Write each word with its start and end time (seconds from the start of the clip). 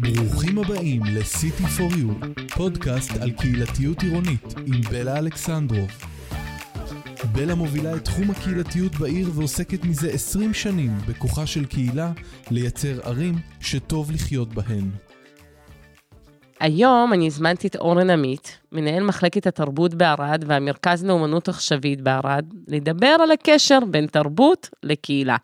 ברוכים 0.00 0.58
הבאים 0.58 1.02
ל-City 1.04 1.78
for 1.78 1.94
You, 1.94 2.26
פודקאסט 2.54 3.16
על 3.20 3.30
קהילתיות 3.30 4.02
עירונית 4.02 4.54
עם 4.66 4.80
בלה 4.90 5.18
אלכסנדרוב. 5.18 5.90
בלה 7.32 7.54
מובילה 7.54 7.96
את 7.96 8.04
תחום 8.04 8.30
הקהילתיות 8.30 8.94
בעיר 8.94 9.30
ועוסקת 9.34 9.84
מזה 9.84 10.10
20 10.10 10.54
שנים 10.54 10.90
בכוחה 11.08 11.46
של 11.46 11.64
קהילה 11.64 12.12
לייצר 12.50 13.00
ערים 13.02 13.34
שטוב 13.60 14.10
לחיות 14.10 14.54
בהן. 14.54 14.90
היום 16.60 17.12
אני 17.12 17.26
הזמנתי 17.26 17.68
את 17.68 17.76
אורן 17.76 18.10
עמית, 18.10 18.58
מנהל 18.72 19.02
מחלקת 19.02 19.46
התרבות 19.46 19.94
בערד 19.94 20.44
והמרכז 20.46 21.04
לאומנות 21.04 21.48
עכשווית 21.48 22.00
בערד, 22.00 22.44
לדבר 22.68 23.16
על 23.22 23.30
הקשר 23.30 23.78
בין 23.90 24.06
תרבות 24.06 24.68
לקהילה. 24.82 25.36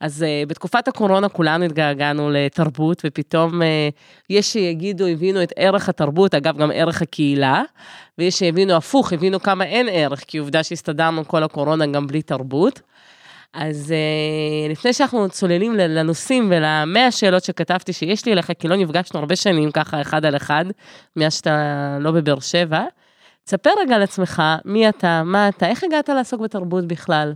אז 0.00 0.22
uh, 0.22 0.48
בתקופת 0.48 0.88
הקורונה 0.88 1.28
כולנו 1.28 1.64
התגעגענו 1.64 2.30
לתרבות, 2.30 3.02
ופתאום 3.06 3.62
uh, 3.62 3.64
יש 4.30 4.52
שיגידו, 4.52 5.06
הבינו 5.06 5.42
את 5.42 5.52
ערך 5.56 5.88
התרבות, 5.88 6.34
אגב, 6.34 6.56
גם 6.56 6.70
ערך 6.74 7.02
הקהילה, 7.02 7.62
ויש 8.18 8.38
שהבינו 8.38 8.72
הפוך, 8.72 9.12
הבינו 9.12 9.40
כמה 9.40 9.64
אין 9.64 9.88
ערך, 9.90 10.24
כי 10.26 10.38
עובדה 10.38 10.62
שהסתדרנו 10.62 11.28
כל 11.28 11.42
הקורונה 11.42 11.86
גם 11.86 12.06
בלי 12.06 12.22
תרבות. 12.22 12.80
אז 13.52 13.94
uh, 13.94 14.72
לפני 14.72 14.92
שאנחנו 14.92 15.28
צוללים 15.28 15.74
לנושאים 15.74 16.50
ולמאה 16.50 17.10
שאלות 17.10 17.44
שכתבתי 17.44 17.92
שיש 17.92 18.26
לי 18.26 18.32
אליך, 18.32 18.52
כי 18.58 18.68
לא 18.68 18.76
נפגשנו 18.76 19.20
הרבה 19.20 19.36
שנים 19.36 19.70
ככה 19.70 20.00
אחד 20.00 20.24
על 20.24 20.36
אחד, 20.36 20.64
מאז 21.16 21.34
שאתה 21.34 21.98
לא 22.00 22.10
בבאר 22.10 22.40
שבע, 22.40 22.84
תספר 23.44 23.70
רגע 23.80 23.94
על 23.94 24.02
עצמך, 24.02 24.42
מי 24.64 24.88
אתה, 24.88 25.22
מה 25.24 25.48
אתה, 25.48 25.66
איך 25.66 25.84
הגעת 25.84 26.08
לעסוק 26.08 26.40
בתרבות 26.40 26.86
בכלל? 26.86 27.32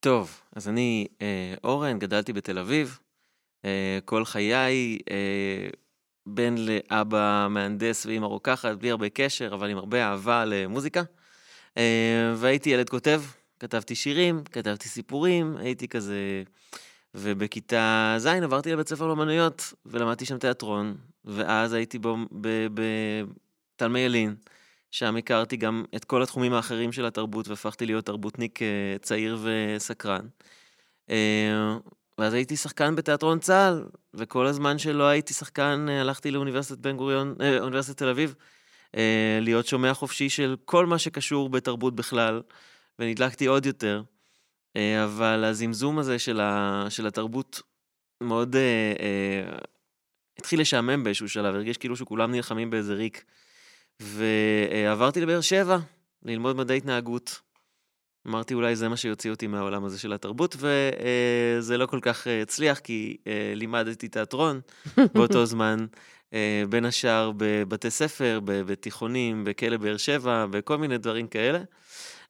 טוב, 0.00 0.40
אז 0.58 0.68
אני 0.68 1.06
אה, 1.22 1.54
אורן, 1.64 1.98
גדלתי 1.98 2.32
בתל 2.32 2.58
אביב. 2.58 2.98
אה, 3.64 3.98
כל 4.04 4.24
חיי 4.24 4.98
אה, 5.10 5.68
בן 6.26 6.54
לאבא 6.58 7.46
מהנדס 7.50 8.06
ואימא 8.06 8.26
רוקחת, 8.26 8.76
בלי 8.76 8.90
הרבה 8.90 9.08
קשר, 9.08 9.54
אבל 9.54 9.70
עם 9.70 9.78
הרבה 9.78 10.04
אהבה 10.04 10.44
למוזיקה. 10.44 11.02
אה, 11.76 12.32
והייתי 12.36 12.70
ילד 12.70 12.88
כותב, 12.88 13.22
כתבתי 13.60 13.94
שירים, 13.94 14.44
כתבתי 14.44 14.88
סיפורים, 14.88 15.56
הייתי 15.56 15.88
כזה... 15.88 16.42
ובכיתה 17.14 18.14
ז' 18.18 18.26
עברתי 18.26 18.72
לבית 18.72 18.88
ספר 18.88 19.06
לאמנויות, 19.06 19.72
ולמדתי 19.86 20.26
שם 20.26 20.38
תיאטרון, 20.38 20.96
ואז 21.24 21.72
הייתי 21.72 21.98
בתלמי 22.74 24.00
ילין. 24.00 24.34
שם 24.90 25.16
הכרתי 25.16 25.56
גם 25.56 25.84
את 25.96 26.04
כל 26.04 26.22
התחומים 26.22 26.52
האחרים 26.52 26.92
של 26.92 27.06
התרבות, 27.06 27.48
והפכתי 27.48 27.86
להיות 27.86 28.06
תרבותניק 28.06 28.62
אה, 28.62 28.96
צעיר 29.02 29.38
וסקרן. 29.42 30.26
אה, 31.10 31.76
ואז 32.18 32.34
הייתי 32.34 32.56
שחקן 32.56 32.96
בתיאטרון 32.96 33.38
צה"ל, 33.38 33.84
וכל 34.14 34.46
הזמן 34.46 34.78
שלא 34.78 35.04
הייתי 35.04 35.34
שחקן, 35.34 35.86
אה, 35.88 36.00
הלכתי 36.00 36.30
לאוניברסיטת 36.30 36.78
בן 36.78 36.96
גוריון, 36.96 37.34
אוניברסיטת 37.60 37.98
תל 37.98 38.08
אביב, 38.08 38.34
להיות 39.40 39.66
שומע 39.66 39.94
חופשי 39.94 40.28
של 40.28 40.56
כל 40.64 40.86
מה 40.86 40.98
שקשור 40.98 41.48
בתרבות 41.48 41.96
בכלל, 41.96 42.42
ונדלקתי 42.98 43.46
עוד 43.46 43.66
יותר. 43.66 44.02
אבל 45.04 45.44
הזמזום 45.44 45.98
הזה 45.98 46.18
של, 46.18 46.40
ה, 46.40 46.84
של 46.88 47.06
התרבות 47.06 47.62
מאוד 48.20 48.56
אה, 48.56 48.92
אה, 49.00 49.58
התחיל 50.38 50.60
לשעמם 50.60 51.04
באיזשהו 51.04 51.28
שלב, 51.28 51.54
הרגיש 51.54 51.76
כאילו 51.76 51.96
שכולם 51.96 52.30
נלחמים 52.30 52.70
באיזה 52.70 52.94
ריק. 52.94 53.24
ועברתי 54.02 55.20
לבאר 55.20 55.40
שבע 55.40 55.78
ללמוד 56.22 56.56
מדעי 56.56 56.76
התנהגות. 56.76 57.40
אמרתי 58.28 58.54
אולי 58.54 58.76
זה 58.76 58.88
מה 58.88 58.96
שיוציא 58.96 59.30
אותי 59.30 59.46
מהעולם 59.46 59.84
הזה 59.84 59.98
של 59.98 60.12
התרבות, 60.12 60.56
וזה 60.58 61.78
לא 61.78 61.86
כל 61.86 61.98
כך 62.02 62.26
אה, 62.26 62.42
הצליח, 62.42 62.78
כי 62.78 63.16
אה, 63.26 63.52
לימדתי 63.54 64.08
תיאטרון 64.08 64.60
באותו 65.14 65.46
זמן, 65.46 65.86
אה, 66.34 66.62
בין 66.68 66.84
השאר 66.84 67.32
בבתי 67.36 67.90
ספר, 67.90 68.40
בתיכונים, 68.44 69.44
בכלא 69.44 69.76
באר 69.76 69.96
שבע, 69.96 70.46
בכל 70.50 70.78
מיני 70.78 70.98
דברים 70.98 71.26
כאלה. 71.26 71.58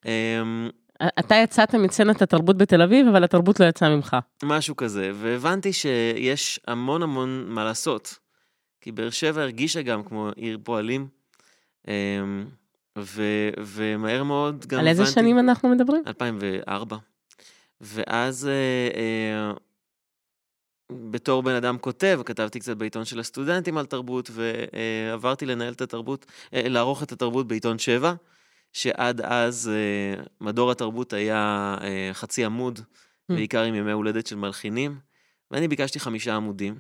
אמ, 0.04 0.70
אתה 1.18 1.34
יצאת 1.34 1.74
מצנת 1.74 2.22
התרבות 2.22 2.56
בתל 2.56 2.82
אביב, 2.82 3.06
אבל 3.06 3.24
התרבות 3.24 3.60
לא 3.60 3.66
יצאה 3.66 3.96
ממך. 3.96 4.16
משהו 4.42 4.76
כזה, 4.76 5.10
והבנתי 5.14 5.72
שיש 5.72 6.60
המון 6.66 7.02
המון 7.02 7.44
מה 7.48 7.64
לעשות. 7.64 8.18
כי 8.80 8.92
באר 8.92 9.10
שבע 9.10 9.42
הרגישה 9.42 9.82
גם 9.82 10.04
כמו 10.04 10.30
עיר 10.36 10.58
פועלים, 10.62 11.08
ו, 12.98 13.22
ומהר 13.58 14.22
מאוד 14.22 14.66
גם 14.66 14.80
על 14.80 14.88
איזה 14.88 15.02
הבנתי, 15.02 15.14
שנים 15.14 15.38
אנחנו 15.38 15.68
מדברים? 15.68 16.02
2004. 16.06 16.96
ואז 17.80 18.48
אה, 18.48 19.00
אה, 19.00 19.52
בתור 20.92 21.42
בן 21.42 21.54
אדם 21.54 21.78
כותב, 21.78 22.20
כתבתי 22.24 22.60
קצת 22.60 22.76
בעיתון 22.76 23.04
של 23.04 23.20
הסטודנטים 23.20 23.78
על 23.78 23.86
תרבות, 23.86 24.30
ועברתי 24.32 25.46
לנהל 25.46 25.72
את 25.72 25.80
התרבות, 25.80 26.26
אה, 26.54 26.68
לערוך 26.68 27.02
את 27.02 27.12
התרבות 27.12 27.48
בעיתון 27.48 27.78
7, 27.78 28.14
שעד 28.72 29.20
אז 29.20 29.70
אה, 29.74 30.22
מדור 30.40 30.70
התרבות 30.70 31.12
היה 31.12 31.76
אה, 31.80 32.10
חצי 32.12 32.44
עמוד, 32.44 32.78
mm. 32.78 33.34
בעיקר 33.34 33.62
עם 33.62 33.74
ימי 33.74 33.92
הולדת 33.92 34.26
של 34.26 34.36
מלחינים, 34.36 34.98
ואני 35.50 35.68
ביקשתי 35.68 36.00
חמישה 36.00 36.36
עמודים. 36.36 36.78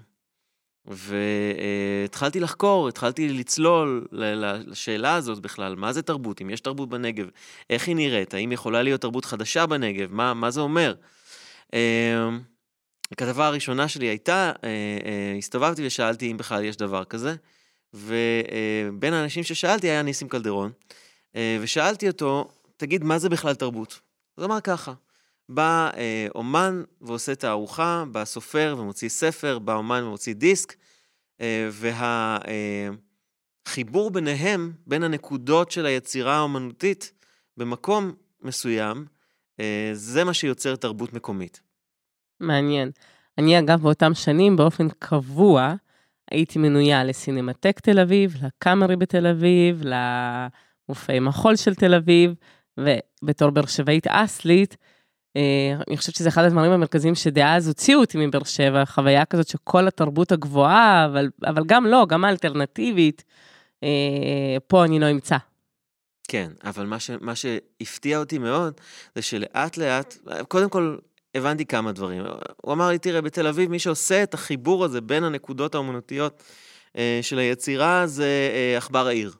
והתחלתי 0.88 2.40
לחקור, 2.40 2.88
התחלתי 2.88 3.28
לצלול 3.28 4.06
לשאלה 4.12 5.14
הזאת 5.14 5.38
בכלל, 5.38 5.74
מה 5.74 5.92
זה 5.92 6.02
תרבות, 6.02 6.42
אם 6.42 6.50
יש 6.50 6.60
תרבות 6.60 6.88
בנגב, 6.88 7.26
איך 7.70 7.88
היא 7.88 7.96
נראית, 7.96 8.34
האם 8.34 8.52
יכולה 8.52 8.82
להיות 8.82 9.00
תרבות 9.00 9.24
חדשה 9.24 9.66
בנגב, 9.66 10.12
מה, 10.12 10.34
מה 10.34 10.50
זה 10.50 10.60
אומר. 10.60 10.94
אמ, 11.72 11.78
הכתבה 13.12 13.46
הראשונה 13.46 13.88
שלי 13.88 14.06
הייתה, 14.06 14.52
אה, 14.64 14.68
אה, 15.04 15.34
הסתובבתי 15.38 15.86
ושאלתי 15.86 16.30
אם 16.30 16.36
בכלל 16.36 16.64
יש 16.64 16.76
דבר 16.76 17.04
כזה, 17.04 17.34
ובין 17.94 19.12
האנשים 19.14 19.42
ששאלתי 19.42 19.86
היה 19.86 20.02
ניסים 20.02 20.28
קלדרון, 20.28 20.72
אה, 21.36 21.58
ושאלתי 21.60 22.08
אותו, 22.08 22.48
תגיד, 22.76 23.04
מה 23.04 23.18
זה 23.18 23.28
בכלל 23.28 23.54
תרבות? 23.54 24.00
אז 24.36 24.44
אמר 24.44 24.60
ככה, 24.60 24.92
בא 25.48 25.90
אה, 25.96 26.26
אומן 26.34 26.82
ועושה 27.00 27.34
תערוכה, 27.34 28.04
בא 28.12 28.24
סופר 28.24 28.76
ומוציא 28.78 29.08
ספר, 29.08 29.58
בא 29.58 29.74
אומן 29.74 30.02
ומוציא 30.02 30.34
דיסק, 30.34 30.74
אה, 31.40 31.68
והחיבור 33.66 34.06
אה, 34.06 34.10
ביניהם, 34.10 34.72
בין 34.86 35.02
הנקודות 35.02 35.70
של 35.70 35.86
היצירה 35.86 36.36
האומנותית, 36.36 37.12
במקום 37.56 38.12
מסוים, 38.42 39.06
אה, 39.60 39.90
זה 39.92 40.24
מה 40.24 40.34
שיוצר 40.34 40.76
תרבות 40.76 41.12
מקומית. 41.12 41.60
מעניין. 42.40 42.90
אני 43.38 43.58
אגב 43.58 43.82
באותם 43.82 44.14
שנים 44.14 44.56
באופן 44.56 44.88
קבוע 44.98 45.74
הייתי 46.30 46.58
מנויה 46.58 47.04
לסינמטק 47.04 47.80
תל 47.80 47.98
אביב, 47.98 48.34
לקאמרי 48.42 48.96
בתל 48.96 49.26
אביב, 49.26 49.82
למופעי 49.84 51.20
מחול 51.20 51.56
של 51.56 51.74
תל 51.74 51.94
אביב, 51.94 52.34
ובתור 52.78 53.50
באר 53.50 53.66
שבעית 53.66 54.06
אסלית, 54.06 54.76
אני 55.88 55.96
חושבת 55.96 56.14
שזה 56.14 56.28
אחד 56.28 56.44
הדברים 56.44 56.72
המרכזיים 56.72 57.14
שדאז 57.14 57.68
הוציאו 57.68 58.00
אותי 58.00 58.26
מבאר 58.26 58.44
שבע, 58.44 58.84
חוויה 58.84 59.24
כזאת 59.24 59.48
שכל 59.48 59.88
התרבות 59.88 60.32
הגבוהה, 60.32 61.04
אבל, 61.04 61.28
אבל 61.46 61.62
גם 61.66 61.86
לא, 61.86 62.06
גם 62.08 62.24
האלטרנטיבית, 62.24 63.24
אה, 63.82 63.88
פה 64.66 64.84
אני 64.84 64.98
לא 64.98 65.10
אמצא. 65.10 65.36
כן, 66.28 66.50
אבל 66.64 66.86
מה, 66.86 67.00
ש, 67.00 67.10
מה 67.20 67.34
שהפתיע 67.34 68.18
אותי 68.18 68.38
מאוד, 68.38 68.80
זה 69.14 69.22
שלאט 69.22 69.76
לאט, 69.76 70.16
קודם 70.48 70.68
כל 70.68 70.96
הבנתי 71.34 71.64
כמה 71.64 71.92
דברים. 71.92 72.22
הוא 72.56 72.72
אמר 72.72 72.88
לי, 72.88 72.98
תראה, 72.98 73.20
בתל 73.20 73.46
אביב 73.46 73.70
מי 73.70 73.78
שעושה 73.78 74.22
את 74.22 74.34
החיבור 74.34 74.84
הזה 74.84 75.00
בין 75.00 75.24
הנקודות 75.24 75.74
האומנותיות 75.74 76.42
אה, 76.96 77.18
של 77.22 77.38
היצירה 77.38 78.06
זה 78.06 78.50
עכבר 78.76 79.06
העיר. 79.06 79.32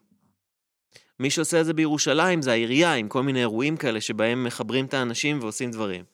מי 1.21 1.31
שעושה 1.31 1.61
את 1.61 1.67
זה 1.67 1.75
בירושלים 1.75 2.43
זה 2.43 2.51
העירייה, 2.51 2.95
עם 2.95 3.09
כל 3.09 3.23
מיני 3.23 3.41
אירועים 3.41 3.77
כאלה 3.77 4.01
שבהם 4.01 4.45
מחברים 4.45 4.84
את 4.84 4.95
האנשים 4.95 5.39
ועושים 5.41 5.71
דברים. 5.71 6.05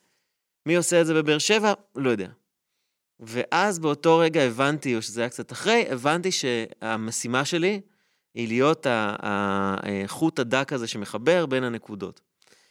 מי 0.65 0.75
עושה 0.75 1.01
את 1.01 1.05
זה 1.05 1.13
בבאר 1.13 1.37
שבע? 1.37 1.73
לא 1.95 2.09
יודע. 2.09 2.27
ואז 3.19 3.79
באותו 3.79 4.17
רגע 4.17 4.41
הבנתי, 4.41 4.95
או 4.95 5.01
שזה 5.01 5.21
היה 5.21 5.29
קצת 5.29 5.51
אחרי, 5.51 5.85
הבנתי 5.89 6.29
שהמשימה 6.31 7.45
שלי 7.45 7.81
היא 8.35 8.47
להיות 8.47 8.87
החוט 8.89 10.39
הדק 10.39 10.73
הזה 10.73 10.87
שמחבר 10.87 11.45
בין 11.45 11.63
הנקודות. 11.63 12.21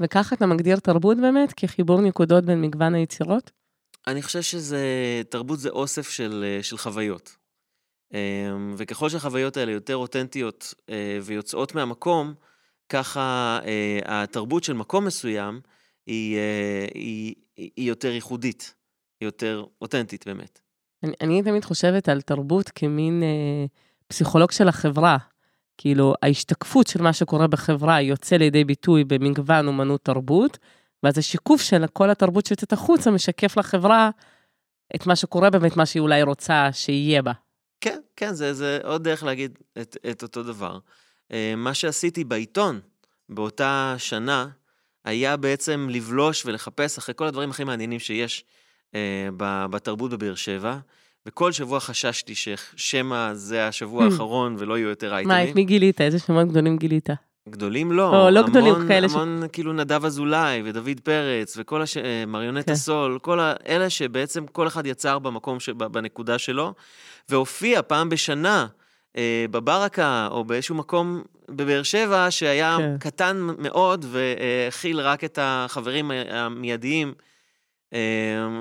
וככה 0.00 0.34
אתה 0.34 0.46
מגדיר 0.46 0.78
תרבות 0.78 1.16
באמת? 1.20 1.52
כחיבור 1.56 2.00
נקודות 2.00 2.44
בין 2.44 2.60
מגוון 2.60 2.94
היצירות? 2.94 3.50
אני 4.06 4.22
חושב 4.22 4.42
שזה, 4.42 4.82
תרבות 5.28 5.58
זה 5.58 5.68
אוסף 5.68 6.08
של, 6.08 6.58
של 6.62 6.78
חוויות. 6.78 7.36
אמ, 8.14 8.74
וככל 8.76 9.08
שהחוויות 9.08 9.56
האלה 9.56 9.72
יותר 9.72 9.96
אותנטיות 9.96 10.74
אה, 10.90 11.18
ויוצאות 11.22 11.74
מהמקום, 11.74 12.34
ככה 12.88 13.58
אה, 13.64 14.22
התרבות 14.22 14.64
של 14.64 14.72
מקום 14.72 15.04
מסוים 15.04 15.60
היא, 16.06 16.36
אה, 16.36 16.86
היא, 16.94 17.34
היא 17.56 17.88
יותר 17.88 18.08
ייחודית, 18.08 18.74
היא 19.20 19.26
יותר 19.26 19.64
אותנטית 19.82 20.26
באמת. 20.26 20.60
אני, 21.02 21.12
אני 21.20 21.42
תמיד 21.42 21.64
חושבת 21.64 22.08
על 22.08 22.20
תרבות 22.20 22.70
כמין 22.74 23.22
אה, 23.22 23.66
פסיכולוג 24.06 24.50
של 24.50 24.68
החברה. 24.68 25.16
כאילו, 25.78 26.14
ההשתקפות 26.22 26.86
של 26.86 27.02
מה 27.02 27.12
שקורה 27.12 27.46
בחברה 27.46 28.00
יוצא 28.00 28.36
לידי 28.36 28.64
ביטוי 28.64 29.04
במגוון 29.04 29.66
אומנות 29.66 30.04
תרבות, 30.04 30.58
ואז 31.02 31.18
השיקוף 31.18 31.62
של 31.62 31.86
כל 31.92 32.10
התרבות 32.10 32.46
שיוצאת 32.46 32.72
החוצה 32.72 33.10
משקף 33.10 33.56
לחברה 33.56 34.10
את 34.96 35.06
מה 35.06 35.16
שקורה 35.16 35.50
באמת, 35.50 35.76
מה 35.76 35.86
שהיא 35.86 36.00
אולי 36.00 36.22
רוצה 36.22 36.68
שיהיה 36.72 37.22
בה. 37.22 37.32
כן, 37.84 38.00
כן, 38.16 38.34
זה, 38.34 38.54
זה 38.54 38.78
עוד 38.84 39.04
דרך 39.04 39.22
להגיד 39.22 39.58
את, 39.80 39.96
את 40.10 40.22
אותו 40.22 40.42
דבר. 40.42 40.78
אה, 41.32 41.54
מה 41.56 41.74
שעשיתי 41.74 42.24
בעיתון 42.24 42.80
באותה 43.28 43.94
שנה, 43.98 44.48
היה 45.04 45.36
בעצם 45.36 45.88
לבלוש 45.90 46.46
ולחפש 46.46 46.98
אחרי 46.98 47.14
כל 47.14 47.26
הדברים 47.26 47.50
הכי 47.50 47.64
מעניינים 47.64 47.98
שיש 47.98 48.44
אה, 48.94 49.28
בתרבות 49.70 50.10
בבאר 50.10 50.34
שבע, 50.34 50.78
וכל 51.26 51.52
שבוע 51.52 51.80
חששתי 51.80 52.34
ששמא 52.34 53.34
זה 53.34 53.68
השבוע 53.68 54.04
האחרון 54.04 54.56
ולא 54.58 54.78
יהיו 54.78 54.88
יותר 54.88 55.14
אייטמים. 55.14 55.36
מה, 55.36 55.50
את 55.50 55.54
מי 55.54 55.64
גילית? 55.64 56.00
איזה 56.00 56.18
שמות 56.18 56.48
גדולים 56.48 56.78
גילית? 56.78 57.08
גדולים 57.48 57.92
לא, 57.92 58.08
או, 58.08 58.30
לא 58.30 58.38
המון, 58.40 58.50
גדולים 58.50 58.88
כאלה 58.88 59.08
ש- 59.08 59.12
המון 59.12 59.42
כאילו 59.52 59.72
נדב 59.72 60.04
אזולאי 60.04 60.62
ודוד 60.64 61.00
פרץ 61.02 61.54
וכל 61.58 61.82
הש... 61.82 61.96
אה, 61.96 62.24
מריונטה 62.26 62.66
כן. 62.66 62.74
סול, 62.74 63.18
כל 63.22 63.38
האלה 63.40 63.90
שבעצם 63.90 64.46
כל 64.46 64.66
אחד 64.66 64.86
יצר 64.86 65.18
במקום, 65.18 65.60
ש... 65.60 65.68
בנקודה 65.68 66.38
שלו, 66.38 66.74
והופיע 67.28 67.82
פעם 67.82 68.08
בשנה 68.08 68.66
אה, 69.16 69.44
בברקה 69.50 70.28
או 70.30 70.44
באיזשהו 70.44 70.74
מקום 70.74 71.22
בבאר 71.48 71.82
שבע 71.82 72.26
שהיה 72.30 72.76
כן. 72.78 72.96
קטן 73.00 73.46
מאוד 73.58 74.04
והכיל 74.08 75.00
רק 75.00 75.24
את 75.24 75.38
החברים 75.42 76.10
המיידיים 76.30 77.14
אה, 77.94 77.98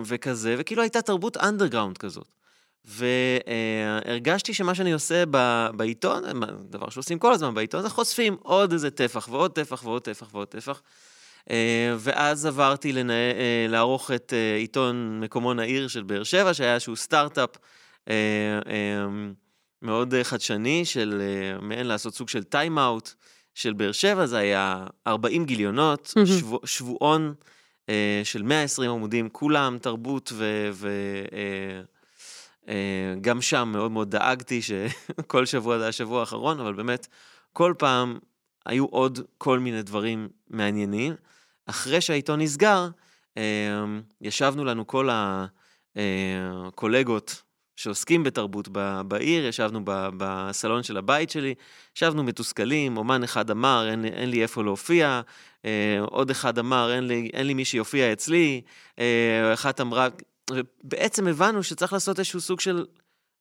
וכזה, 0.05 0.55
וכאילו 0.57 0.81
הייתה 0.81 1.01
תרבות 1.01 1.37
אנדרגראונד 1.37 1.97
כזאת. 1.97 2.42
והרגשתי 2.85 4.53
שמה 4.53 4.75
שאני 4.75 4.93
עושה 4.93 5.23
ב- 5.31 5.69
בעיתון, 5.75 6.23
דבר 6.69 6.89
שעושים 6.89 7.19
כל 7.19 7.33
הזמן 7.33 7.53
בעיתון, 7.53 7.81
זה 7.81 7.89
חושפים 7.89 8.37
עוד 8.41 8.71
איזה 8.71 8.91
טפח 8.91 9.27
ועוד 9.31 9.51
טפח 9.51 9.83
ועוד 9.83 10.01
טפח 10.01 10.29
ועוד 10.33 10.47
טפח. 10.47 10.81
אה, 11.49 11.95
ואז 11.99 12.45
עברתי 12.45 12.93
לנה... 12.93 13.13
אה, 13.13 13.65
לערוך 13.69 14.11
את 14.11 14.33
אה, 14.33 14.55
עיתון 14.55 15.19
מקומון 15.19 15.59
העיר 15.59 15.87
של 15.87 16.03
באר 16.03 16.23
שבע, 16.23 16.53
שהיה 16.53 16.73
איזשהו 16.73 16.95
סטארט-אפ 16.95 17.49
מאוד 19.81 20.13
חדשני, 20.23 20.85
של 20.85 21.21
מעין 21.61 21.87
לעשות 21.87 22.15
סוג 22.15 22.29
של 22.29 22.43
טיים-אאוט 22.43 23.13
של 23.53 23.73
באר 23.73 23.91
שבע, 23.91 24.25
זה 24.25 24.37
היה 24.37 24.85
40 25.07 25.45
גיליונות, 25.45 26.13
מהמם. 26.15 26.27
שבוע, 26.27 26.59
שבועון 26.65 27.33
של 28.23 28.43
120 28.43 28.91
עמודים, 28.91 29.29
כולם 29.29 29.77
תרבות 29.81 30.31
ו... 30.35 30.69
ו 30.73 30.89
גם 33.21 33.41
שם 33.41 33.69
מאוד 33.71 33.91
מאוד 33.91 34.11
דאגתי 34.11 34.61
שכל 34.61 35.45
שבוע 35.45 35.79
זה 35.79 35.87
השבוע 35.87 36.19
האחרון, 36.19 36.59
אבל 36.59 36.73
באמת, 36.73 37.07
כל 37.53 37.73
פעם 37.77 38.17
היו 38.65 38.85
עוד 38.85 39.19
כל 39.37 39.59
מיני 39.59 39.81
דברים 39.81 40.29
מעניינים. 40.49 41.13
אחרי 41.65 42.01
שהעיתון 42.01 42.41
נסגר, 42.41 42.87
אה, 43.37 43.83
ישבנו 44.21 44.65
לנו 44.65 44.87
כל 44.87 45.09
הקולגות 45.95 47.41
שעוסקים 47.75 48.23
בתרבות 48.23 48.67
בעיר, 49.07 49.45
ישבנו 49.45 49.81
בסלון 50.17 50.83
של 50.83 50.97
הבית 50.97 51.29
שלי, 51.29 51.53
ישבנו 51.97 52.23
מתוסכלים, 52.23 52.97
אומן 52.97 53.23
אחד 53.23 53.51
אמר, 53.51 53.87
אין, 53.89 54.05
אין 54.05 54.29
לי 54.29 54.41
איפה 54.41 54.63
להופיע, 54.63 55.21
אה, 55.65 55.99
עוד 55.99 56.29
אחד 56.29 56.59
אמר, 56.59 56.93
אין 56.93 57.07
לי, 57.07 57.29
אין 57.33 57.47
לי 57.47 57.53
מי 57.53 57.65
שיופיע 57.65 58.13
אצלי, 58.13 58.61
אה, 58.99 59.53
אחת 59.53 59.81
אמרה, 59.81 60.07
ובעצם 60.51 61.27
הבנו 61.27 61.63
שצריך 61.63 61.93
לעשות 61.93 62.19
איזשהו 62.19 62.41
סוג 62.41 62.59
של, 62.59 62.85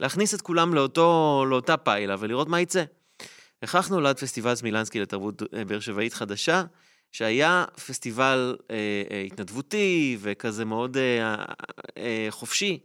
להכניס 0.00 0.34
את 0.34 0.40
כולם 0.40 0.74
לאותו, 0.74 1.44
לאותה 1.50 1.76
פיילה 1.76 2.16
ולראות 2.18 2.48
מה 2.48 2.60
יצא. 2.60 2.84
וכך 3.64 3.90
נולד 3.90 4.18
פסטיבל 4.18 4.54
סמילנסקי 4.54 5.00
לתרבות 5.00 5.42
אה, 5.54 5.64
באר 5.64 5.80
שבעית 5.80 6.14
חדשה, 6.14 6.64
שהיה 7.12 7.64
פסטיבל 7.86 8.56
אה, 8.70 8.76
אה, 9.10 9.20
התנדבותי 9.20 10.16
וכזה 10.20 10.64
מאוד 10.64 10.96
אה, 10.96 11.44
אה, 11.98 12.26
חופשי. 12.30 12.78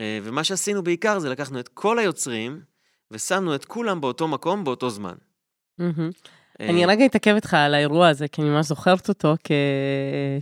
אה, 0.00 0.18
ומה 0.22 0.44
שעשינו 0.44 0.82
בעיקר 0.82 1.18
זה 1.18 1.28
לקחנו 1.28 1.60
את 1.60 1.68
כל 1.68 1.98
היוצרים 1.98 2.60
ושמנו 3.10 3.54
את 3.54 3.64
כולם 3.64 4.00
באותו 4.00 4.28
מקום 4.28 4.64
באותו 4.64 4.90
זמן. 4.90 5.14
אה, 6.60 6.68
אני 6.68 6.86
רגע 6.86 7.06
אתעכב 7.06 7.34
איתך 7.34 7.54
על 7.54 7.74
האירוע 7.74 8.08
הזה, 8.08 8.28
כי 8.28 8.42
אני 8.42 8.50
ממש 8.50 8.66
זוכרת 8.66 9.08
אותו 9.08 9.34
כ... 9.44 9.50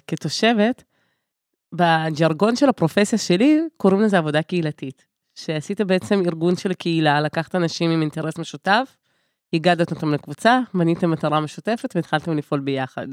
כתושבת. 0.07 0.83
בג'רגון 1.73 2.57
של 2.57 2.69
הפרופסיה 2.69 3.19
שלי 3.19 3.61
קוראים 3.77 4.01
לזה 4.01 4.19
עבודה 4.19 4.43
קהילתית. 4.43 5.13
שעשית 5.35 5.81
בעצם 5.81 6.23
ארגון 6.27 6.57
של 6.57 6.73
קהילה, 6.73 7.21
לקחת 7.21 7.55
אנשים 7.55 7.91
עם 7.91 8.01
אינטרס 8.01 8.39
משותף, 8.39 8.97
הגדת 9.53 9.91
אותם 9.91 10.15
לקבוצה, 10.15 10.61
בניתם 10.75 11.11
מטרה 11.11 11.41
משותפת 11.41 11.97
והתחלתם 11.97 12.37
לפעול 12.37 12.61
ביחד. 12.61 13.07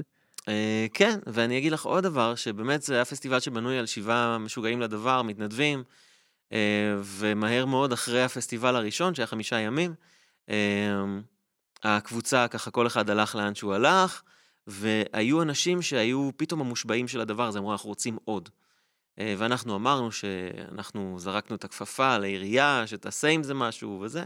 אה, 0.47 0.85
כן, 0.94 1.19
ואני 1.27 1.57
אגיד 1.57 1.71
לך 1.71 1.85
עוד 1.85 2.03
דבר, 2.03 2.35
שבאמת 2.35 2.81
זה 2.81 2.95
היה 2.95 3.06
פסטיבל 3.06 3.39
שבנוי 3.39 3.79
על 3.79 3.85
שבעה 3.85 4.38
משוגעים 4.38 4.81
לדבר, 4.81 5.21
מתנדבים, 5.21 5.83
אה, 6.53 6.95
ומהר 7.03 7.65
מאוד 7.65 7.91
אחרי 7.94 8.23
הפסטיבל 8.23 8.75
הראשון, 8.75 9.15
שהיה 9.15 9.27
חמישה 9.27 9.59
ימים, 9.59 9.94
אה, 10.50 10.56
הקבוצה, 11.83 12.47
ככה 12.47 12.71
כל 12.71 12.88
אחד 12.88 13.09
הלך 13.09 13.35
לאן 13.35 13.56
שהוא 13.56 13.73
הלך, 13.73 14.21
והיו 14.69 15.42
אנשים 15.42 15.81
שהיו 15.81 16.30
פתאום 16.38 16.62
המושבעים 16.62 17.07
של 17.07 17.21
הדבר 17.21 17.48
הזה, 17.48 17.60
אמרו, 17.60 17.71
אנחנו 17.71 17.89
רוצים 17.89 18.18
עוד. 18.25 18.50
אה, 19.19 19.36
ואנחנו 19.38 19.75
אמרנו 19.75 20.12
שאנחנו 20.12 21.16
זרקנו 21.19 21.56
את 21.56 21.63
הכפפה 21.63 22.18
לעירייה, 22.18 22.83
שתעשה 22.86 23.27
עם 23.27 23.44
זה 23.44 23.54
משהו 23.54 24.00
וזה, 24.01 24.24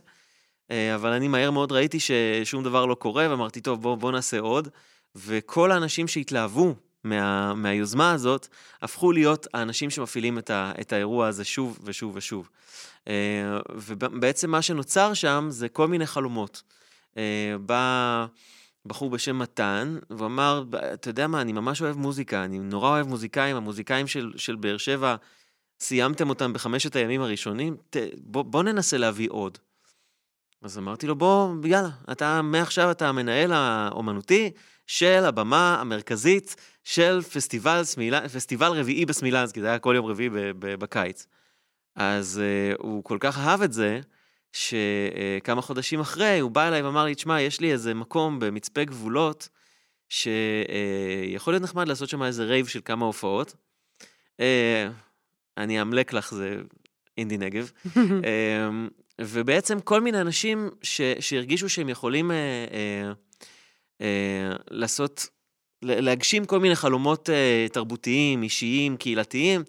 אה, 0.71 0.95
אבל 0.95 1.09
אני 1.09 1.27
מהר 1.27 1.51
מאוד 1.51 1.71
ראיתי 1.71 1.97
ששום 1.99 2.63
דבר 2.63 2.85
לא 2.85 2.95
קורה, 2.95 3.27
ואמרתי, 3.29 3.61
טוב, 3.61 3.81
בוא, 3.81 3.95
בוא 3.95 4.11
נעשה 4.11 4.39
עוד. 4.39 4.67
וכל 5.15 5.71
האנשים 5.71 6.07
שהתלהבו 6.07 6.75
מה, 7.03 7.53
מהיוזמה 7.53 8.11
הזאת, 8.11 8.47
הפכו 8.81 9.11
להיות 9.11 9.47
האנשים 9.53 9.89
שמפעילים 9.89 10.37
את, 10.37 10.49
ה, 10.49 10.71
את 10.81 10.93
האירוע 10.93 11.27
הזה 11.27 11.43
שוב 11.43 11.79
ושוב 11.83 12.15
ושוב. 12.15 12.49
אה, 13.07 13.13
ובעצם 13.75 14.51
מה 14.51 14.61
שנוצר 14.61 15.13
שם 15.13 15.47
זה 15.49 15.69
כל 15.69 15.87
מיני 15.87 16.05
חלומות. 16.05 16.63
בא 17.65 18.25
בחור 18.85 19.09
בשם 19.09 19.39
מתן, 19.39 19.97
והוא 20.09 20.25
אמר, 20.25 20.63
אתה 20.93 21.09
יודע 21.09 21.27
מה, 21.27 21.41
אני 21.41 21.53
ממש 21.53 21.81
אוהב 21.81 21.97
מוזיקה, 21.97 22.45
אני 22.45 22.59
נורא 22.59 22.89
אוהב 22.89 23.07
מוזיקאים, 23.07 23.55
המוזיקאים 23.55 24.07
של, 24.07 24.31
של 24.37 24.55
באר 24.55 24.77
שבע, 24.77 25.15
סיימתם 25.79 26.29
אותם 26.29 26.53
בחמשת 26.53 26.95
הימים 26.95 27.21
הראשונים, 27.21 27.77
ת, 27.89 27.97
בוא, 28.17 28.43
בוא 28.43 28.63
ננסה 28.63 28.97
להביא 28.97 29.29
עוד. 29.31 29.57
אז 30.61 30.77
אמרתי 30.77 31.07
לו, 31.07 31.15
בוא, 31.15 31.55
יאללה, 31.65 31.89
אתה, 32.11 32.41
מעכשיו 32.41 32.91
אתה 32.91 33.09
המנהל 33.09 33.51
האומנותי 33.53 34.51
של 34.87 35.23
הבמה 35.25 35.77
המרכזית 35.81 36.55
של 36.83 37.21
פסטיבל, 37.21 37.83
סמילה, 37.83 38.29
פסטיבל 38.29 38.71
רביעי 38.71 39.05
בסמילנסקי, 39.05 39.61
זה 39.61 39.67
היה 39.67 39.79
כל 39.79 39.93
יום 39.95 40.05
רביעי 40.05 40.29
בקיץ. 40.59 41.27
אז 41.95 42.41
uh, 42.41 42.81
הוא 42.81 43.03
כל 43.03 43.17
כך 43.19 43.37
אהב 43.37 43.61
את 43.61 43.73
זה, 43.73 44.01
שכמה 44.53 45.61
חודשים 45.61 45.99
אחרי, 45.99 46.39
הוא 46.39 46.51
בא 46.51 46.67
אליי 46.67 46.81
ואמר 46.81 47.05
לי, 47.05 47.15
תשמע, 47.15 47.41
יש 47.41 47.59
לי 47.59 47.71
איזה 47.71 47.93
מקום 47.93 48.39
במצפה 48.39 48.83
גבולות, 48.83 49.49
שיכול 50.09 51.53
להיות 51.53 51.63
נחמד 51.63 51.87
לעשות 51.87 52.09
שם 52.09 52.23
איזה 52.23 52.43
רייב 52.43 52.67
של 52.67 52.79
כמה 52.85 53.05
הופעות. 53.05 53.55
Uh, 54.37 54.43
אני 55.57 55.81
אמלק 55.81 56.13
לך, 56.13 56.33
זה 56.33 56.55
אינדי 57.17 57.37
נגב. 57.37 57.71
אמ, 57.97 58.89
ובעצם 59.21 59.79
כל 59.79 60.01
מיני 60.01 60.21
אנשים 60.21 60.69
ש, 60.81 61.01
שהרגישו 61.19 61.69
שהם 61.69 61.89
יכולים 61.89 62.31
אה, 62.31 62.35
אה, 62.71 63.11
אה, 64.01 64.55
לעשות, 64.71 65.27
להגשים 65.81 66.45
כל 66.45 66.59
מיני 66.59 66.75
חלומות 66.75 67.29
אה, 67.29 67.65
תרבותיים, 67.71 68.43
אישיים, 68.43 68.97
קהילתיים. 68.97 69.63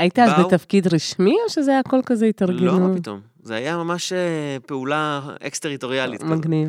היית 0.00 0.18
אז 0.18 0.30
באו- 0.36 0.48
בתפקיד 0.48 0.94
רשמי, 0.94 1.36
או 1.44 1.50
שזה 1.50 1.70
היה 1.70 1.80
הכל 1.80 2.00
כזה 2.06 2.24
לא, 2.24 2.28
התארגנות? 2.30 2.80
מה 2.80 2.96
פתאום. 2.96 3.20
זה 3.42 3.54
היה 3.54 3.76
ממש 3.76 4.12
אה, 4.12 4.56
פעולה 4.66 5.20
אקס-טריטוריאלית. 5.46 6.22
מגניב. 6.22 6.68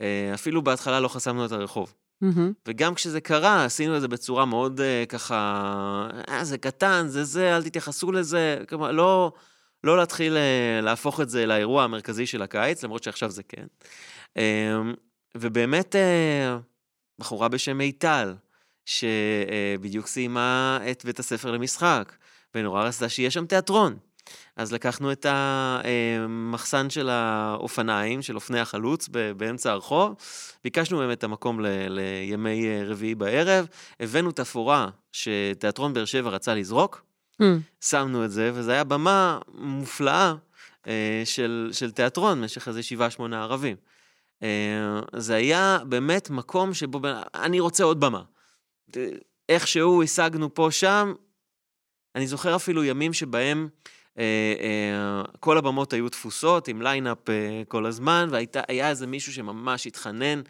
אה, 0.00 0.30
אפילו 0.34 0.62
בהתחלה 0.62 1.00
לא 1.00 1.08
חסמנו 1.08 1.46
את 1.46 1.52
הרחוב. 1.52 1.94
מהמם. 2.20 2.52
וגם 2.68 2.94
כשזה 2.94 3.20
קרה, 3.20 3.64
עשינו 3.64 3.96
את 3.96 4.00
זה 4.00 4.08
בצורה 4.08 4.44
מאוד 4.44 4.80
אה, 4.80 5.04
ככה, 5.08 5.36
אה, 6.28 6.44
זה 6.44 6.58
קטן, 6.58 7.04
זה 7.08 7.24
זה, 7.24 7.56
אל 7.56 7.62
תתייחסו 7.62 8.12
לזה. 8.12 8.58
כלומר, 8.68 8.92
לא, 8.92 9.32
לא 9.84 9.96
להתחיל 9.96 10.36
אה, 10.36 10.80
להפוך 10.82 11.20
את 11.20 11.30
זה 11.30 11.46
לאירוע 11.46 11.84
המרכזי 11.84 12.26
של 12.26 12.42
הקיץ, 12.42 12.84
למרות 12.84 13.02
שעכשיו 13.02 13.30
זה 13.30 13.42
כן. 13.42 13.66
אה, 14.36 14.78
ובאמת, 15.36 15.96
אה, 15.96 16.56
בחורה 17.18 17.48
בשם 17.48 17.78
מיטל, 17.78 18.34
שבדיוק 18.84 20.06
סיימה 20.06 20.78
את 20.90 21.04
בית 21.04 21.18
הספר 21.18 21.50
למשחק, 21.50 22.12
ונורא 22.54 22.82
רצתה 22.84 23.08
שיהיה 23.08 23.30
שם 23.30 23.46
תיאטרון. 23.46 23.96
אז 24.56 24.72
לקחנו 24.72 25.12
את 25.12 25.26
המחסן 25.28 26.90
של 26.90 27.08
האופניים, 27.08 28.22
של 28.22 28.34
אופני 28.34 28.60
החלוץ, 28.60 29.08
באמצע 29.36 29.72
הרחוב, 29.72 30.14
ביקשנו 30.64 30.98
באמת 30.98 31.18
את 31.18 31.24
המקום 31.24 31.60
ל- 31.60 31.88
לימי 31.88 32.66
אה, 32.66 32.82
רביעי 32.86 33.14
בערב, 33.14 33.66
הבאנו 34.00 34.32
תפאורה 34.32 34.88
שתיאטרון 35.12 35.94
באר 35.94 36.04
שבע 36.04 36.30
רצה 36.30 36.54
לזרוק, 36.54 37.02
מהמם. 37.40 37.60
שמנו 37.80 38.24
את 38.24 38.30
זה, 38.30 38.50
וזו 38.54 38.70
הייתה 38.70 38.84
במה 38.84 39.38
מופלאה 39.54 40.34
אה, 40.86 41.22
של, 41.24 41.70
של 41.72 41.90
תיאטרון 41.90 42.40
במשך 42.40 42.68
איזה 42.68 42.82
שבעה, 42.82 43.10
שמונה 43.10 43.42
ערבים. 43.42 43.76
אה, 44.42 45.00
זה 45.16 45.34
היה 45.34 45.78
באמת 45.88 46.30
מקום 46.30 46.74
שבו, 46.74 47.00
אני 47.34 47.60
רוצה 47.60 47.84
עוד 47.84 48.00
במה. 48.00 48.22
איכשהו 49.48 50.02
השגנו 50.02 50.54
פה, 50.54 50.68
שם, 50.70 51.12
אני 52.14 52.26
זוכר 52.26 52.56
אפילו 52.56 52.84
ימים 52.84 53.12
שבהם 53.12 53.68
אה, 54.18 54.24
אה, 54.60 55.22
כל 55.40 55.58
הבמות 55.58 55.92
היו 55.92 56.08
תפוסות, 56.08 56.68
עם 56.68 56.82
lineup 56.82 57.30
אה, 57.30 57.62
כל 57.68 57.86
הזמן, 57.86 58.28
והיה 58.30 58.88
איזה 58.88 59.06
מישהו 59.06 59.32
שממש 59.32 59.86
התחנן. 59.86 60.42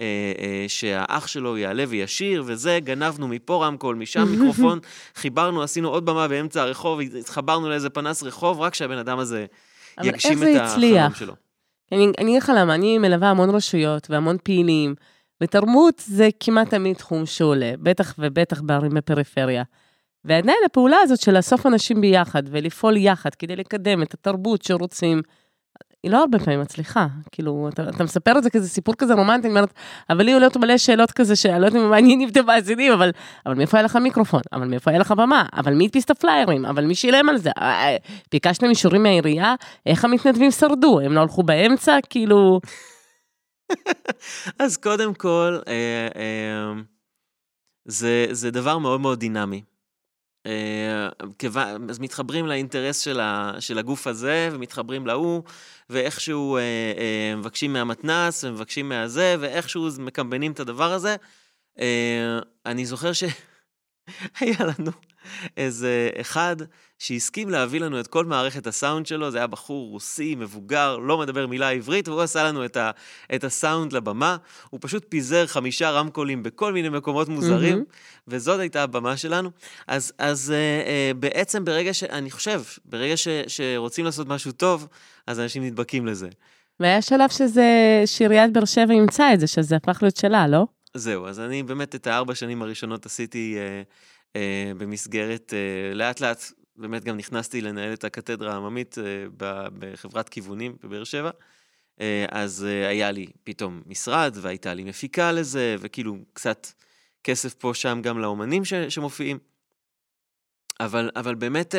אה, 0.00 0.32
אה, 0.38 0.64
שהאח 0.68 1.26
שלו 1.26 1.58
יעלה 1.58 1.84
וישיר, 1.88 2.42
וזה, 2.46 2.78
גנבנו 2.84 3.28
מפה 3.28 3.66
רמקול, 3.66 3.96
משם 3.96 4.28
מיקרופון, 4.28 4.78
חיברנו, 5.14 5.62
עשינו 5.62 5.88
עוד 5.88 6.06
במה 6.06 6.28
באמצע 6.28 6.62
הרחוב, 6.62 7.00
התחברנו 7.00 7.68
לאיזה 7.68 7.90
פנס 7.90 8.22
רחוב, 8.22 8.60
רק 8.60 8.74
שהבן 8.74 8.98
אדם 8.98 9.18
הזה 9.18 9.46
יגשים 10.02 10.42
את 10.42 10.60
החלום 10.60 11.14
שלו. 11.14 11.34
אני 11.92 12.12
אגיד 12.20 12.42
לך 12.42 12.52
למה, 12.56 12.74
אני 12.74 12.98
מלווה 12.98 13.30
המון 13.30 13.50
רשויות 13.50 14.10
והמון 14.10 14.36
פעילים, 14.42 14.94
ותרבות 15.40 16.02
זה 16.06 16.28
כמעט 16.40 16.70
תמיד 16.70 16.96
תחום 16.96 17.26
שעולה, 17.26 17.72
בטח 17.82 18.14
ובטח 18.18 18.60
בערים 18.60 18.94
בפריפריה. 18.94 19.62
ועדיין 20.26 20.58
הפעולה 20.66 20.96
הזאת 21.02 21.20
של 21.20 21.36
לאסוף 21.36 21.66
אנשים 21.66 22.00
ביחד 22.00 22.42
ולפעול 22.50 22.96
יחד 22.96 23.34
כדי 23.34 23.56
לקדם 23.56 24.02
את 24.02 24.14
התרבות 24.14 24.62
שרוצים, 24.62 25.22
היא 26.02 26.12
לא 26.12 26.20
הרבה 26.20 26.38
פעמים 26.38 26.60
מצליחה. 26.60 27.06
כאילו, 27.32 27.68
אתה, 27.72 27.88
אתה 27.88 28.04
מספר 28.04 28.38
את 28.38 28.42
זה 28.42 28.50
כזה 28.50 28.68
סיפור 28.68 28.94
כזה 28.94 29.14
רומנטי, 29.14 29.48
אומרת, 29.48 29.74
אבל 30.10 30.24
לי 30.24 30.32
עולות 30.32 30.56
מלא 30.56 30.78
שאלות 30.78 31.12
כזה, 31.12 31.36
שאני 31.36 31.60
לא 31.60 31.66
יודעת 31.66 31.82
אם 31.82 31.90
מעניינים 31.90 32.28
את 32.28 32.36
המאזינים, 32.36 32.92
אבל, 32.92 33.10
אבל 33.46 33.54
מאיפה 33.54 33.76
היה 33.76 33.84
לך 33.84 33.96
מיקרופון? 33.96 34.40
אבל 34.52 34.68
מאיפה 34.68 34.90
היה 34.90 35.00
לך 35.00 35.12
במה? 35.12 35.46
אבל 35.52 35.74
מי 35.74 35.84
הדפיס 35.84 36.04
את 36.04 36.10
הפליירים? 36.10 36.64
אבל 36.64 36.84
מי 36.84 36.94
שילם 36.94 37.28
על 37.28 37.38
זה? 37.38 37.50
אה, 37.58 37.62
אה, 37.62 37.96
ביקשתם 38.32 38.66
אישורים 38.66 39.02
מהעירייה? 39.02 39.54
איך 39.86 40.04
המתנדבים 40.04 40.50
שרדו? 40.50 41.00
הם 41.00 41.12
לא 41.12 41.20
הלכו 41.20 41.42
באמצע? 41.42 41.98
כאילו... 42.10 42.60
אז 44.58 44.76
קודם 44.76 45.14
כל, 45.14 45.58
אה, 45.68 46.72
זה, 47.84 48.26
זה 48.30 48.50
דבר 48.50 48.78
מאוד 48.78 49.00
מאוד 49.00 49.20
דינמי. 49.20 49.62
אה, 50.46 51.08
אז 51.90 51.98
מתחברים 51.98 52.46
לאינטרס 52.46 53.00
של, 53.00 53.20
ה, 53.20 53.52
של 53.60 53.78
הגוף 53.78 54.06
הזה, 54.06 54.48
ומתחברים 54.52 55.06
להוא, 55.06 55.42
ואיכשהו 55.90 56.56
אה, 56.56 56.60
אה, 56.62 57.36
מבקשים 57.36 57.72
מהמתנ"ס, 57.72 58.44
ומבקשים 58.44 58.88
מהזה, 58.88 59.36
ואיכשהו 59.40 59.88
מקמבנים 59.98 60.52
את 60.52 60.60
הדבר 60.60 60.92
הזה. 60.92 61.16
אני 62.66 62.86
זוכר 62.86 63.10
שהיה 64.38 64.56
לנו 64.60 64.90
איזה 65.56 66.10
אחד 66.20 66.56
שהסכים 66.98 67.50
להביא 67.50 67.80
לנו 67.80 68.00
את 68.00 68.06
כל 68.06 68.24
מערכת 68.24 68.66
הסאונד 68.66 69.06
שלו, 69.06 69.30
זה 69.30 69.38
היה 69.38 69.46
בחור 69.46 69.90
רוסי, 69.90 70.34
מבוגר, 70.34 70.96
לא 70.96 71.18
מדבר 71.18 71.46
מילה 71.46 71.70
עברית, 71.70 72.08
והוא 72.08 72.22
עשה 72.22 72.44
לנו 72.44 72.64
את, 72.64 72.76
ה, 72.76 72.90
את 73.34 73.44
הסאונד 73.44 73.92
לבמה. 73.92 74.36
הוא 74.70 74.80
פשוט 74.82 75.06
פיזר 75.08 75.46
חמישה 75.46 75.90
רמקולים 75.90 76.42
בכל 76.42 76.72
מיני 76.72 76.88
מקומות 76.88 77.28
מוזרים, 77.28 77.78
mm-hmm. 77.78 78.22
וזאת 78.28 78.60
הייתה 78.60 78.82
הבמה 78.82 79.16
שלנו. 79.16 79.50
אז, 79.86 80.12
אז 80.18 80.52
uh, 80.54 80.86
uh, 80.86 81.20
בעצם 81.20 81.64
ברגע 81.64 81.94
ש... 81.94 82.04
אני 82.04 82.30
חושב, 82.30 82.62
ברגע 82.84 83.16
ש, 83.16 83.28
שרוצים 83.48 84.04
לעשות 84.04 84.28
משהו 84.28 84.52
טוב, 84.52 84.88
אז 85.26 85.40
אנשים 85.40 85.64
נדבקים 85.64 86.06
לזה. 86.06 86.28
והיה 86.80 87.02
שלב 87.02 87.30
שזה, 87.30 88.02
שעיריית 88.06 88.52
באר 88.52 88.64
שבע 88.64 88.92
אימצה 88.92 89.34
את 89.34 89.40
זה, 89.40 89.46
שזה 89.46 89.76
הפך 89.76 89.98
להיות 90.02 90.16
שלה, 90.16 90.48
לא? 90.48 90.66
זהו, 90.98 91.26
אז 91.26 91.40
אני 91.40 91.62
באמת 91.62 91.94
את 91.94 92.06
הארבע 92.06 92.34
שנים 92.34 92.62
הראשונות 92.62 93.06
עשיתי... 93.06 93.56
Uh, 93.56 94.16
אה, 94.36 94.72
במסגרת, 94.78 95.52
אה, 95.54 95.94
לאט 95.94 96.20
לאט 96.20 96.44
באמת 96.76 97.04
גם 97.04 97.16
נכנסתי 97.16 97.60
לנהל 97.60 97.92
את 97.92 98.04
הקתדרה 98.04 98.52
העממית 98.52 98.98
אה, 98.98 99.04
בחברת 99.78 100.28
כיוונים 100.28 100.76
בבאר 100.82 101.04
שבע. 101.04 101.30
אז 102.30 102.62
היה 102.62 103.10
לי 103.10 103.26
פתאום 103.44 103.82
משרד, 103.86 104.36
והייתה 104.40 104.74
לי 104.74 104.84
מפיקה 104.84 105.32
לזה, 105.32 105.76
וכאילו 105.80 106.16
קצת 106.32 106.66
כסף 107.24 107.54
פה 107.54 107.74
שם 107.74 108.00
גם 108.02 108.18
לאומנים 108.18 108.64
ש, 108.64 108.74
שמופיעים. 108.74 109.38
אבל, 110.80 111.10
אבל 111.16 111.34
באמת, 111.34 111.74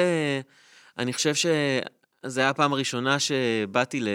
אני 0.98 1.14
חושב 1.14 1.34
שזו 1.36 2.42
הייתה 2.42 2.50
הפעם 2.50 2.74
הראשונה 2.74 3.20
שבאתי 3.20 4.00
ל, 4.00 4.08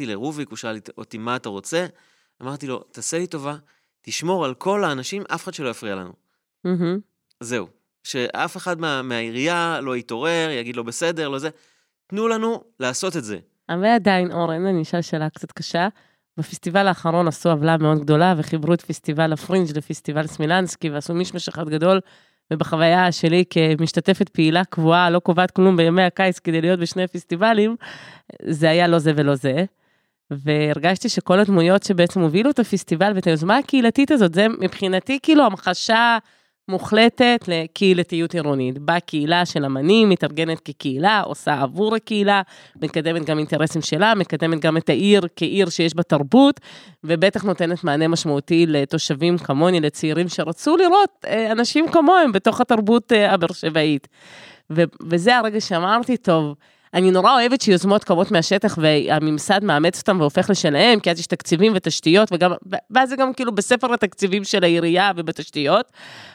לרוביק, 0.00 0.48
הוא 0.48 0.56
שאל 0.56 0.78
אותי 0.98 1.18
מה 1.18 1.36
אתה 1.36 1.48
רוצה. 1.48 1.86
אמרתי 2.42 2.66
לו, 2.66 2.78
תעשה 2.78 3.18
לי 3.18 3.26
טובה, 3.26 3.56
תשמור 4.06 4.44
על 4.44 4.54
כל 4.54 4.84
האנשים, 4.84 5.22
אף 5.34 5.44
אחד 5.44 5.54
שלא 5.54 5.68
יפריע 5.68 5.94
לנו. 5.94 6.12
Mm-hmm. 6.66 7.00
זהו. 7.40 7.66
שאף 8.02 8.56
אחד 8.56 8.80
מה, 8.80 9.02
מהעירייה 9.02 9.80
לא 9.82 9.96
יתעורר, 9.96 10.50
יגיד 10.50 10.76
לו 10.76 10.84
בסדר, 10.84 11.28
לא 11.28 11.38
זה. 11.38 11.48
תנו 12.06 12.28
לנו 12.28 12.64
לעשות 12.80 13.16
את 13.16 13.24
זה. 13.24 13.38
אבל 13.68 13.84
עדיין, 13.84 14.32
אורן, 14.32 14.66
אני 14.66 14.82
אשאל 14.82 15.02
שאלה 15.02 15.30
קצת 15.30 15.52
קשה. 15.52 15.88
בפסטיבל 16.36 16.88
האחרון 16.88 17.28
עשו 17.28 17.50
עוולה 17.50 17.76
מאוד 17.76 18.00
גדולה 18.00 18.34
וחיברו 18.38 18.74
את 18.74 18.82
פסטיבל 18.82 19.32
הפרינג' 19.32 19.76
לפסטיבל 19.76 20.26
סמילנסקי 20.26 20.90
ועשו 20.90 21.14
מישמש 21.14 21.48
אחד 21.48 21.68
גדול. 21.68 22.00
ובחוויה 22.52 23.12
שלי 23.12 23.44
כמשתתפת 23.50 24.28
פעילה 24.28 24.64
קבועה, 24.64 25.10
לא 25.10 25.18
קובעת 25.18 25.50
כלום 25.50 25.76
בימי 25.76 26.02
הקיץ 26.02 26.38
כדי 26.38 26.60
להיות 26.60 26.80
בשני 26.80 27.06
פסטיבלים, 27.06 27.76
זה 28.42 28.70
היה 28.70 28.88
לא 28.88 28.98
זה 28.98 29.12
ולא 29.16 29.34
זה. 29.34 29.64
והרגשתי 30.30 31.08
שכל 31.08 31.38
הדמויות 31.38 31.82
שבעצם 31.82 32.20
הובילו 32.20 32.50
את 32.50 32.58
הפסטיבל 32.58 33.12
ואת 33.14 33.26
היוזמה 33.26 33.58
הקהילתית 33.58 34.10
הזאת, 34.10 34.34
זה 34.34 34.46
מבחינתי 34.48 35.18
כאילו 35.22 35.44
המחשה 35.44 36.18
מוחלטת 36.68 37.44
לקהילתיות 37.48 38.34
עירונית. 38.34 38.78
בקהילה 38.78 39.46
של 39.46 39.64
אמנים, 39.64 40.08
מתארגנת 40.08 40.60
כקהילה, 40.60 41.20
עושה 41.20 41.60
עבור 41.62 41.94
הקהילה, 41.94 42.42
מקדמת 42.82 43.24
גם 43.24 43.38
אינטרסים 43.38 43.82
שלה, 43.82 44.14
מקדמת 44.14 44.60
גם 44.60 44.76
את 44.76 44.88
העיר 44.88 45.22
כעיר 45.36 45.68
שיש 45.68 45.94
בה 45.94 46.02
תרבות, 46.02 46.60
ובטח 47.04 47.42
נותנת 47.42 47.84
מענה 47.84 48.08
משמעותי 48.08 48.66
לתושבים 48.66 49.38
כמוני, 49.38 49.80
לצעירים 49.80 50.28
שרצו 50.28 50.76
לראות 50.76 51.24
אה, 51.26 51.52
אנשים 51.52 51.88
כמוהם 51.88 52.32
בתוך 52.32 52.60
התרבות 52.60 53.12
אה, 53.12 53.34
הבאר 53.34 53.52
שבעית. 53.52 54.08
וזה 55.10 55.36
הרגע 55.36 55.60
שאמרתי, 55.60 56.16
טוב, 56.16 56.54
אני 56.94 57.10
נורא 57.10 57.32
אוהבת 57.32 57.60
שיוזמות 57.60 58.04
קמות 58.04 58.30
מהשטח 58.30 58.78
והממסד 58.80 59.64
מאמץ 59.64 59.98
אותם 59.98 60.20
והופך 60.20 60.50
לשלהם, 60.50 61.00
כי 61.00 61.10
אז 61.10 61.18
יש 61.18 61.26
תקציבים 61.26 61.72
ותשתיות, 61.76 62.28
וגם, 62.32 62.52
ואז 62.90 63.08
זה 63.08 63.16
גם 63.16 63.32
כאילו 63.32 63.54
בספר 63.54 63.94
התקציבים 63.94 64.44
של 64.44 64.64
העירייה 64.64 65.12
ובתשתיות. 65.16 65.92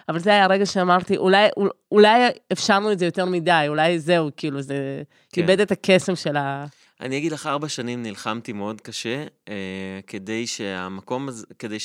אבל 0.10 0.20
זה 0.20 0.30
היה 0.30 0.44
הרגע 0.44 0.66
שאמרתי, 0.66 1.18
אולי, 1.18 1.48
אולי 1.92 2.28
אפשרנו 2.52 2.92
את 2.92 3.00
זה 3.00 3.06
יותר 3.06 3.26
מדי, 3.26 3.66
אולי 3.68 4.00
זהו, 4.00 4.30
כאילו, 4.38 4.62
זה 4.62 5.04
כן. 5.34 5.42
איבד 5.42 5.60
את 5.60 5.72
הקסם 5.72 6.16
של 6.16 6.38
ה... 6.38 6.66
אני 7.02 7.18
אגיד 7.18 7.32
לך, 7.32 7.48
ארבע 7.48 7.70
שנים 7.70 8.04
נלחמתי 8.04 8.54
מאוד 8.54 8.82
קשה, 8.82 9.24
אה, 9.50 10.00
כדי 10.08 10.48
שהמקום 10.48 11.28
הזה, 11.28 11.46
כדי 11.60 11.78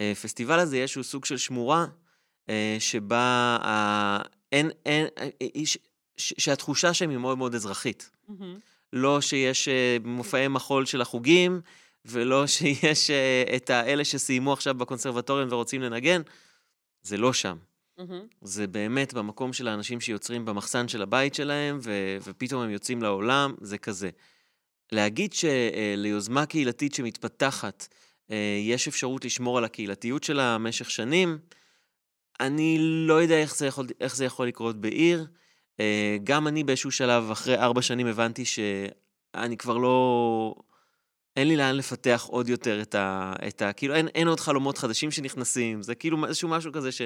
שהפסטיבל 0.00 0.58
הזה 0.58 0.76
יהיה 0.76 0.82
איזשהו 0.82 1.04
סוג 1.04 1.24
של 1.24 1.36
שמורה, 1.36 1.86
אה, 2.48 2.76
שבה 2.78 3.56
אה, 3.62 4.18
אין, 4.52 4.70
אין, 4.86 5.06
אה, 5.18 5.28
שהתחושה 6.16 6.94
שם 6.94 7.10
היא 7.10 7.18
מאוד 7.18 7.38
מאוד 7.38 7.54
אזרחית. 7.54 8.10
Mm-hmm. 8.28 8.32
לא 8.92 9.20
שיש 9.20 9.68
uh, 9.68 10.06
מופעי 10.06 10.48
מחול 10.48 10.86
של 10.86 11.00
החוגים, 11.00 11.60
ולא 12.04 12.46
שיש 12.54 13.10
uh, 13.10 13.56
את 13.56 13.70
האלה 13.70 14.04
שסיימו 14.04 14.52
עכשיו 14.52 14.74
בקונסרבטוריון 14.74 15.52
ורוצים 15.52 15.82
לנגן, 15.82 16.22
זה 17.02 17.16
לא 17.16 17.32
שם. 17.32 17.56
Mm-hmm. 18.00 18.02
זה 18.42 18.66
באמת 18.66 19.14
במקום 19.14 19.52
של 19.52 19.68
האנשים 19.68 20.00
שיוצרים 20.00 20.44
במחסן 20.44 20.88
של 20.88 21.02
הבית 21.02 21.34
שלהם, 21.34 21.78
ו- 21.82 22.16
ופתאום 22.24 22.62
הם 22.62 22.70
יוצאים 22.70 23.02
לעולם, 23.02 23.54
זה 23.60 23.78
כזה. 23.78 24.10
להגיד 24.92 25.32
שליוזמה 25.32 26.42
uh, 26.42 26.46
קהילתית 26.46 26.94
שמתפתחת, 26.94 27.88
אה, 28.28 28.32
יש 28.62 28.88
אפשרות 28.88 29.24
לשמור 29.24 29.58
על 29.58 29.64
הקהילתיות 29.64 30.24
שלה 30.24 30.54
במשך 30.54 30.90
שנים, 30.90 31.38
אני 32.40 32.76
לא 32.80 33.22
יודע 33.22 33.34
איך 33.34 33.56
זה 33.56 33.66
יכול, 33.66 33.86
איך 34.00 34.16
זה 34.16 34.24
יכול 34.24 34.48
לקרות 34.48 34.80
בעיר. 34.80 35.26
אה, 35.80 36.16
גם 36.24 36.48
אני 36.48 36.64
באיזשהו 36.64 36.90
שלב, 36.90 37.30
אחרי 37.30 37.58
ארבע 37.58 37.82
שנים, 37.82 38.06
הבנתי 38.06 38.44
שאני 38.44 39.56
כבר 39.56 39.76
לא... 39.76 40.54
אין 41.36 41.48
לי 41.48 41.56
לאן 41.56 41.76
לפתח 41.76 42.26
עוד 42.30 42.48
יותר 42.48 42.82
את 42.82 42.94
ה... 42.94 43.32
את 43.48 43.62
ה 43.62 43.72
כאילו, 43.72 43.94
אין, 43.94 44.08
אין 44.08 44.28
עוד 44.28 44.40
חלומות 44.40 44.78
חדשים 44.78 45.10
שנכנסים, 45.10 45.82
זה 45.82 45.94
כאילו 45.94 46.26
איזשהו 46.26 46.48
משהו 46.48 46.72
כזה 46.72 46.92
ש... 46.92 47.02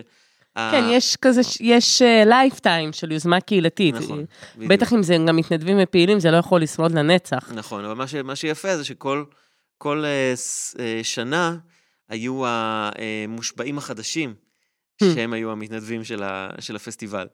כן, 0.55 0.85
יש 0.91 1.17
כזה, 1.17 1.41
יש 1.61 2.03
lifetime 2.27 2.91
אה, 2.91 2.93
של 2.93 3.13
יוזמה 3.13 3.41
קהילתית. 3.41 3.95
נכון, 3.95 4.25
בדיוק. 4.57 4.73
בטח 4.73 4.93
אם 4.93 5.03
זה 5.03 5.17
גם 5.29 5.37
מתנדבים 5.37 5.77
ופעילים, 5.83 6.21
זה 6.21 6.31
לא 6.31 6.37
יכול 6.37 6.63
לשרוד 6.63 6.93
לנצח. 6.93 7.53
נכון, 7.55 7.85
אבל 7.85 7.95
מה, 7.95 8.07
ש, 8.07 8.15
מה 8.15 8.37
שיפה 8.37 8.77
זה 8.77 8.85
שכל 8.85 9.25
כל, 9.79 10.05
uh, 10.05 10.39
uh, 10.77 10.81
שנה 11.03 11.57
היו 12.09 12.43
המושבעים 12.47 13.79
החדשים. 13.79 14.35
שהם 15.03 15.33
היו 15.33 15.53
המתנדבים 15.53 16.05
של, 16.05 16.23
ה, 16.23 16.49
של 16.61 16.77
הפסטיבל. 16.77 17.27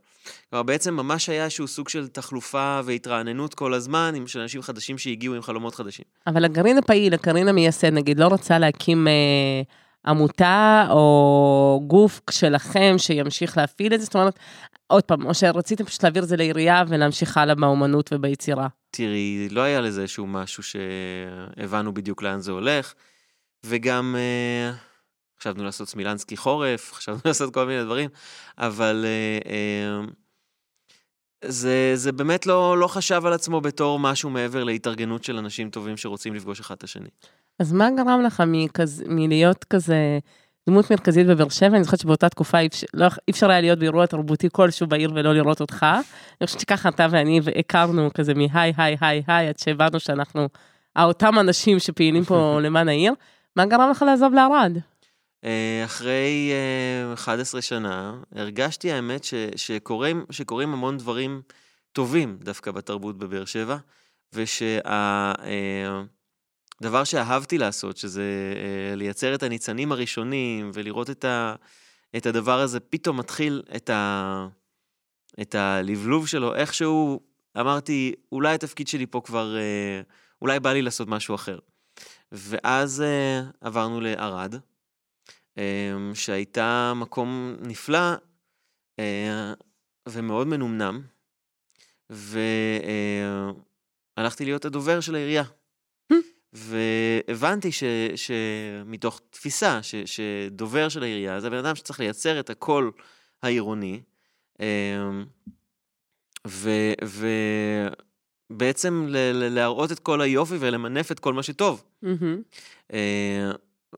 כלומר, 0.50 0.62
בעצם 0.62 0.94
ממש 0.94 1.28
היה 1.28 1.44
איזשהו 1.44 1.68
סוג 1.68 1.88
של 1.88 2.08
תחלופה 2.08 2.80
והתרעננות 2.84 3.54
כל 3.54 3.74
הזמן, 3.74 4.12
עם 4.16 4.26
של 4.26 4.40
אנשים 4.40 4.62
חדשים 4.62 4.98
שהגיעו 4.98 5.34
עם 5.34 5.42
חלומות 5.42 5.74
חדשים. 5.74 6.04
אבל 6.26 6.44
הגרעין 6.44 6.78
הפעיל, 6.78 7.14
הגרעין 7.14 7.48
המייסד, 7.48 7.92
נגיד, 7.92 8.20
לא 8.20 8.28
רצה 8.32 8.58
להקים 8.58 9.08
אה, 9.08 9.62
עמותה 10.06 10.86
או 10.90 11.82
גוף 11.86 12.20
שלכם 12.30 12.94
שימשיך 12.98 13.58
להפעיל 13.58 13.94
את 13.94 14.00
זה? 14.00 14.04
זאת 14.04 14.14
אומרת, 14.14 14.38
עוד 14.86 15.02
פעם, 15.02 15.26
או 15.26 15.34
שרציתם 15.34 15.84
פשוט 15.84 16.02
להעביר 16.02 16.22
את 16.22 16.28
זה 16.28 16.36
לעירייה 16.36 16.82
ולהמשיך 16.88 17.36
הלאה 17.36 17.54
באומנות 17.54 18.12
וביצירה? 18.12 18.68
תראי, 18.90 19.48
לא 19.50 19.60
היה 19.60 19.80
לזה 19.80 20.02
איזשהו 20.02 20.26
משהו 20.26 20.62
שהבנו 20.62 21.94
בדיוק 21.94 22.22
לאן 22.22 22.40
זה 22.40 22.52
הולך, 22.52 22.94
וגם... 23.64 24.16
אה... 24.18 24.93
חשבנו 25.44 25.64
לעשות 25.64 25.88
סמילנסקי 25.88 26.36
חורף, 26.36 26.92
חשבנו 26.92 27.18
לעשות 27.28 27.54
כל 27.54 27.66
מיני 27.66 27.84
דברים, 27.84 28.10
אבל 28.58 29.04
אה, 29.04 29.50
אה, 29.52 30.06
זה, 31.44 31.92
זה 31.94 32.12
באמת 32.12 32.46
לא, 32.46 32.78
לא 32.78 32.86
חשב 32.86 33.26
על 33.26 33.32
עצמו 33.32 33.60
בתור 33.60 33.98
משהו 33.98 34.30
מעבר 34.30 34.64
להתארגנות 34.64 35.24
של 35.24 35.38
אנשים 35.38 35.70
טובים 35.70 35.96
שרוצים 35.96 36.34
לפגוש 36.34 36.60
אחד 36.60 36.74
את 36.74 36.82
השני. 36.82 37.08
אז 37.58 37.72
מה 37.72 37.88
גרם 37.90 38.22
לך 38.26 38.42
מכז, 38.46 39.04
מלהיות 39.08 39.64
כזה 39.64 40.18
דמות 40.68 40.90
מרכזית 40.90 41.26
בבאר 41.26 41.48
שבע? 41.48 41.76
אני 41.76 41.84
זוכרת 41.84 42.00
שבאותה 42.00 42.28
תקופה 42.28 42.58
אי 42.58 42.66
אפשר, 42.66 42.86
לא, 42.94 43.06
אי 43.06 43.32
אפשר 43.32 43.50
היה 43.50 43.60
להיות 43.60 43.78
באירוע 43.78 44.06
תרבותי 44.06 44.48
כלשהו 44.52 44.86
בעיר 44.86 45.12
ולא 45.14 45.34
לראות 45.34 45.60
אותך. 45.60 45.86
אני 46.40 46.46
חושבת 46.46 46.60
שככה 46.60 46.88
אתה 46.88 47.06
ואני 47.10 47.40
הכרנו 47.58 48.10
כזה 48.14 48.34
מהי, 48.34 48.48
היי, 48.52 48.72
היי, 49.00 49.22
היי, 49.26 49.48
עד 49.48 49.58
שהבנו 49.58 50.00
שאנחנו 50.00 50.48
אותם 50.98 51.38
אנשים 51.38 51.78
שפעילים 51.78 52.24
פה 52.24 52.58
למען 52.64 52.88
העיר. 52.88 53.14
מה 53.56 53.66
גרם 53.66 53.90
לך 53.90 54.02
לעזוב 54.02 54.34
לערד? 54.34 54.78
אה, 55.44 55.82
אחרי 55.84 56.52
11 57.14 57.58
אה, 57.58 57.62
שנה, 57.62 58.20
הרגשתי 58.34 58.92
האמת 58.92 59.24
ש, 59.24 59.34
שקוראים, 59.56 60.24
שקוראים 60.30 60.72
המון 60.72 60.96
דברים 60.96 61.42
טובים 61.92 62.38
דווקא 62.40 62.70
בתרבות 62.70 63.18
בבאר 63.18 63.44
שבע, 63.44 63.76
ושהדבר 64.32 64.88
אה, 66.84 67.04
שאהבתי 67.04 67.58
לעשות, 67.58 67.96
שזה 67.96 68.24
לייצר 68.96 69.34
את 69.34 69.42
הניצנים 69.42 69.92
הראשונים 69.92 70.70
ולראות 70.74 71.10
את, 71.10 71.24
ה, 71.24 71.54
את 72.16 72.26
הדבר 72.26 72.60
הזה, 72.60 72.80
פתאום 72.80 73.16
מתחיל 73.16 73.62
את, 73.76 73.90
ה, 73.90 74.48
את 75.40 75.54
הלבלוב 75.54 76.28
שלו, 76.28 76.54
איכשהו 76.54 77.20
אמרתי, 77.60 78.14
אולי 78.32 78.54
התפקיד 78.54 78.88
שלי 78.88 79.06
פה 79.06 79.20
כבר, 79.24 79.56
אולי 80.42 80.60
בא 80.60 80.72
לי 80.72 80.82
לעשות 80.82 81.08
משהו 81.08 81.34
אחר. 81.34 81.58
ואז 82.32 83.04
עברנו 83.60 84.00
לערד. 84.00 84.54
אמ, 85.58 86.14
שהייתה 86.14 86.92
מקום 86.96 87.56
נפלא 87.60 88.14
אה, 88.98 89.52
ומאוד 90.08 90.46
מנומנם, 90.46 91.02
והלכתי 94.16 94.44
להיות 94.44 94.64
הדובר 94.64 95.00
של 95.00 95.14
העירייה. 95.14 95.44
והבנתי 96.54 97.72
ש, 97.72 97.84
שמתוך 98.16 99.20
תפיסה 99.30 99.82
ש, 99.82 99.94
שדובר 99.94 100.88
של 100.88 101.02
העירייה 101.02 101.40
זה 101.40 101.50
בן 101.50 101.56
אדם 101.56 101.74
שצריך 101.74 102.00
לייצר 102.00 102.40
את 102.40 102.50
הקול 102.50 102.92
העירוני, 103.42 104.00
אמ, 104.60 105.24
ו, 106.46 106.70
ובעצם 108.50 109.06
להראות 109.32 109.92
את 109.92 109.98
כל 109.98 110.20
היופי 110.20 110.54
ולמנף 110.60 111.12
את 111.12 111.20
כל 111.20 111.32
מה 111.32 111.42
שטוב. 111.42 111.84
Mm-hmm. 112.04 112.94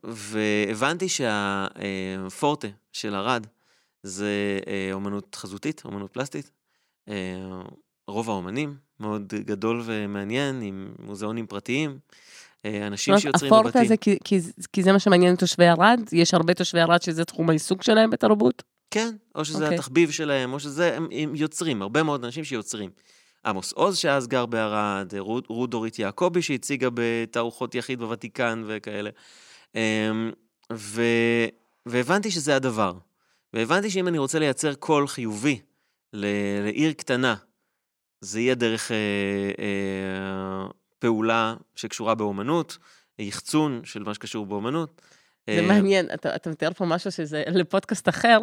והבנתי 0.04 1.08
שהפורטה 1.08 2.68
של 2.92 3.14
ארד 3.14 3.46
זה 4.02 4.58
אה, 4.66 4.88
אומנות 4.92 5.34
חזותית, 5.34 5.82
אומנות 5.84 6.12
פלסטית. 6.12 6.50
אה, 7.08 7.14
רוב 8.08 8.30
האומנים, 8.30 8.76
מאוד 9.00 9.34
גדול 9.34 9.82
ומעניין, 9.84 10.62
עם 10.62 10.94
מוזיאונים 10.98 11.46
פרטיים. 11.46 11.98
אה, 12.64 12.86
אנשים 12.86 13.18
שיוצרים 13.18 13.50
בבתים. 13.52 13.68
הפורטה 13.68 13.88
זה 13.88 13.96
כי, 13.96 14.18
כי, 14.24 14.40
כי 14.72 14.82
זה 14.82 14.92
מה 14.92 14.98
שמעניין 14.98 15.34
את 15.34 15.38
תושבי 15.38 15.66
ערד? 15.66 16.00
יש 16.12 16.34
הרבה 16.34 16.54
תושבי 16.54 16.80
ערד 16.80 17.02
שזה 17.02 17.24
תחום 17.24 17.50
העיסוק 17.50 17.82
שלהם 17.82 18.10
בתרבות? 18.10 18.62
כן, 18.90 19.16
או 19.34 19.44
שזה 19.44 19.58
okay. 19.58 19.62
אוקיי. 19.62 19.74
התחביב 19.74 20.10
שלהם, 20.10 20.52
או 20.52 20.60
שזה, 20.60 20.96
הם, 20.96 21.08
הם 21.12 21.34
יוצרים, 21.34 21.82
הרבה 21.82 22.02
מאוד 22.02 22.24
אנשים 22.24 22.44
שיוצרים. 22.44 22.90
עמוס 23.46 23.72
עוז 23.72 23.96
שאז 23.96 24.26
גר 24.26 24.46
בערד, 24.46 25.14
רות 25.48 25.70
דורית 25.70 25.98
יעקבי 25.98 26.42
שהציגה 26.42 26.88
בתערוכות 26.94 27.74
יחיד 27.74 27.98
בוותיקן 27.98 28.62
וכאלה. 28.66 29.10
אמ, 29.76 30.30
ו... 30.72 31.02
והבנתי 31.86 32.30
שזה 32.30 32.56
הדבר. 32.56 32.98
והבנתי 33.52 33.90
שאם 33.90 34.08
אני 34.08 34.18
רוצה 34.18 34.38
לייצר 34.38 34.74
קול 34.74 35.08
חיובי 35.08 35.60
לעיר 36.12 36.92
קטנה, 36.92 37.34
זה 38.20 38.40
יהיה 38.40 38.54
דרך 38.54 38.90
אה, 38.92 38.96
אה, 39.58 40.66
פעולה 40.98 41.54
שקשורה 41.74 42.14
באומנות, 42.14 42.78
יחצון 43.18 43.80
של 43.84 44.02
מה 44.02 44.14
שקשור 44.14 44.46
באומנות. 44.46 45.02
זה 45.50 45.60
אה, 45.60 45.62
מעניין, 45.66 46.06
אתה, 46.14 46.34
אתה 46.36 46.50
מתאר 46.50 46.72
פה 46.72 46.84
משהו 46.84 47.10
שזה 47.10 47.42
לפודקאסט 47.46 48.08
אחר, 48.08 48.38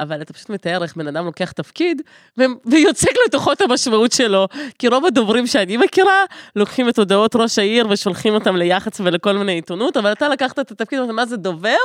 אבל 0.00 0.22
אתה 0.22 0.32
פשוט 0.32 0.50
מתאר 0.50 0.82
איך 0.82 0.96
בן 0.96 1.06
אדם 1.06 1.24
לוקח 1.24 1.52
תפקיד 1.52 2.02
ו- 2.38 2.44
ויוצק 2.66 3.12
לתוכו 3.26 3.52
את 3.52 3.60
המשמעות 3.60 4.12
שלו. 4.12 4.48
כי 4.78 4.88
רוב 4.88 5.06
הדוברים 5.06 5.46
שאני 5.46 5.76
מכירה, 5.76 6.24
לוקחים 6.56 6.88
את 6.88 6.98
הודעות 6.98 7.36
ראש 7.36 7.58
העיר 7.58 7.86
ושולחים 7.90 8.34
אותם 8.34 8.56
ליח"צ 8.56 9.00
ולכל 9.00 9.32
מיני 9.32 9.52
עיתונות, 9.52 9.96
אבל 9.96 10.12
אתה 10.12 10.28
לקחת 10.28 10.58
את 10.58 10.70
התפקיד, 10.70 11.00
ואתה 11.00 11.12
מה 11.12 11.26
זה 11.26 11.36
דובר? 11.36 11.76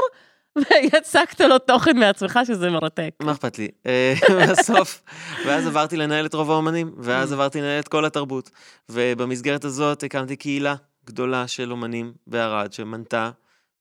ויצקת 0.72 1.42
לו 1.42 1.60
תוכן 1.60 1.98
מעצמך 1.98 2.40
שזה 2.48 2.70
מרתק. 2.70 3.10
מה 3.20 3.32
אכפת 3.32 3.60
לי? 3.60 3.68
אה, 3.86 4.14
בסוף, 4.52 5.02
ואז 5.46 5.68
עברתי 5.68 5.98
לנהל 5.98 6.26
את 6.26 6.34
רוב 6.34 6.52
האומנים, 6.52 6.92
ואז 6.98 7.34
עברתי 7.34 7.62
לנהל 7.62 7.80
את 7.80 7.88
כל 7.88 8.06
התרבות. 8.06 8.50
ובמסגרת 8.90 9.66
הזאת 9.66 10.04
הקמתי 10.04 10.36
קהילה 10.36 10.76
גדולה 11.06 11.48
של 11.48 11.72
אומנים 11.72 12.14
בערד, 12.28 12.74
שמנתה 12.74 13.30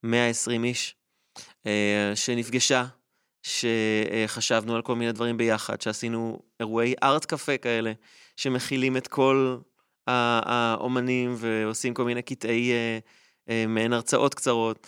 120 0.03 0.65
איש, 0.65 0.95
אה, 1.67 2.13
שנפגשה, 2.15 2.85
שחשבנו 3.43 4.77
על 4.77 4.83
כל 4.83 4.95
מיני 4.95 5.13
דברים 5.13 5.37
ביחד, 5.37 5.81
שעשינו 5.81 6.39
אירועי 6.61 6.95
ארט 7.03 7.25
קפה 7.25 7.59
כאלה, 7.59 7.93
שמכילים 8.37 8.97
את 8.97 9.09
כל 9.09 9.57
האומנים 10.07 11.35
ועושים 11.39 11.95
כל 11.95 12.05
מיני 12.05 12.23
קטעי 12.23 12.73
אה, 12.73 12.99
אה, 13.51 13.65
מעין 13.69 13.93
הרצאות 13.93 14.35
קצרות. 14.35 14.87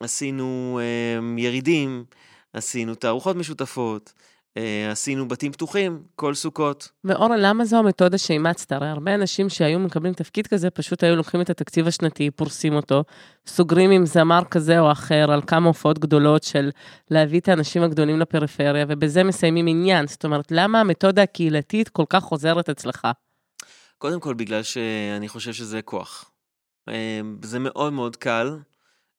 עשינו 0.00 0.80
ירידים, 1.38 2.04
עשינו 2.52 2.94
תערוכות 2.94 3.36
משותפות. 3.36 4.12
אה, 4.56 4.90
עשינו 4.90 5.28
בתים 5.28 5.52
פתוחים 5.52 6.02
כל 6.16 6.34
סוכות. 6.34 6.88
ואורן, 7.04 7.40
למה 7.40 7.64
זו 7.64 7.76
המתודה 7.76 8.18
שאימצת? 8.18 8.72
הרי 8.72 8.88
הרבה 8.88 9.14
אנשים 9.14 9.48
שהיו 9.48 9.78
מקבלים 9.78 10.14
תפקיד 10.14 10.46
כזה, 10.46 10.70
פשוט 10.70 11.04
היו 11.04 11.16
לוקחים 11.16 11.40
את 11.40 11.50
התקציב 11.50 11.86
השנתי, 11.86 12.30
פורסים 12.30 12.74
אותו, 12.74 13.04
סוגרים 13.46 13.90
עם 13.90 14.06
זמר 14.06 14.44
כזה 14.50 14.80
או 14.80 14.92
אחר 14.92 15.32
על 15.32 15.42
כמה 15.46 15.66
הופעות 15.66 15.98
גדולות 15.98 16.42
של 16.42 16.70
להביא 17.10 17.40
את 17.40 17.48
האנשים 17.48 17.82
הגדולים 17.82 18.20
לפריפריה, 18.20 18.86
ובזה 18.88 19.24
מסיימים 19.24 19.66
עניין. 19.66 20.06
זאת 20.06 20.24
אומרת, 20.24 20.46
למה 20.50 20.80
המתודה 20.80 21.22
הקהילתית 21.22 21.88
כל 21.88 22.04
כך 22.08 22.24
עוזרת 22.24 22.68
אצלך? 22.68 23.08
קודם 23.98 24.20
כל, 24.20 24.34
בגלל 24.34 24.62
שאני 24.62 25.28
חושב 25.28 25.52
שזה 25.52 25.82
כוח. 25.82 26.30
אה, 26.88 27.20
זה 27.42 27.58
מאוד 27.58 27.92
מאוד 27.92 28.16
קל 28.16 28.58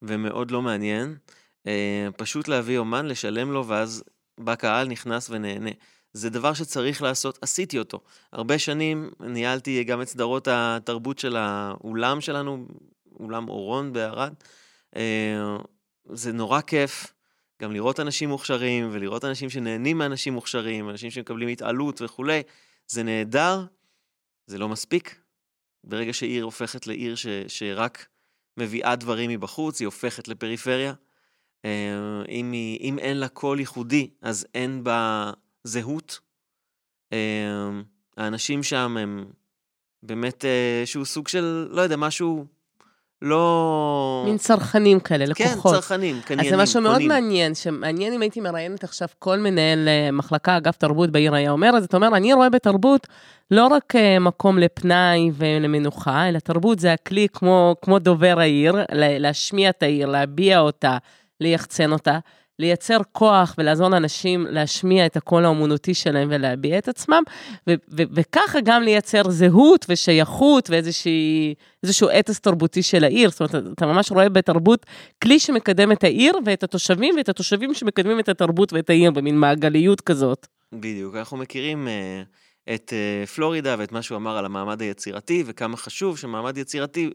ומאוד 0.01 0.51
לא 0.51 0.61
מעניין. 0.61 1.15
אה, 1.67 2.07
פשוט 2.17 2.47
להביא 2.47 2.77
אומן, 2.77 3.05
לשלם 3.05 3.51
לו, 3.51 3.67
ואז 3.67 4.03
בקהל 4.39 4.87
נכנס 4.87 5.29
ונהנה. 5.29 5.71
זה 6.13 6.29
דבר 6.29 6.53
שצריך 6.53 7.01
לעשות, 7.01 7.39
עשיתי 7.41 7.79
אותו. 7.79 7.99
הרבה 8.33 8.59
שנים 8.59 9.09
ניהלתי 9.19 9.83
גם 9.83 10.01
את 10.01 10.07
סדרות 10.07 10.47
התרבות 10.51 11.19
של 11.19 11.35
האולם 11.35 12.21
שלנו, 12.21 12.65
אולם 13.19 13.49
אורון 13.49 13.93
בערד. 13.93 14.33
אה, 14.95 15.57
זה 16.13 16.31
נורא 16.31 16.61
כיף 16.61 17.13
גם 17.61 17.71
לראות 17.71 17.99
אנשים 17.99 18.29
מוכשרים 18.29 18.89
ולראות 18.91 19.25
אנשים 19.25 19.49
שנהנים 19.49 19.97
מאנשים 19.97 20.33
מוכשרים, 20.33 20.89
אנשים 20.89 21.11
שמקבלים 21.11 21.49
התעלות 21.49 22.01
וכולי. 22.01 22.41
זה 22.87 23.03
נהדר, 23.03 23.65
זה 24.47 24.57
לא 24.57 24.69
מספיק. 24.69 25.19
ברגע 25.83 26.13
שעיר 26.13 26.43
הופכת 26.43 26.87
לעיר 26.87 27.15
ש, 27.15 27.27
שרק 27.47 28.05
מביאה 28.57 28.95
דברים 28.95 29.29
מבחוץ, 29.29 29.79
היא 29.79 29.85
הופכת 29.85 30.27
לפריפריה. 30.27 30.93
אה, 31.65 31.71
אם, 32.29 32.51
היא, 32.51 32.79
אם 32.81 32.99
אין 32.99 33.17
לה 33.17 33.27
קול 33.27 33.59
ייחודי, 33.59 34.09
אז 34.21 34.45
אין 34.55 34.83
בה 34.83 35.31
זהות. 35.63 36.19
אה, 37.13 37.17
האנשים 38.17 38.63
שם 38.63 38.97
הם 38.99 39.25
באמת 40.03 40.45
איזשהו 40.81 41.01
אה, 41.01 41.05
סוג 41.05 41.27
של, 41.27 41.67
לא 41.71 41.81
יודע, 41.81 41.95
משהו 41.95 42.45
לא... 43.21 44.23
מין 44.27 44.37
צרכנים 44.37 44.99
כאלה, 44.99 45.25
כן, 45.35 45.51
לקוחות. 45.51 45.73
כן, 45.73 45.81
צרכנים, 45.81 46.21
קניינים, 46.21 46.53
אז 46.53 46.57
זה 46.57 46.63
משהו 46.63 46.81
מאוד 46.81 47.01
מעניין, 47.01 47.55
שמעניין 47.55 48.13
אם 48.13 48.21
הייתי 48.21 48.41
מראיינת 48.41 48.83
עכשיו 48.83 49.07
כל 49.19 49.39
מנהל 49.39 49.89
מחלקה, 50.13 50.57
אגף 50.57 50.77
תרבות 50.77 51.09
בעיר 51.09 51.35
היה 51.35 51.51
אומר, 51.51 51.69
אז 51.69 51.83
אתה 51.83 51.97
אומר, 51.97 52.07
אני 52.07 52.33
רואה 52.33 52.49
בתרבות 52.49 53.07
לא 53.51 53.67
רק 53.67 53.93
מקום 54.21 54.57
לפנאי 54.57 55.31
ולמנוחה, 55.33 56.29
אלא 56.29 56.39
תרבות 56.39 56.79
זה 56.79 56.93
הכלי 56.93 57.27
כמו, 57.33 57.75
כמו 57.81 57.99
דובר 57.99 58.39
העיר, 58.39 58.75
להשמיע 58.91 59.69
את 59.69 59.83
העיר, 59.83 60.07
להביע 60.07 60.59
אותה, 60.59 60.97
ליחצן 61.41 61.91
אותה, 61.91 62.19
לייצר 62.59 62.97
כוח 63.11 63.55
ולעזור 63.57 63.89
לאנשים 63.89 64.45
להשמיע 64.49 65.05
את 65.05 65.17
הקול 65.17 65.45
האומנותי 65.45 65.93
שלהם 65.93 66.27
ולהביע 66.31 66.77
את 66.77 66.87
עצמם, 66.87 67.23
ו- 67.69 67.73
ו- 67.91 68.03
וככה 68.13 68.59
גם 68.63 68.83
לייצר 68.83 69.29
זהות 69.29 69.85
ושייכות 69.89 70.69
ואיזשהו 70.69 72.09
אתוס 72.19 72.39
תרבותי 72.39 72.83
של 72.83 73.03
העיר. 73.03 73.29
זאת 73.29 73.39
אומרת, 73.53 73.73
אתה 73.73 73.85
ממש 73.85 74.11
רואה 74.11 74.29
בתרבות 74.29 74.85
כלי 75.23 75.39
שמקדם 75.39 75.91
את 75.91 76.03
העיר 76.03 76.33
ואת 76.45 76.63
התושבים, 76.63 77.15
ואת 77.17 77.29
התושבים 77.29 77.73
שמקדמים 77.73 78.19
את 78.19 78.29
התרבות 78.29 78.73
ואת 78.73 78.89
העיר 78.89 79.11
במין 79.11 79.37
מעגליות 79.37 80.01
כזאת. 80.01 80.47
בדיוק, 80.73 81.15
אנחנו 81.15 81.37
מכירים 81.37 81.87
uh, 81.87 82.73
את 82.73 82.93
uh, 82.93 83.29
פלורידה 83.29 83.75
ואת 83.79 83.91
מה 83.91 84.01
שהוא 84.01 84.15
אמר 84.15 84.37
על 84.37 84.45
המעמד 84.45 84.81
היצירתי, 84.81 85.43
וכמה 85.45 85.77
חשוב 85.77 86.17
שמעמד 86.17 86.57
יצירתי 86.57 87.09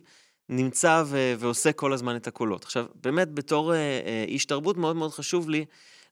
נמצא 0.51 1.03
ו- 1.07 1.35
ועושה 1.39 1.73
כל 1.73 1.93
הזמן 1.93 2.17
את 2.17 2.27
הקולות. 2.27 2.65
עכשיו, 2.65 2.87
באמת, 2.95 3.35
בתור 3.35 3.73
uh, 3.73 3.75
uh, 3.75 4.31
איש 4.31 4.45
תרבות, 4.45 4.77
מאוד 4.77 4.97
מאוד 4.97 5.11
חשוב 5.11 5.51
לי 5.51 5.65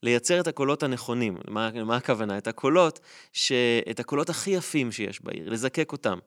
לייצר 0.02 0.40
את 0.40 0.46
הקולות 0.46 0.82
הנכונים. 0.82 1.36
מה, 1.48 1.70
מה 1.84 1.96
הכוונה? 1.96 2.38
את 2.38 2.46
הקולות, 2.46 3.00
ש... 3.32 3.52
את 3.90 4.00
הקולות 4.00 4.30
הכי 4.30 4.50
יפים 4.50 4.92
שיש 4.92 5.24
בעיר, 5.24 5.50
לזקק 5.50 5.92
אותם. 5.92 6.18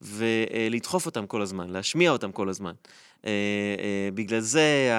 ולדחוף 0.00 1.06
אותם 1.06 1.26
כל 1.26 1.42
הזמן, 1.42 1.70
להשמיע 1.70 2.10
אותם 2.10 2.32
כל 2.32 2.48
הזמן. 2.48 2.72
אה, 3.26 3.30
אה, 3.30 4.08
בגלל 4.14 4.40
זה, 4.40 4.90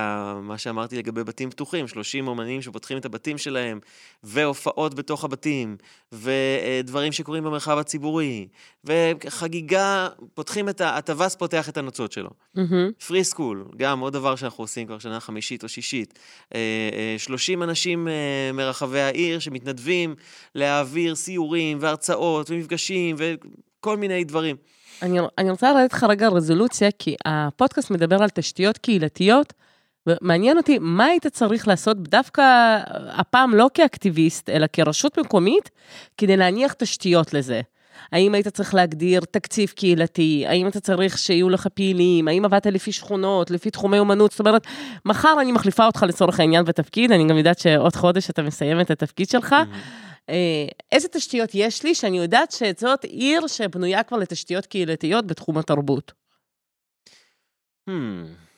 מה 0.42 0.58
שאמרתי 0.58 0.98
לגבי 0.98 1.24
בתים 1.24 1.50
פתוחים, 1.50 1.88
30 1.88 2.28
אומנים 2.28 2.62
שפותחים 2.62 2.98
את 2.98 3.06
הבתים 3.06 3.38
שלהם, 3.38 3.80
והופעות 4.24 4.94
בתוך 4.94 5.24
הבתים, 5.24 5.78
ודברים 6.12 7.12
שקורים 7.12 7.44
במרחב 7.44 7.78
הציבורי, 7.78 8.48
וחגיגה, 8.86 10.08
פותחים 10.34 10.70
את 10.70 10.82
ה... 10.82 10.98
הטווס 10.98 11.36
פותח 11.36 11.70
את 11.70 11.78
הנוצות 11.78 12.12
שלו. 12.12 12.30
פרי 12.54 13.20
mm-hmm. 13.20 13.24
סקול, 13.24 13.66
גם 13.78 14.00
עוד 14.00 14.14
דבר 14.14 14.36
שאנחנו 14.36 14.64
עושים 14.64 14.88
כבר 14.88 15.00
שנה 15.00 15.20
חמישית 15.20 15.64
או 15.64 15.70
שישית. 15.70 16.20
30 17.18 17.62
אה, 17.62 17.68
אנשים 17.70 18.08
מרחבי 18.54 19.00
העיר 19.00 19.40
שמתנדבים 19.40 20.16
להעביר 20.56 21.16
סיורים 21.16 21.78
והרצאות 21.82 22.50
ומפגשים 22.50 23.16
וכל 23.80 23.98
מיני 23.98 24.24
דברים. 24.24 24.56
אני, 25.02 25.20
אני 25.38 25.52
רוצה 25.52 25.74
לרדת 25.74 25.94
לך 25.94 26.04
רגע 26.04 26.28
רזולוציה, 26.28 26.90
כי 27.00 27.16
הפודקאסט 27.26 27.92
מדבר 27.92 28.24
על 28.24 28.30
תשתיות 28.30 28.78
קהילתיות, 28.78 29.54
ומעניין 30.08 30.58
אותי 30.58 30.78
מה 30.82 31.06
היית 31.06 31.28
צריך 31.28 31.68
לעשות 31.68 31.98
דווקא 32.08 32.78
הפעם 33.12 33.56
לא 33.56 33.70
כאקטיביסט, 33.74 34.50
אלא 34.50 34.68
כרשות 34.74 35.20
מקומית, 35.20 35.70
כדי 36.18 36.38
להניח 36.38 36.74
תשתיות 36.74 37.34
לזה. 37.34 37.62
האם 38.12 38.34
היית 38.34 38.48
צריך 38.48 38.74
להגדיר 38.74 39.22
תקציב 39.32 39.70
קהילתי? 39.70 40.46
האם 40.48 40.68
אתה 40.68 40.80
צריך 40.80 41.18
שיהיו 41.18 41.50
לך 41.50 41.68
פעילים? 41.68 42.28
האם 42.28 42.46
עבדת 42.46 42.66
לפי 42.66 42.92
שכונות, 42.92 43.52
לפי 43.52 43.70
תחומי 43.70 44.00
אומנות? 44.00 44.32
זאת 44.32 44.40
אומרת, 44.40 44.68
מחר 45.06 45.36
אני 45.42 45.52
מחליפה 45.52 45.86
אותך 45.86 46.06
לצורך 46.08 46.40
העניין 46.40 46.66
בתפקיד, 46.66 47.12
אני 47.12 47.28
גם 47.28 47.38
יודעת 47.38 47.60
שעוד 47.60 47.96
חודש 47.96 48.30
אתה 48.30 48.42
מסיים 48.42 48.82
את 48.82 48.92
התפקיד 48.92 49.30
שלך. 49.30 49.54
Mm-hmm. 49.54 50.09
אה, 50.30 50.68
איזה 50.92 51.08
תשתיות 51.08 51.50
יש 51.54 51.84
לי, 51.84 51.96
שאני 51.96 52.18
יודעת 52.18 52.52
שזאת 52.52 53.04
עיר 53.04 53.48
שבנויה 53.48 54.04
כבר 54.04 54.18
לתשתיות 54.18 54.66
קהילתיות 54.66 55.28
בתחום 55.28 55.58
התרבות. 55.58 56.12
Hmm, 57.90 57.92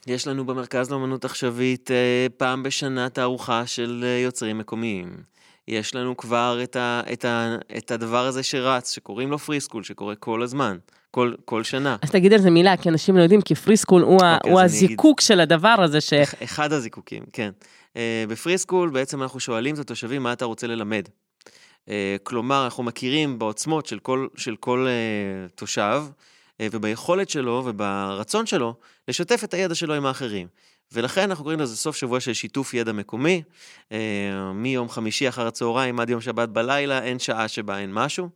יש 0.08 0.28
לנו 0.28 0.46
במרכז 0.46 0.92
לאמנות 0.92 1.26
עכשווית 1.26 1.92
אה, 1.92 2.28
פעם 2.38 2.64
בשנה 2.64 3.10
תערוכה 3.10 3.68
של 3.68 4.04
אה, 4.04 4.20
יוצרים 4.24 4.58
מקומיים. 4.58 5.18
יש 5.68 5.96
לנו 5.96 6.18
כבר 6.18 6.60
את, 6.64 6.76
ה, 6.76 7.02
את, 7.14 7.26
ה, 7.26 7.56
את 7.78 7.92
הדבר 7.92 8.26
הזה 8.26 8.44
שרץ, 8.44 8.92
שקוראים 8.92 9.32
לו 9.32 9.40
Free 9.40 9.60
School, 9.62 9.84
שקורה 9.84 10.16
כל 10.16 10.42
הזמן, 10.42 10.78
כל, 11.12 11.34
כל 11.46 11.64
שנה. 11.64 11.98
אז 12.02 12.12
תגיד 12.12 12.34
על 12.34 12.40
זה 12.40 12.50
מילה, 12.50 12.78
כי 12.78 12.90
אנשים 12.90 13.18
לא 13.18 13.22
יודעים, 13.22 13.42
כי 13.42 13.56
Free 13.56 13.78
School 13.78 14.02
הוא, 14.02 14.22
okay, 14.22 14.50
הוא 14.50 14.62
הזיקוק 14.62 15.20
אגיד... 15.20 15.28
של 15.28 15.40
הדבר 15.40 15.76
הזה 15.80 16.02
ש... 16.02 16.14
אחד 16.44 16.74
הזיקוקים, 16.74 17.24
כן. 17.34 17.52
אה, 17.94 17.98
ב 18.30 18.35
Free 18.35 18.58
School 18.58 18.90
בעצם 18.90 19.22
אנחנו 19.22 19.40
שואלים 19.40 19.76
את 19.76 19.80
התושבים 19.80 20.24
מה 20.24 20.34
אתה 20.34 20.46
רוצה 20.46 20.68
ללמד. 20.68 21.04
אה, 21.90 22.16
כלומר, 22.24 22.64
אנחנו 22.66 22.84
מכירים 22.84 23.40
בעוצמות 23.40 23.86
של 23.86 24.00
כל, 24.00 24.28
של 24.36 24.56
כל 24.56 24.88
אה, 24.88 25.52
תושב, 25.56 26.04
אה, 26.08 26.64
וביכולת 26.72 27.30
שלו 27.30 27.64
וברצון 27.66 28.46
שלו 28.46 28.76
לשתף 29.08 29.44
את 29.44 29.54
הידע 29.54 29.76
שלו 29.76 29.94
עם 29.94 30.06
האחרים. 30.06 30.48
ולכן 30.94 31.22
אנחנו 31.30 31.44
קוראים 31.44 31.60
לזה 31.60 31.78
סוף 31.78 31.96
שבוע 31.96 32.20
של 32.20 32.34
שיתוף 32.34 32.74
ידע 32.74 32.92
מקומי. 32.92 33.44
מיום 34.54 34.90
חמישי 34.90 35.30
אחר 35.30 35.48
הצהריים 35.48 36.00
עד 36.00 36.10
יום 36.10 36.22
שבת 36.22 36.50
בלילה, 36.50 37.04
אין 37.04 37.20
שעה 37.20 37.48
שבה 37.48 37.80
אין 37.80 37.94
משהו. 37.94 38.30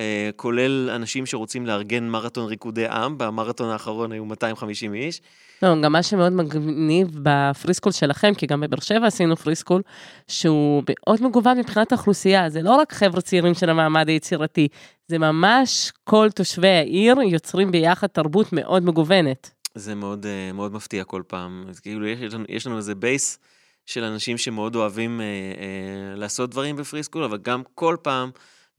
Uh, 0.00 0.32
כולל 0.36 0.90
אנשים 0.90 1.26
שרוצים 1.26 1.66
לארגן 1.66 2.08
מרתון 2.08 2.46
ריקודי 2.46 2.86
עם, 2.86 3.18
במרתון 3.18 3.70
האחרון 3.70 4.12
היו 4.12 4.24
250 4.24 4.94
איש. 4.94 5.20
לא, 5.62 5.80
גם 5.82 5.92
מה 5.92 6.02
שמאוד 6.02 6.32
מגניב 6.32 7.08
בפריסקול 7.22 7.92
שלכם, 7.92 8.34
כי 8.34 8.46
גם 8.46 8.60
בבאר 8.60 8.80
שבע 8.80 9.06
עשינו 9.06 9.36
פריסקול, 9.36 9.82
שהוא 10.28 10.82
מאוד 10.88 11.22
מגוון 11.22 11.58
מבחינת 11.58 11.92
האוכלוסייה, 11.92 12.50
זה 12.50 12.62
לא 12.62 12.74
רק 12.74 12.92
חבר'ה 12.92 13.20
צעירים 13.20 13.54
של 13.54 13.70
המעמד 13.70 14.08
היצירתי, 14.08 14.68
זה 15.08 15.18
ממש 15.18 15.92
כל 16.04 16.28
תושבי 16.34 16.68
העיר 16.68 17.14
יוצרים 17.20 17.70
ביחד 17.70 18.06
תרבות 18.06 18.52
מאוד 18.52 18.84
מגוונת. 18.84 19.50
זה 19.74 19.94
מאוד, 19.94 20.26
אה, 20.26 20.52
מאוד 20.52 20.72
מפתיע 20.72 21.04
כל 21.04 21.22
פעם, 21.26 21.64
כאילו 21.82 22.06
יש, 22.06 22.18
יש 22.48 22.66
לנו 22.66 22.76
איזה 22.76 22.94
base 22.94 23.38
של 23.86 24.04
אנשים 24.04 24.38
שמאוד 24.38 24.76
אוהבים 24.76 25.20
אה, 25.20 25.24
אה, 25.24 26.16
לעשות 26.16 26.50
דברים 26.50 26.76
ב 26.76 26.80
Free 26.80 26.96
School, 26.96 27.24
אבל 27.24 27.38
גם 27.38 27.62
כל 27.74 27.96
פעם... 28.02 28.30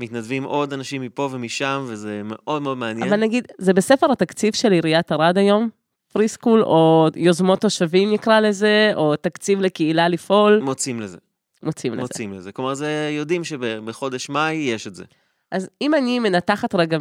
מתנדבים 0.02 0.44
עוד 0.44 0.74
אנשים 0.74 1.02
מפה 1.02 1.30
ומשם, 1.32 1.86
וזה 1.88 2.22
מאוד 2.24 2.62
מאוד 2.62 2.78
מעניין. 2.78 3.08
אבל 3.08 3.20
נגיד, 3.20 3.48
זה 3.58 3.74
בספר 3.74 4.12
התקציב 4.12 4.54
של 4.54 4.72
עיריית 4.72 5.12
ערד 5.12 5.38
היום? 5.38 5.70
Free 6.14 6.28
School, 6.28 6.64
או 6.64 7.08
יוזמות 7.16 7.62
תושבים 7.62 8.14
נקרא 8.14 8.40
לזה, 8.40 8.92
או 8.96 9.16
תקציב 9.16 9.62
לקהילה 9.62 10.08
לפעול? 10.08 10.60
מוצאים 10.64 11.02
לזה. 11.02 11.18
מוצאים 11.64 11.94
לזה. 11.94 12.02
מוצאים 12.02 12.34
לזה. 12.34 12.52
כלומר, 12.52 12.74
זה 12.74 13.10
יודעים 13.18 13.44
שבחודש 13.44 14.30
מאי 14.30 14.54
יש 14.54 14.88
את 14.88 14.96
זה. 14.96 15.04
אז 15.52 15.70
אם 15.82 15.94
אני 15.94 16.20
מנתחת 16.20 16.76
רגע 16.76 16.98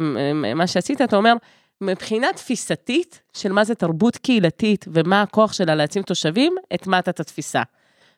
מה 0.55 0.67
שעשית, 0.67 1.01
אתה 1.01 1.15
אומר, 1.15 1.33
מבחינה 1.81 2.27
תפיסתית 2.35 3.21
של 3.33 3.51
מה 3.51 3.63
זה 3.63 3.75
תרבות 3.75 4.17
קהילתית 4.17 4.85
ומה 4.93 5.21
הכוח 5.21 5.53
שלה 5.53 5.75
להעצים 5.75 6.03
תושבים, 6.03 6.55
הטמעת 6.71 7.09
את 7.09 7.19
התפיסה. 7.19 7.61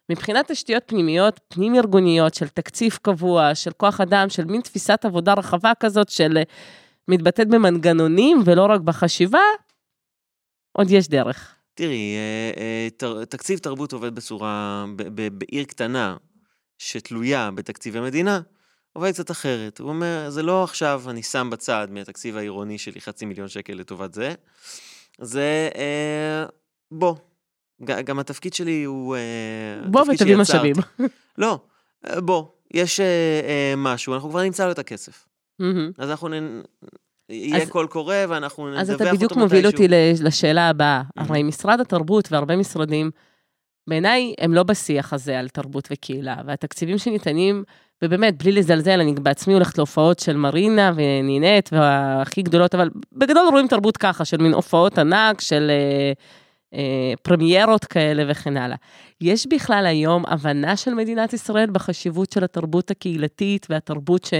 מבחינת 0.10 0.52
תשתיות 0.52 0.84
פנימיות, 0.86 1.40
פנים-ארגוניות, 1.48 2.34
של 2.34 2.48
תקציב 2.48 3.00
קבוע, 3.02 3.56
של 3.56 3.72
כוח 3.72 4.02
אדם, 4.02 4.30
של 4.30 4.46
מין 4.46 4.62
תפיסת 4.62 5.06
עבודה 5.06 5.34
רחבה 5.34 5.72
כזאת, 5.80 6.10
של 6.10 6.38
מתבטאת 7.08 7.48
במנגנונים 7.48 8.42
ולא 8.46 8.66
רק 8.66 8.82
בחשיבה, 8.82 9.42
עוד 10.72 10.92
יש 10.92 11.08
דרך. 11.08 11.56
תראי, 11.74 12.16
אה, 12.16 12.88
אה, 13.10 13.26
תקציב 13.26 13.60
תרבות 13.60 13.94
עובד 13.94 14.16
בצורה, 14.16 14.86
בעיר 15.32 15.64
קטנה 15.64 16.18
שתלויה 16.78 17.52
בתקציבי 17.56 18.00
מדינה, 18.00 18.42
עובד 18.94 19.12
קצת 19.12 19.32
אחרת. 19.32 19.80
הוא 19.80 19.90
אומר, 19.90 20.30
זה 20.30 20.44
לא 20.44 20.64
עכשיו 20.64 21.04
אני 21.10 21.24
שם 21.24 21.50
בצד 21.52 21.88
מהתקציב 21.92 22.38
העירוני 22.38 22.78
שלי 22.78 23.02
חצי 23.02 23.26
מיליון 23.26 23.48
שקל 23.48 23.74
לטובת 23.74 24.14
זה, 24.14 24.34
זה 25.22 25.70
אה, 25.76 26.46
בוא. 26.92 27.16
גם 27.82 28.20
התפקיד 28.20 28.54
שלי 28.54 28.84
הוא... 28.84 29.16
בוא 29.86 30.02
ותביא 30.02 30.36
משאבים. 30.36 30.76
לא, 31.38 31.60
בוא, 32.18 32.46
יש 32.74 33.00
משהו, 33.78 34.14
אנחנו 34.14 34.30
כבר 34.30 34.42
נמצא 34.42 34.66
לו 34.66 34.72
את 34.72 34.80
הכסף. 34.80 35.28
אז 35.98 36.10
אנחנו 36.10 36.30
יהיה 37.30 37.62
אז, 37.62 37.70
קול 37.70 37.88
קורא 37.88 38.16
ואנחנו 38.30 38.68
נדווח 38.68 38.82
אותו 38.82 38.94
מתישהו. 38.94 39.06
אז 39.06 39.08
אתה 39.08 39.16
בדיוק 39.16 39.36
מוביל 39.36 39.68
אותי 39.68 39.88
לשאלה 40.24 40.70
הבאה. 40.70 41.02
הרי 41.18 41.44
משרד 41.44 41.80
התרבות 41.80 42.32
והרבה 42.32 42.56
משרדים, 42.56 43.12
בעיניי 43.88 44.34
הם 44.40 44.54
לא 44.54 44.64
בשיח 44.64 45.14
הזה 45.14 45.40
על 45.40 45.50
תרבות 45.50 45.88
וקהילה, 45.92 46.36
והתקציבים 46.46 46.98
שניתנים, 46.98 47.64
ובאמת, 48.02 48.44
בלי 48.44 48.52
לזלזל, 48.52 49.00
אני 49.00 49.14
בעצמי 49.14 49.54
הולכת 49.54 49.78
להופעות 49.78 50.20
של 50.20 50.38
מרינה 50.38 50.92
ונינט, 50.96 51.70
והכי 51.72 52.42
גדולות, 52.42 52.76
אבל 52.76 52.90
בגדול 53.12 53.48
רואים 53.52 53.68
תרבות 53.68 53.98
ככה, 53.98 54.26
של 54.26 54.38
מין 54.38 54.54
הופעות 54.54 54.98
ענק, 54.98 55.42
של 55.42 55.68
אה, 55.70 55.76
אה, 55.76 56.12
פרמיירות 57.22 57.86
כאלה 57.86 58.24
וכן 58.28 58.58
הלאה. 58.58 58.78
יש 59.22 59.48
בכלל 59.48 59.86
היום 59.86 60.24
הבנה 60.28 60.78
של 60.78 60.94
מדינת 60.94 61.34
ישראל 61.34 61.70
בחשיבות 61.70 62.32
של 62.32 62.44
התרבות 62.44 62.92
הקהילתית 62.92 63.68
והתרבות 63.70 64.24
ש... 64.24 64.34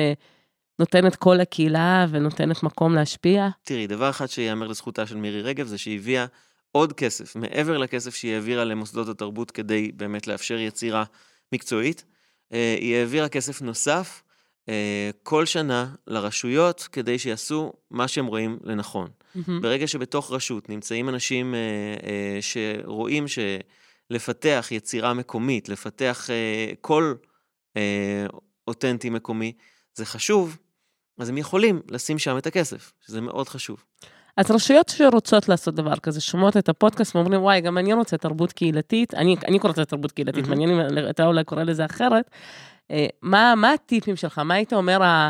נותנת 0.80 1.16
קול 1.16 1.36
לקהילה 1.36 2.06
ונותנת 2.10 2.64
מקום 2.64 2.96
להשפיע? 2.96 3.50
תראי, 3.64 3.88
דבר 3.88 4.10
אחד 4.10 4.26
שיאמר 4.26 4.68
לזכותה 4.68 5.08
של 5.08 5.16
מירי 5.16 5.42
רגב 5.42 5.68
זה 5.68 5.78
שהיא 5.78 6.00
הביאה 6.00 6.26
עוד 6.72 6.94
כסף, 6.94 7.36
מעבר 7.36 7.78
לכסף 7.78 8.16
שהיא 8.16 8.34
העבירה 8.34 8.64
למוסדות 8.64 9.10
התרבות 9.10 9.52
כדי 9.52 9.92
באמת 9.96 10.28
לאפשר 10.28 10.58
יצירה 10.58 11.04
מקצועית. 11.52 12.06
אה, 12.54 12.76
היא 12.80 12.96
העבירה 12.96 13.30
כסף 13.30 13.62
נוסף 13.62 14.22
אה, 14.70 15.10
כל 15.24 15.46
שנה 15.46 15.88
לרשויות 16.08 16.88
כדי 16.92 17.20
שיעשו 17.20 17.74
מה 17.92 18.08
שהם 18.08 18.26
רואים 18.26 18.60
לנכון. 18.64 19.10
Mm-hmm. 19.36 19.52
ברגע 19.62 19.88
שבתוך 19.88 20.32
רשות 20.32 20.70
נמצאים 20.70 21.10
אנשים 21.10 21.56
אה, 21.56 22.38
שרואים 22.42 23.26
שלפתח 23.28 24.68
יצירה 24.72 25.14
מקומית, 25.14 25.70
לפתח 25.70 26.30
קול 26.82 27.18
אותנטי 28.68 29.10
מקומי, 29.10 29.54
זה 29.96 30.06
חשוב, 30.06 30.58
אז 31.20 31.30
הם 31.30 31.38
יכולים 31.38 31.82
לשים 31.92 32.20
שם 32.20 32.38
את 32.38 32.48
הכסף, 32.48 32.94
שזה 33.06 33.22
מאוד 33.22 33.50
חשוב. 33.50 33.84
אז 34.38 34.52
רשויות 34.52 34.90
שרוצות 34.90 35.50
לעשות 35.50 35.76
דבר 35.76 35.96
כזה, 35.96 36.22
שומעות 36.22 36.58
את 36.58 36.70
הפודקאסט 36.70 37.16
ואומרים, 37.16 37.42
וואי, 37.42 37.62
גם 37.62 37.78
אני 37.78 37.94
רוצה 37.94 38.18
תרבות 38.18 38.52
קהילתית, 38.52 39.14
אני, 39.14 39.36
אני 39.48 39.60
קוראת 39.60 39.78
לזה 39.78 39.86
תרבות 39.86 40.12
קהילתית, 40.12 40.48
מעניין 40.48 40.70
אם 40.70 41.10
אתה 41.10 41.26
אולי 41.26 41.44
קורא 41.44 41.64
לזה 41.64 41.86
אחרת. 41.86 42.30
אה, 42.92 43.06
מה, 43.22 43.54
מה 43.58 43.74
הטיפים 43.74 44.16
שלך? 44.16 44.40
מה 44.40 44.54
היית 44.54 44.74
אומר, 44.74 45.30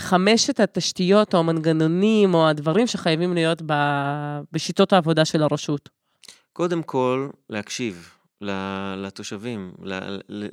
חמשת 0.00 0.60
התשתיות 0.60 1.34
או 1.34 1.38
המנגנונים 1.38 2.34
או 2.34 2.48
הדברים 2.48 2.86
שחייבים 2.86 3.34
להיות 3.34 3.62
ב, 3.66 3.72
בשיטות 4.52 4.92
העבודה 4.92 5.24
של 5.24 5.42
הרשות? 5.42 5.88
קודם 6.52 6.82
כל, 6.82 7.28
להקשיב. 7.50 8.10
לתושבים, 8.96 9.72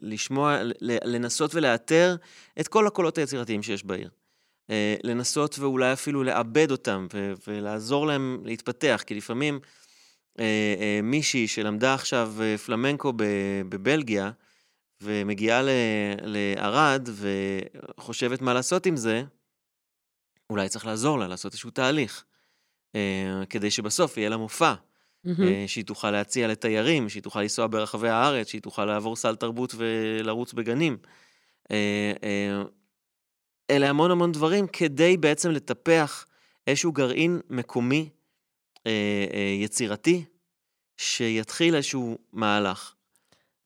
לשמוע, 0.01 0.57
לנסות 0.81 1.55
ולאתר 1.55 2.15
את 2.59 2.67
כל 2.67 2.87
הקולות 2.87 3.17
היצירתיים 3.17 3.63
שיש 3.63 3.85
בעיר. 3.85 4.09
אה, 4.69 4.95
לנסות 5.03 5.59
ואולי 5.59 5.93
אפילו 5.93 6.23
לעבד 6.23 6.71
אותם 6.71 7.07
ולעזור 7.47 8.07
להם 8.07 8.41
להתפתח, 8.45 9.03
כי 9.05 9.15
לפעמים 9.15 9.59
אה, 10.39 10.45
אה, 10.79 10.99
מישהי 11.03 11.47
שלמדה 11.47 11.93
עכשיו 11.93 12.33
פלמנקו 12.65 13.13
בבלגיה, 13.69 14.31
ומגיעה 15.01 15.61
לערד 16.23 17.09
וחושבת 17.97 18.41
מה 18.41 18.53
לעשות 18.53 18.85
עם 18.85 18.95
זה, 18.95 19.23
אולי 20.49 20.69
צריך 20.69 20.85
לעזור 20.85 21.19
לה, 21.19 21.27
לעשות 21.27 21.51
איזשהו 21.51 21.69
תהליך, 21.69 22.23
אה, 22.95 23.43
כדי 23.49 23.71
שבסוף 23.71 24.17
יהיה 24.17 24.29
לה 24.29 24.37
מופע, 24.37 24.73
מהמם. 25.23 25.47
אה, 25.47 25.63
שהיא 25.67 25.85
תוכל 25.85 26.11
להציע 26.11 26.47
לתיירים, 26.47 27.09
שהיא 27.09 27.23
תוכל 27.23 27.41
לנסוע 27.41 27.67
ברחבי 27.67 28.09
הארץ, 28.09 28.47
שהיא 28.47 28.61
תוכל 28.61 28.85
לעבור 28.85 29.15
סל 29.15 29.35
תרבות 29.35 29.75
ולרוץ 29.77 30.53
בגנים. 30.53 30.97
אה, 31.71 32.13
אה, 32.23 32.61
אלה 33.69 33.89
המון 33.89 34.11
המון 34.11 34.31
דברים 34.31 34.67
כדי 34.67 35.17
בעצם 35.17 35.51
לטפח 35.51 36.25
איזשהו 36.67 36.91
גרעין 36.91 37.41
מקומי, 37.49 38.09
אה, 38.87 39.25
אה, 39.33 39.55
יצירתי, 39.63 40.25
שיתחיל 40.97 41.75
איזשהו 41.75 42.17
מהלך. 42.33 42.93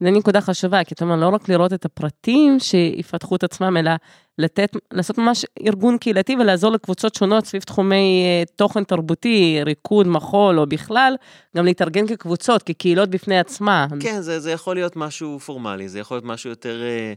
זו 0.01 0.11
נקודה 0.11 0.41
חשובה, 0.41 0.83
כי 0.83 0.93
אתה 0.93 1.05
אומר, 1.05 1.15
לא 1.15 1.29
רק 1.29 1.49
לראות 1.49 1.73
את 1.73 1.85
הפרטים 1.85 2.59
שיפתחו 2.59 3.35
את 3.35 3.43
עצמם, 3.43 3.77
אלא 3.77 3.91
לתת, 4.37 4.69
לעשות 4.91 5.17
ממש 5.17 5.45
ארגון 5.67 5.97
קהילתי 5.97 6.35
ולעזור 6.35 6.71
לקבוצות 6.71 7.15
שונות 7.15 7.45
סביב 7.45 7.61
תחומי 7.61 8.23
אה, 8.25 8.43
תוכן 8.55 8.83
תרבותי, 8.83 9.59
ריקוד, 9.65 10.07
מחול 10.07 10.59
או 10.59 10.65
בכלל, 10.65 11.15
גם 11.57 11.65
להתארגן 11.65 12.07
כקבוצות, 12.07 12.63
כקהילות 12.63 13.09
בפני 13.09 13.39
עצמה. 13.39 13.87
כן, 13.99 14.21
זה, 14.21 14.39
זה 14.39 14.51
יכול 14.51 14.75
להיות 14.75 14.95
משהו 14.95 15.39
פורמלי, 15.39 15.89
זה 15.89 15.99
יכול 15.99 16.17
להיות 16.17 16.25
משהו 16.25 16.49
יותר 16.49 16.81
אה, 16.81 17.13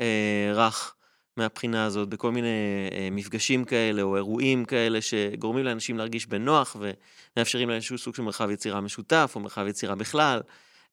אה, 0.00 0.52
רך 0.54 0.94
מהבחינה 1.36 1.84
הזאת, 1.84 2.08
בכל 2.08 2.32
מיני 2.32 2.88
אה, 2.92 3.08
מפגשים 3.10 3.64
כאלה 3.64 4.02
או 4.02 4.16
אירועים 4.16 4.64
כאלה 4.64 5.00
שגורמים 5.00 5.64
לאנשים 5.64 5.98
להרגיש 5.98 6.26
בנוח 6.26 6.76
ומאפשרים 6.80 7.68
להם 7.68 7.76
איזשהו 7.76 7.98
סוג 7.98 8.14
של 8.14 8.22
מרחב 8.22 8.50
יצירה 8.50 8.80
משותף 8.80 9.32
או 9.34 9.40
מרחב 9.40 9.66
יצירה 9.66 9.94
בכלל. 9.94 10.40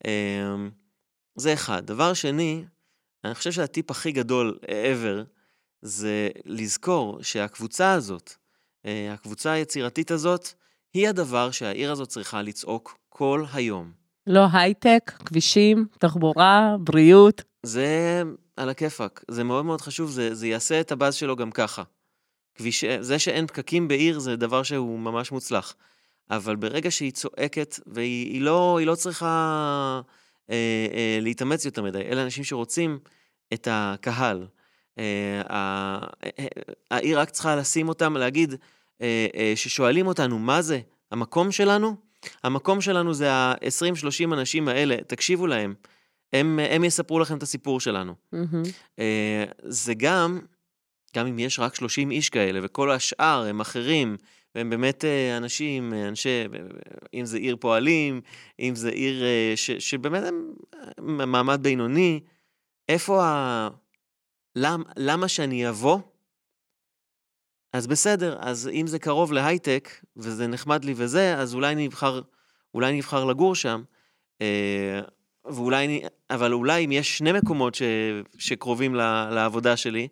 אה, 0.05 0.11
זה 1.35 1.53
אחד. 1.53 1.85
דבר 1.85 2.13
שני, 2.13 2.65
אני 3.23 3.35
חושב 3.35 3.51
שהטיפ 3.51 3.91
הכי 3.91 4.11
גדול 4.11 4.59
ever 4.63 5.23
זה 5.81 6.29
לזכור 6.45 7.23
שהקבוצה 7.23 7.91
הזאת, 7.93 8.33
אה, 8.85 9.13
הקבוצה 9.13 9.51
היצירתית 9.51 10.11
הזאת, 10.11 10.47
היא 10.93 11.09
הדבר 11.09 11.51
שהעיר 11.51 11.91
הזאת 11.91 12.07
צריכה 12.07 12.41
לצעוק 12.41 12.97
כל 13.09 13.45
היום. 13.53 13.91
לא 14.27 14.45
הייטק, 14.53 15.11
כבישים, 15.25 15.85
תחבורה, 15.99 16.75
בריאות. 16.79 17.41
זה 17.63 18.23
על 18.57 18.69
הכיפאק, 18.69 19.23
זה 19.27 19.43
מאוד 19.43 19.65
מאוד 19.65 19.81
חשוב, 19.81 20.11
זה, 20.11 20.35
זה 20.35 20.47
יעשה 20.47 20.81
את 20.81 20.91
הבאז 20.91 21.15
שלו 21.15 21.35
גם 21.35 21.51
ככה. 21.51 21.83
כביש, 22.55 22.85
זה 22.99 23.19
שאין 23.19 23.47
פקקים 23.47 23.87
בעיר 23.87 24.19
זה 24.19 24.35
דבר 24.35 24.63
שהוא 24.63 24.99
ממש 24.99 25.31
מוצלח. 25.31 25.75
אבל 26.31 26.55
ברגע 26.55 26.91
שהיא 26.91 27.11
צועקת, 27.11 27.79
והיא 27.87 28.33
היא 28.33 28.41
לא, 28.41 28.77
היא 28.79 28.87
לא 28.87 28.95
צריכה 28.95 30.01
אה, 30.51 30.55
אה, 30.93 31.17
להתאמץ 31.21 31.65
יותר 31.65 31.83
מדי, 31.83 31.99
אלה 32.01 32.23
אנשים 32.23 32.43
שרוצים 32.43 32.99
את 33.53 33.67
הקהל. 33.71 34.47
אה, 34.99 35.03
ה- 35.49 36.07
אה, 36.25 36.45
העיר 36.91 37.19
רק 37.19 37.29
צריכה 37.29 37.55
לשים 37.55 37.89
אותם, 37.89 38.17
להגיד, 38.17 38.55
אה, 39.01 39.27
אה, 39.35 39.53
ששואלים 39.55 40.07
אותנו, 40.07 40.39
מה 40.39 40.61
זה 40.61 40.79
המקום 41.11 41.51
שלנו? 41.51 41.95
המקום 42.43 42.81
שלנו 42.81 43.13
זה 43.13 43.31
ה-20-30 43.31 44.33
אנשים 44.33 44.67
האלה, 44.67 44.95
תקשיבו 45.07 45.47
להם. 45.47 45.73
הם, 46.33 46.59
הם 46.69 46.83
יספרו 46.83 47.19
לכם 47.19 47.37
את 47.37 47.43
הסיפור 47.43 47.79
שלנו. 47.79 48.13
מהמם. 48.31 48.63
אה, 48.99 49.43
זה 49.63 49.93
גם, 49.93 50.39
גם 51.15 51.27
אם 51.27 51.39
יש 51.39 51.59
רק 51.59 51.75
30 51.75 52.11
איש 52.11 52.29
כאלה, 52.29 52.59
וכל 52.63 52.91
השאר 52.91 53.45
הם 53.49 53.59
אחרים, 53.61 54.17
והם 54.55 54.69
באמת 54.69 55.05
אה, 55.05 55.37
אנשים, 55.37 55.93
אה, 55.93 56.07
אנשי, 56.07 56.43
אם 57.13 57.25
זה 57.25 57.37
עיר 57.37 57.55
פועלים, 57.59 58.21
אם 58.59 58.75
זה 58.75 58.89
עיר 58.89 59.23
אה, 59.23 59.53
ש, 59.55 59.71
שבאמת 59.71 60.23
הם 60.23 61.31
מעמד 61.31 61.59
בינוני, 61.63 62.19
איפה 62.89 63.23
ה... 63.23 63.69
למ, 64.55 64.83
למה 64.97 65.27
שאני 65.27 65.69
אבוא? 65.69 65.99
אז 67.73 67.87
בסדר, 67.87 68.37
אז 68.39 68.69
אם 68.73 68.87
זה 68.87 68.99
קרוב 68.99 69.33
להייטק, 69.33 69.89
וזה 70.17 70.47
נחמד 70.47 70.85
לי 70.85 70.93
וזה, 70.95 71.37
אז 71.37 71.55
אולי 71.55 71.73
אני 71.73 71.87
אבחר, 71.87 72.21
אולי 72.73 72.89
אני 72.89 72.99
אבחר 72.99 73.25
לגור 73.25 73.55
שם. 73.55 73.83
אה, 74.41 74.99
ואולי 75.45 75.85
אני, 75.85 76.01
אבל 76.29 76.53
אולי 76.53 76.85
אם 76.85 76.91
יש 76.91 77.17
שני 77.17 77.31
מקומות 77.31 77.75
ש, 77.75 77.81
שקרובים 78.37 78.95
ל, 78.95 79.29
לעבודה 79.31 79.77
שלי, 79.77 80.07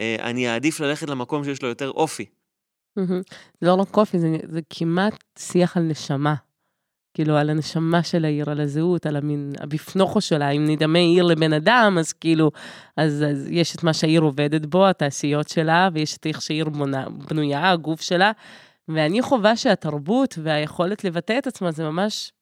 אה, 0.00 0.16
אני 0.20 0.48
אעדיף 0.48 0.80
ללכת 0.80 1.08
למקום 1.08 1.44
שיש 1.44 1.62
לו 1.62 1.68
יותר 1.68 1.90
אופי. 1.90 2.26
זה 2.96 3.66
לא 3.66 3.74
רק 3.74 3.88
קופי, 3.88 4.18
זה, 4.18 4.36
זה 4.48 4.60
כמעט 4.70 5.24
שיח 5.38 5.76
על 5.76 5.82
נשמה. 5.82 6.34
כאילו, 7.14 7.36
על 7.36 7.50
הנשמה 7.50 8.02
של 8.02 8.24
העיר, 8.24 8.50
על 8.50 8.60
הזהות, 8.60 9.06
על 9.06 9.16
המין, 9.16 9.52
הבפנוכו 9.60 10.20
שלה. 10.20 10.50
אם 10.50 10.64
נדמה 10.68 10.98
עיר 10.98 11.24
לבן 11.24 11.52
אדם, 11.52 11.96
אז 12.00 12.12
כאילו, 12.12 12.50
אז, 12.96 13.24
אז 13.30 13.48
יש 13.50 13.76
את 13.76 13.82
מה 13.82 13.92
שהעיר 13.92 14.20
עובדת 14.20 14.66
בו, 14.66 14.86
התעשיות 14.86 15.48
שלה, 15.48 15.88
ויש 15.92 16.16
את 16.16 16.26
איך 16.26 16.42
שהעיר 16.42 16.68
בונה, 16.68 17.06
בנויה, 17.08 17.70
הגוף 17.70 18.00
שלה. 18.00 18.32
ואני 18.88 19.22
חווה 19.22 19.56
שהתרבות 19.56 20.38
והיכולת 20.42 21.04
לבטא 21.04 21.38
את 21.38 21.46
עצמה, 21.46 21.72
זה 21.72 21.84
ממש 21.84 22.32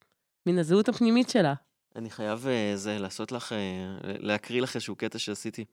מן 0.45 0.59
הזהות 0.59 0.89
הפנימית 0.89 1.29
שלה. 1.29 1.53
אני 1.95 2.09
חייב 2.09 2.47
אה, 2.47 2.71
זה, 2.75 2.97
לעשות 2.99 3.31
לך, 3.31 3.53
אה, 3.53 3.57
להקריא 4.03 4.61
לך 4.61 4.75
איזשהו 4.75 4.95
קטע 4.95 5.19
שעשיתי, 5.19 5.65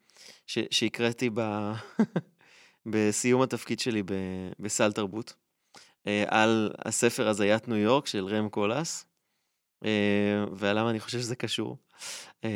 שהקראתי 0.46 1.30
ב, 1.34 1.40
בסיום 2.86 3.42
התפקיד 3.42 3.80
שלי 3.80 4.02
ב, 4.02 4.12
בסל 4.58 4.92
תרבות, 4.92 5.34
אה, 6.06 6.24
על 6.28 6.70
הספר 6.84 7.28
הזיית 7.28 7.68
ניו 7.68 7.76
יורק 7.76 8.06
של 8.06 8.26
רם 8.26 8.48
קולס, 8.48 9.06
אה, 9.84 10.44
ועל 10.52 10.78
למה 10.78 10.90
אני 10.90 11.00
חושב 11.00 11.18
שזה 11.18 11.36
קשור. 11.36 11.76
אה, 12.44 12.50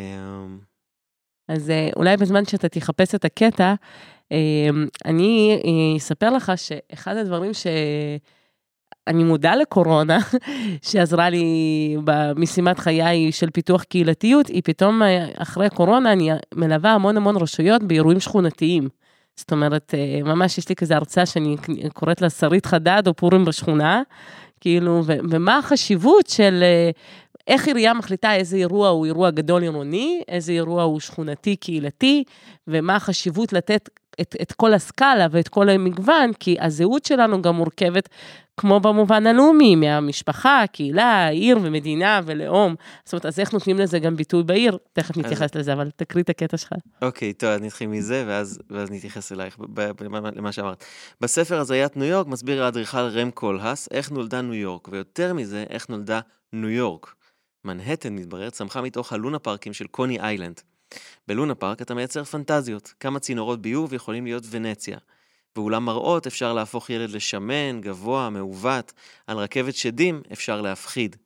אז 1.49 1.73
אולי 1.97 2.17
בזמן 2.17 2.45
שאתה 2.45 2.69
תחפש 2.69 3.15
את 3.15 3.25
הקטע, 3.25 3.75
אני 5.05 5.63
אספר 5.97 6.31
לך 6.31 6.53
שאחד 6.57 7.17
הדברים 7.17 7.55
ש... 7.55 7.67
אני 9.07 9.25
מודה 9.25 9.57
לקורונה, 9.57 10.19
שעזרה 10.91 11.31
לי 11.31 11.97
במשימת 12.05 12.79
חיי 12.79 13.33
של 13.33 13.51
פיתוח 13.51 13.83
קהילתיות, 13.83 14.47
היא 14.47 14.63
פתאום 14.65 15.03
אחרי 15.37 15.71
קורונה 15.71 16.13
אני 16.13 16.31
מלווה 16.55 16.93
המון 16.93 17.17
המון 17.17 17.37
רשויות 17.37 17.83
באירועים 17.83 18.21
שכונתיים. 18.21 18.89
זאת 19.39 19.53
אומרת, 19.53 19.95
אה, 19.95 20.23
ממש 20.23 20.59
יש 20.59 20.69
לי 20.69 20.77
כזה 20.77 20.97
הרצאה 20.97 21.27
שאני 21.27 21.57
קוראת 21.95 22.21
לה 22.21 22.31
שרית 22.31 22.67
חדד 22.67 23.03
או 23.07 23.15
פורים 23.15 23.45
בשכונה, 23.45 24.03
כאילו, 24.61 25.03
ומה 25.07 25.59
החשיבות 25.59 26.27
של 26.27 26.61
אה, 26.63 26.91
איך 27.47 27.67
עירייה 27.67 27.95
מחליטה 27.95 28.35
איזה 28.35 28.57
אירוע 28.57 28.89
הוא 28.89 29.07
אירוע 29.07 29.31
גדול 29.31 29.63
עירוני, 29.63 30.23
איזה 30.29 30.53
אירוע 30.53 30.83
הוא 30.83 31.01
שכונתי 31.01 31.57
קהילתי, 31.57 32.25
ומה 32.69 32.97
החשיבות 32.97 33.53
לתת 33.53 33.89
את, 34.21 34.37
את 34.43 34.53
כל 34.53 34.75
הסקאלה 34.75 35.27
ואת 35.31 35.49
כל 35.49 35.69
המגוון, 35.69 36.33
כי 36.41 36.57
הזהות 36.61 37.05
שלנו 37.05 37.43
גם 37.43 37.55
מורכבת, 37.55 38.09
כמו 38.57 38.81
במובן 38.81 39.27
הלאומי, 39.27 39.77
מהמשפחה, 39.77 40.65
קהילה, 40.73 41.29
עיר 41.29 41.59
ומדינה 41.63 42.21
ולאום. 42.25 42.75
זאת 43.05 43.13
אומרת, 43.13 43.27
אז 43.27 43.41
איך 43.41 43.53
נותנים 43.53 43.79
לזה 43.79 43.99
גם 43.99 44.17
ביטוי 44.17 44.43
בעיר? 44.43 44.79
תכף 44.93 45.17
נתייחס 45.17 45.55
לזה, 45.55 45.73
אבל 45.73 45.91
תקריא 45.97 46.25
את 46.25 46.29
הקטע 46.31 46.57
שלך. 46.57 46.73
אוקיי, 47.03 47.33
טוב, 47.33 47.51
אז 47.51 47.61
נתחיל 47.61 47.89
מזה, 47.89 48.25
ואז, 48.27 48.59
ואז 48.71 48.91
נתייחס 48.91 49.33
אלייך, 49.33 49.59
ב- 49.59 49.81
ב- 49.81 50.03
למה- 50.03 50.31
למה 50.37 50.53
שאמרת. 50.53 50.85
בספר 51.21 51.59
הזיית 51.59 51.97
ניו 51.97 52.07
יורק 52.07 52.27
מסביר 52.27 52.65
האדריכל 52.65 52.99
רם 52.99 53.31
קולהס 53.31 53.89
איך 53.91 54.11
נולדה 54.11 54.43
ניו 54.43 54.55
יורק, 54.55 54.89
ויותר 54.93 55.35
מזה, 55.35 55.65
איך 55.71 55.89
נולדה 55.89 56.21
ניו 56.53 56.71
יורק. 56.71 57.15
מנהטן, 57.65 58.15
מתברר, 58.15 58.51
צמחה 58.51 58.83
מתוך 58.83 59.13
הלונה 59.13 59.39
פארקים 59.39 59.73
של 59.73 59.87
קוני 59.87 60.21
איילנד. 60.21 60.61
בלונה 61.29 61.55
פארק 61.55 61.83
אתה 61.83 61.95
מייצר 61.95 62.25
פנטזיות, 62.25 62.95
כמה 63.01 63.21
צינורות 63.21 63.63
ביוב 63.63 63.95
יכולים 63.95 64.25
להיות 64.25 64.45
ונציה. 64.51 64.99
באולם 65.57 65.85
מראות 65.85 66.27
אפשר 66.27 66.53
להפוך 66.53 66.91
ילד 66.91 67.11
לשמן, 67.11 67.81
גבוה, 67.81 68.31
מעוות, 68.31 68.93
על 69.27 69.39
רכבת 69.39 69.75
שדים 69.75 70.23
אפשר 70.33 70.61
להפחיד. 70.61 71.17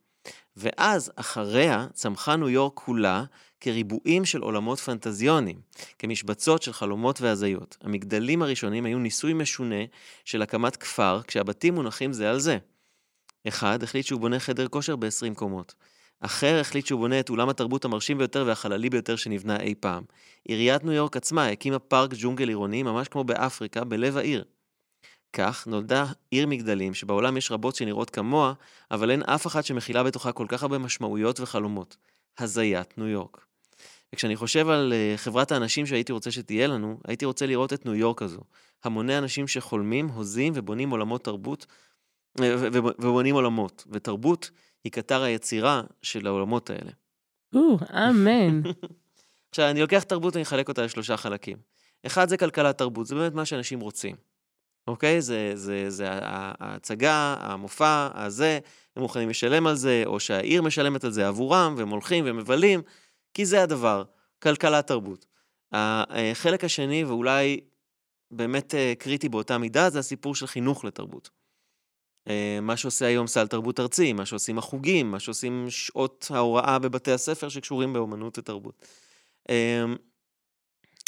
ואז, 0.57 1.11
אחריה, 1.15 1.87
צמחה 1.93 2.35
ניו 2.35 2.49
יורק 2.49 2.73
כולה 2.75 3.23
כריבועים 3.59 4.25
של 4.25 4.41
עולמות 4.41 4.79
פנטזיוניים, 4.79 5.61
כמשבצות 5.99 6.61
של 6.61 6.73
חלומות 6.73 7.21
והזיות. 7.21 7.77
המגדלים 7.81 8.41
הראשונים 8.41 8.85
היו 8.85 8.99
ניסוי 8.99 9.33
משונה 9.33 9.85
של 10.25 10.41
הקמת 10.41 10.75
כפר, 10.75 11.21
כשהבתים 11.27 11.75
מונחים 11.75 12.13
זה 12.13 12.29
על 12.29 12.39
זה. 12.39 12.57
אחד 13.47 13.83
החליט 13.83 14.05
שהוא 14.05 14.21
בונה 14.21 14.39
חדר 14.39 14.67
כושר 14.67 14.95
ב-20 14.95 15.35
קומות. 15.35 15.75
אחר 16.25 16.59
החליט 16.59 16.85
שהוא 16.85 16.99
בונה 16.99 17.19
את 17.19 17.29
אולם 17.29 17.49
התרבות 17.49 17.85
המרשים 17.85 18.17
ביותר 18.17 18.43
והחללי 18.47 18.89
ביותר 18.89 19.15
שנבנה 19.15 19.59
אי 19.59 19.75
פעם. 19.79 20.03
עיריית 20.47 20.83
ניו 20.83 20.93
יורק 20.93 21.17
עצמה 21.17 21.47
הקימה 21.47 21.79
פארק 21.79 22.11
ג'ונגל 22.17 22.47
עירוני 22.47 22.83
ממש 22.83 23.07
כמו 23.07 23.23
באפריקה, 23.23 23.83
בלב 23.83 24.17
העיר. 24.17 24.43
כך 25.33 25.67
נולדה 25.67 26.05
עיר 26.31 26.47
מגדלים 26.47 26.93
שבעולם 26.93 27.37
יש 27.37 27.51
רבות 27.51 27.75
שנראות 27.75 28.09
כמוה, 28.09 28.53
אבל 28.91 29.11
אין 29.11 29.23
אף 29.23 29.47
אחת 29.47 29.65
שמכילה 29.65 30.03
בתוכה 30.03 30.31
כל 30.31 30.45
כך 30.49 30.63
הרבה 30.63 30.77
משמעויות 30.77 31.39
וחלומות. 31.39 31.97
הזיית 32.37 32.97
ניו 32.97 33.07
יורק. 33.07 33.45
וכשאני 34.13 34.35
חושב 34.35 34.69
על 34.69 34.93
uh, 34.93 35.17
חברת 35.17 35.51
האנשים 35.51 35.85
שהייתי 35.85 36.11
רוצה 36.11 36.31
שתהיה 36.31 36.67
לנו, 36.67 36.99
הייתי 37.07 37.25
רוצה 37.25 37.45
לראות 37.45 37.73
את 37.73 37.85
ניו 37.85 37.95
יורק 37.95 38.21
הזו. 38.21 38.41
המוני 38.83 39.17
אנשים 39.17 39.47
שחולמים, 39.47 40.07
הוזים 40.07 40.53
ובונים 40.55 40.89
עולמות 40.89 41.23
תרבות, 41.23 41.65
אה, 42.41 42.55
ובונים 42.99 43.35
עולמות. 43.35 43.83
ותרבות 43.89 44.51
היא 44.83 44.91
קטר 44.91 45.21
היצירה 45.21 45.81
של 46.01 46.27
העולמות 46.27 46.69
האלה. 46.69 46.91
או, 47.55 47.77
אמן. 48.09 48.61
עכשיו, 49.49 49.69
אני 49.69 49.81
לוקח 49.81 50.03
תרבות 50.03 50.33
ואני 50.33 50.43
אחלק 50.43 50.69
אותה 50.69 50.81
לשלושה 50.81 51.17
חלקים. 51.17 51.57
אחד 52.05 52.29
זה 52.29 52.37
כלכלת 52.37 52.77
תרבות, 52.77 53.07
זה 53.07 53.15
באמת 53.15 53.33
מה 53.33 53.45
שאנשים 53.45 53.79
רוצים. 53.79 54.15
אוקיי? 54.87 55.21
זה, 55.21 55.51
זה, 55.55 55.89
זה 55.89 56.07
ההצגה, 56.11 57.35
המופע, 57.39 58.09
הזה, 58.13 58.59
הם 58.95 59.01
מוכנים 59.01 59.29
לשלם 59.29 59.67
על 59.67 59.75
זה, 59.75 60.03
או 60.05 60.19
שהעיר 60.19 60.61
משלמת 60.61 61.03
על 61.03 61.11
זה 61.11 61.27
עבורם, 61.27 61.75
והם 61.77 61.89
הולכים 61.89 62.23
ומבלים, 62.27 62.81
כי 63.33 63.45
זה 63.45 63.63
הדבר, 63.63 64.03
כלכלת 64.39 64.87
תרבות. 64.87 65.25
החלק 65.71 66.63
השני, 66.63 67.03
ואולי 67.03 67.59
באמת 68.31 68.75
אה, 68.75 68.93
קריטי 68.99 69.29
באותה 69.29 69.57
מידה, 69.57 69.89
זה 69.89 69.99
הסיפור 69.99 70.35
של 70.35 70.47
חינוך 70.47 70.85
לתרבות. 70.85 71.29
אה, 72.27 72.59
מה 72.61 72.77
שעושה 72.77 73.05
היום 73.05 73.27
סל 73.27 73.47
תרבות 73.47 73.79
ארצי, 73.79 74.13
מה 74.13 74.25
שעושים 74.25 74.57
החוגים, 74.57 75.11
מה 75.11 75.19
שעושים 75.19 75.65
שעות 75.69 76.27
ההוראה 76.29 76.79
בבתי 76.79 77.11
הספר 77.11 77.49
שקשורים 77.49 77.93
באומנות 77.93 78.37
ותרבות. 78.37 78.85
אה, 79.49 79.83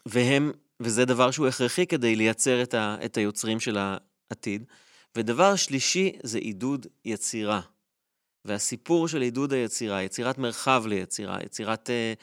והם, 0.06 0.51
וזה 0.80 1.06
דבר 1.06 1.32
שהוא 1.32 1.47
הכרחי 1.47 1.88
כדי 1.88 2.15
לייצר 2.15 2.63
את, 2.63 2.73
ה, 2.73 2.97
את 3.06 3.17
היוצרים 3.17 3.60
של 3.60 3.78
העתיד. 3.78 4.63
ודבר 5.15 5.56
שלישי 5.56 6.12
זה 6.23 6.38
עידוד 6.38 6.88
יצירה. 7.06 7.62
והסיפור 8.45 9.08
של 9.08 9.21
עידוד 9.21 9.54
היצירה, 9.54 10.04
יצירת 10.04 10.38
מרחב 10.38 10.84
ליצירה, 10.88 11.38
יצירת 11.43 11.89
אה, 11.89 12.13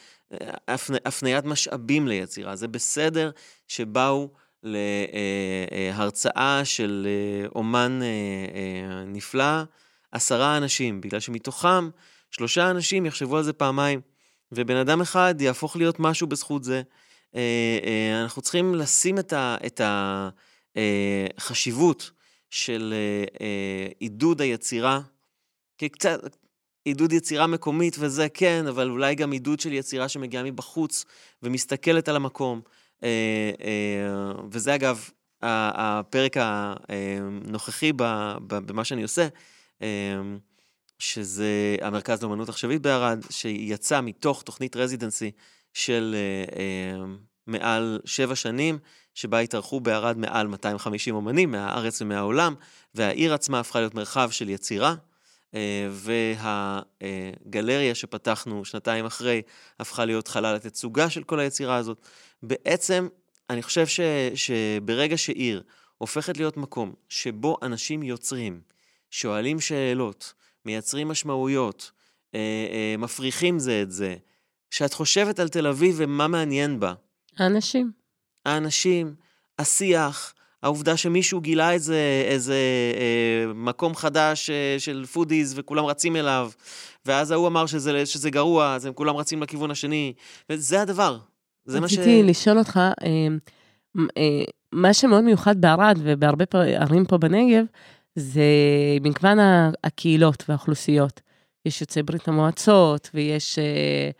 הפני, 0.68 0.98
הפניית 1.04 1.44
משאבים 1.44 2.08
ליצירה, 2.08 2.56
זה 2.56 2.68
בסדר 2.68 3.30
שבאו 3.68 4.30
להרצאה 4.62 6.64
של 6.64 7.06
אה, 7.06 7.48
אומן 7.54 8.00
אה, 8.02 8.06
אה, 8.06 9.04
נפלא, 9.04 9.62
עשרה 10.12 10.56
אנשים, 10.56 11.00
בגלל 11.00 11.20
שמתוכם 11.20 11.90
שלושה 12.30 12.70
אנשים 12.70 13.06
יחשבו 13.06 13.36
על 13.36 13.42
זה 13.42 13.52
פעמיים, 13.52 14.00
ובן 14.52 14.76
אדם 14.76 15.00
אחד 15.00 15.34
יהפוך 15.40 15.76
להיות 15.76 16.00
משהו 16.00 16.26
בזכות 16.26 16.64
זה. 16.64 16.82
אנחנו 18.22 18.42
צריכים 18.42 18.74
לשים 18.74 19.18
את 19.66 19.80
החשיבות 21.38 22.10
של 22.50 22.94
עידוד 23.98 24.40
היצירה, 24.40 25.00
קצת, 25.92 26.36
עידוד 26.84 27.12
יצירה 27.12 27.46
מקומית 27.46 27.96
וזה 27.98 28.28
כן, 28.28 28.64
אבל 28.68 28.90
אולי 28.90 29.14
גם 29.14 29.32
עידוד 29.32 29.60
של 29.60 29.72
יצירה 29.72 30.08
שמגיעה 30.08 30.42
מבחוץ 30.42 31.04
ומסתכלת 31.42 32.08
על 32.08 32.16
המקום. 32.16 32.60
אה, 33.04 33.50
אה, 33.64 34.32
וזה 34.50 34.74
אגב 34.74 35.08
הפרק 35.42 36.36
הנוכחי 36.38 37.92
במה 38.46 38.84
שאני 38.84 39.02
עושה, 39.02 39.28
אה, 39.82 39.88
שזה 40.98 41.76
המרכז 41.80 42.22
לאמנות 42.22 42.48
עכשווית 42.48 42.82
בערד, 42.82 43.24
שיצא 43.30 44.00
מתוך 44.00 44.42
תוכנית 44.42 44.76
רזידנסי 44.76 45.30
של 45.72 46.16
מעל 47.46 48.00
שבע 48.04 48.34
שנים, 48.34 48.78
שבה 49.14 49.38
התארחו 49.38 49.80
בערד 49.80 50.18
מעל 50.18 50.46
250 50.46 51.14
אומנים 51.14 51.50
מהארץ 51.50 52.02
ומהעולם, 52.02 52.54
והעיר 52.94 53.34
עצמה 53.34 53.60
הפכה 53.60 53.78
להיות 53.78 53.94
מרחב 53.94 54.30
של 54.30 54.48
יצירה. 54.48 54.94
והגלריה 55.90 57.94
שפתחנו 57.94 58.64
שנתיים 58.64 59.06
אחרי 59.06 59.42
הפכה 59.80 60.04
להיות 60.04 60.28
חלל 60.28 60.56
התצוגה 60.56 61.10
של 61.10 61.22
כל 61.22 61.40
היצירה 61.40 61.76
הזאת. 61.76 62.06
בעצם, 62.42 63.08
אני 63.50 63.62
חושב 63.62 63.86
ש, 63.86 64.00
שברגע 64.34 65.16
שעיר 65.16 65.62
הופכת 65.98 66.36
להיות 66.36 66.56
מקום 66.56 66.94
שבו 67.08 67.56
אנשים 67.62 68.02
יוצרים, 68.02 68.60
שואלים 69.10 69.60
שאלות, 69.60 70.32
מייצרים 70.64 71.08
משמעויות, 71.08 71.90
אה, 72.34 72.40
אה, 72.72 72.96
מפריחים 72.98 73.58
זה 73.58 73.82
את 73.82 73.90
זה, 73.90 74.16
שאת 74.70 74.92
חושבת 74.92 75.38
על 75.38 75.48
תל 75.48 75.66
אביב 75.66 75.94
ומה 75.98 76.28
מעניין 76.28 76.80
בה. 76.80 76.94
האנשים. 77.38 77.92
האנשים, 78.46 79.14
השיח, 79.58 80.34
העובדה 80.62 80.96
שמישהו 80.96 81.40
גילה 81.40 81.72
איזה, 81.72 82.24
איזה 82.26 82.56
אה, 82.96 83.52
מקום 83.54 83.94
חדש 83.94 84.50
אה, 84.50 84.76
של 84.78 85.04
foodies 85.12 85.54
וכולם 85.56 85.84
רצים 85.84 86.16
אליו, 86.16 86.50
ואז 87.06 87.30
ההוא 87.30 87.48
אמר 87.48 87.66
שזה, 87.66 88.06
שזה 88.06 88.30
גרוע, 88.30 88.74
אז 88.74 88.86
הם 88.86 88.92
כולם 88.92 89.16
רצים 89.16 89.42
לכיוון 89.42 89.70
השני, 89.70 90.12
וזה 90.50 90.82
הדבר. 90.82 91.18
זה 91.64 91.80
מה 91.80 91.88
ש... 91.88 91.92
רציתי 91.92 92.22
לשאול 92.22 92.58
אותך, 92.58 92.76
אה, 92.76 93.26
אה, 93.96 94.44
מה 94.72 94.94
שמאוד 94.94 95.24
מיוחד 95.24 95.60
בערד 95.60 95.98
ובהרבה 96.02 96.44
ערים 96.52 97.04
פה 97.04 97.18
בנגב, 97.18 97.64
זה 98.14 98.42
מגוון 99.00 99.38
הקהילות 99.84 100.44
והאוכלוסיות. 100.48 101.20
יש 101.66 101.80
יוצאי 101.80 102.02
ברית 102.02 102.28
המועצות, 102.28 103.10
ויש 103.14 103.58
אה, 103.58 104.10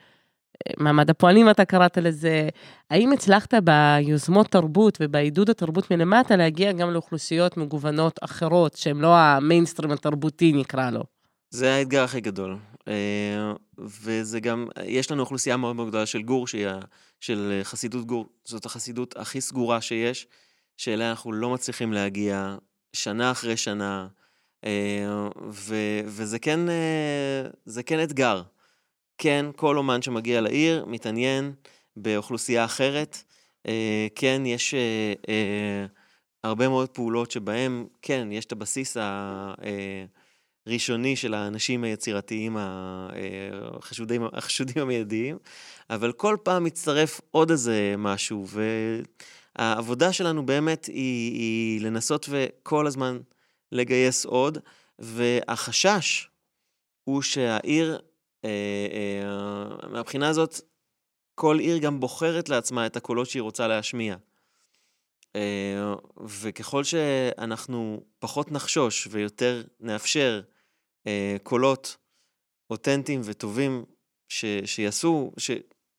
מעמד 0.76 1.10
הפועלים, 1.10 1.50
אתה 1.50 1.64
קראת 1.64 1.98
לזה. 1.98 2.48
האם 2.90 3.12
הצלחת 3.12 3.54
ביוזמות 3.54 4.46
תרבות 4.46 4.98
ובעידוד 5.00 5.50
התרבות 5.50 5.90
מלמטה 5.90 6.36
להגיע 6.36 6.72
גם 6.72 6.90
לאוכלוסיות 6.90 7.56
מגוונות 7.56 8.18
אחרות, 8.22 8.76
שהן 8.76 8.98
לא 8.98 9.16
המיינסטרים 9.16 9.90
התרבותי, 9.90 10.52
נקרא 10.52 10.90
לו? 10.90 11.04
זה 11.50 11.74
האתגר 11.74 12.04
הכי 12.04 12.20
גדול. 12.20 12.56
וזה 13.78 14.40
גם, 14.40 14.66
יש 14.84 15.10
לנו 15.10 15.22
אוכלוסייה 15.22 15.56
מאוד 15.56 15.76
מאוד 15.76 15.88
גדולה 15.88 16.06
של 16.06 16.22
גור, 16.22 16.46
שהיא 16.46 16.66
של 17.20 17.60
חסידות 17.62 18.06
גור, 18.06 18.26
זאת 18.44 18.64
החסידות 18.64 19.16
הכי 19.16 19.40
סגורה 19.40 19.80
שיש, 19.80 20.26
שאליה 20.76 21.10
אנחנו 21.10 21.32
לא 21.32 21.50
מצליחים 21.50 21.92
להגיע 21.92 22.56
שנה 22.92 23.30
אחרי 23.30 23.56
שנה, 23.56 24.08
אה, 24.64 25.28
ו, 25.50 25.76
וזה 26.04 26.38
כן, 26.38 26.60
אה, 26.68 27.82
כן 27.86 28.02
אתגר. 28.02 28.42
כן, 29.18 29.46
כל 29.56 29.76
אומן 29.76 30.02
שמגיע 30.02 30.40
לעיר 30.40 30.84
מתעניין 30.86 31.52
באוכלוסייה 31.96 32.64
אחרת. 32.64 33.22
אה, 33.66 34.06
כן, 34.14 34.42
יש 34.46 34.74
הרבה 36.44 36.68
מאוד 36.68 36.88
פעולות 36.88 37.30
שבהן, 37.30 37.86
כן, 38.02 38.28
יש 38.32 38.44
את 38.44 38.52
הבסיס 38.52 38.96
ה... 38.96 39.54
ראשוני 40.66 41.16
של 41.16 41.34
האנשים 41.34 41.84
היצירתיים 41.84 42.56
החשודים, 42.60 44.22
החשודים 44.32 44.82
המיידיים, 44.82 45.38
אבל 45.90 46.12
כל 46.12 46.36
פעם 46.42 46.64
מצטרף 46.64 47.20
עוד 47.30 47.50
איזה 47.50 47.94
משהו, 47.98 48.46
והעבודה 49.58 50.12
שלנו 50.12 50.46
באמת 50.46 50.86
היא, 50.86 51.32
היא 51.32 51.80
לנסות 51.80 52.26
וכל 52.30 52.86
הזמן 52.86 53.18
לגייס 53.72 54.24
עוד, 54.24 54.58
והחשש 54.98 56.28
הוא 57.04 57.22
שהעיר, 57.22 57.98
אה, 58.44 58.50
אה, 58.92 59.88
מהבחינה 59.88 60.28
הזאת, 60.28 60.60
כל 61.34 61.58
עיר 61.58 61.78
גם 61.78 62.00
בוחרת 62.00 62.48
לעצמה 62.48 62.86
את 62.86 62.96
הקולות 62.96 63.30
שהיא 63.30 63.42
רוצה 63.42 63.68
להשמיע. 63.68 64.16
אה, 65.36 65.94
וככל 66.24 66.84
שאנחנו 66.84 68.02
פחות 68.18 68.52
נחשוש 68.52 69.08
ויותר 69.10 69.62
נאפשר 69.80 70.42
אה, 71.06 71.36
קולות 71.42 71.96
אותנטיים 72.70 73.20
וטובים 73.24 73.84
ש, 74.28 74.44
שיעשו, 74.64 75.32
ש, 75.38 75.50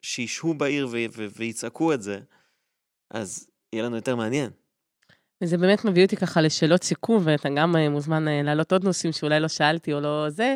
שישהו 0.02 0.54
בעיר 0.54 0.88
ו, 0.90 0.96
ו, 1.16 1.26
ויצעקו 1.36 1.92
את 1.92 2.02
זה, 2.02 2.20
אז 3.10 3.50
יהיה 3.72 3.84
לנו 3.84 3.96
יותר 3.96 4.16
מעניין. 4.16 4.50
וזה 5.42 5.58
באמת 5.58 5.84
מביא 5.84 6.04
אותי 6.04 6.16
ככה 6.16 6.40
לשאלות 6.40 6.84
סיכום, 6.84 7.22
ואתה 7.24 7.48
גם 7.56 7.76
אה, 7.76 7.88
מוזמן 7.88 8.28
אה, 8.28 8.42
להעלות 8.42 8.72
עוד 8.72 8.84
נושאים 8.84 9.12
שאולי 9.12 9.40
לא 9.40 9.48
שאלתי 9.48 9.92
או 9.92 10.00
לא 10.00 10.30
זה, 10.30 10.54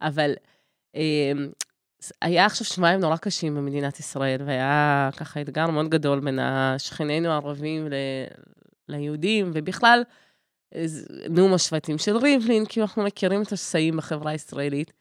אבל 0.00 0.34
אה, 0.96 1.32
היה 2.22 2.46
עכשיו 2.46 2.66
שבועיים 2.66 3.00
נורא 3.00 3.16
קשים 3.16 3.54
במדינת 3.54 4.00
ישראל, 4.00 4.42
והיה 4.46 5.10
ככה 5.16 5.40
אתגר 5.40 5.66
מאוד 5.66 5.88
גדול 5.88 6.20
בין 6.20 6.38
השכנינו 6.38 7.28
הערבים 7.28 7.88
ל... 7.88 7.94
ליהודים, 8.88 9.50
ובכלל, 9.54 10.02
נאום 11.30 11.54
השבטים 11.54 11.98
של 11.98 12.16
ריבלין, 12.16 12.66
כי 12.66 12.80
אנחנו 12.80 13.02
מכירים 13.02 13.42
את 13.42 13.52
השסעים 13.52 13.96
בחברה 13.96 14.30
הישראלית. 14.30 14.92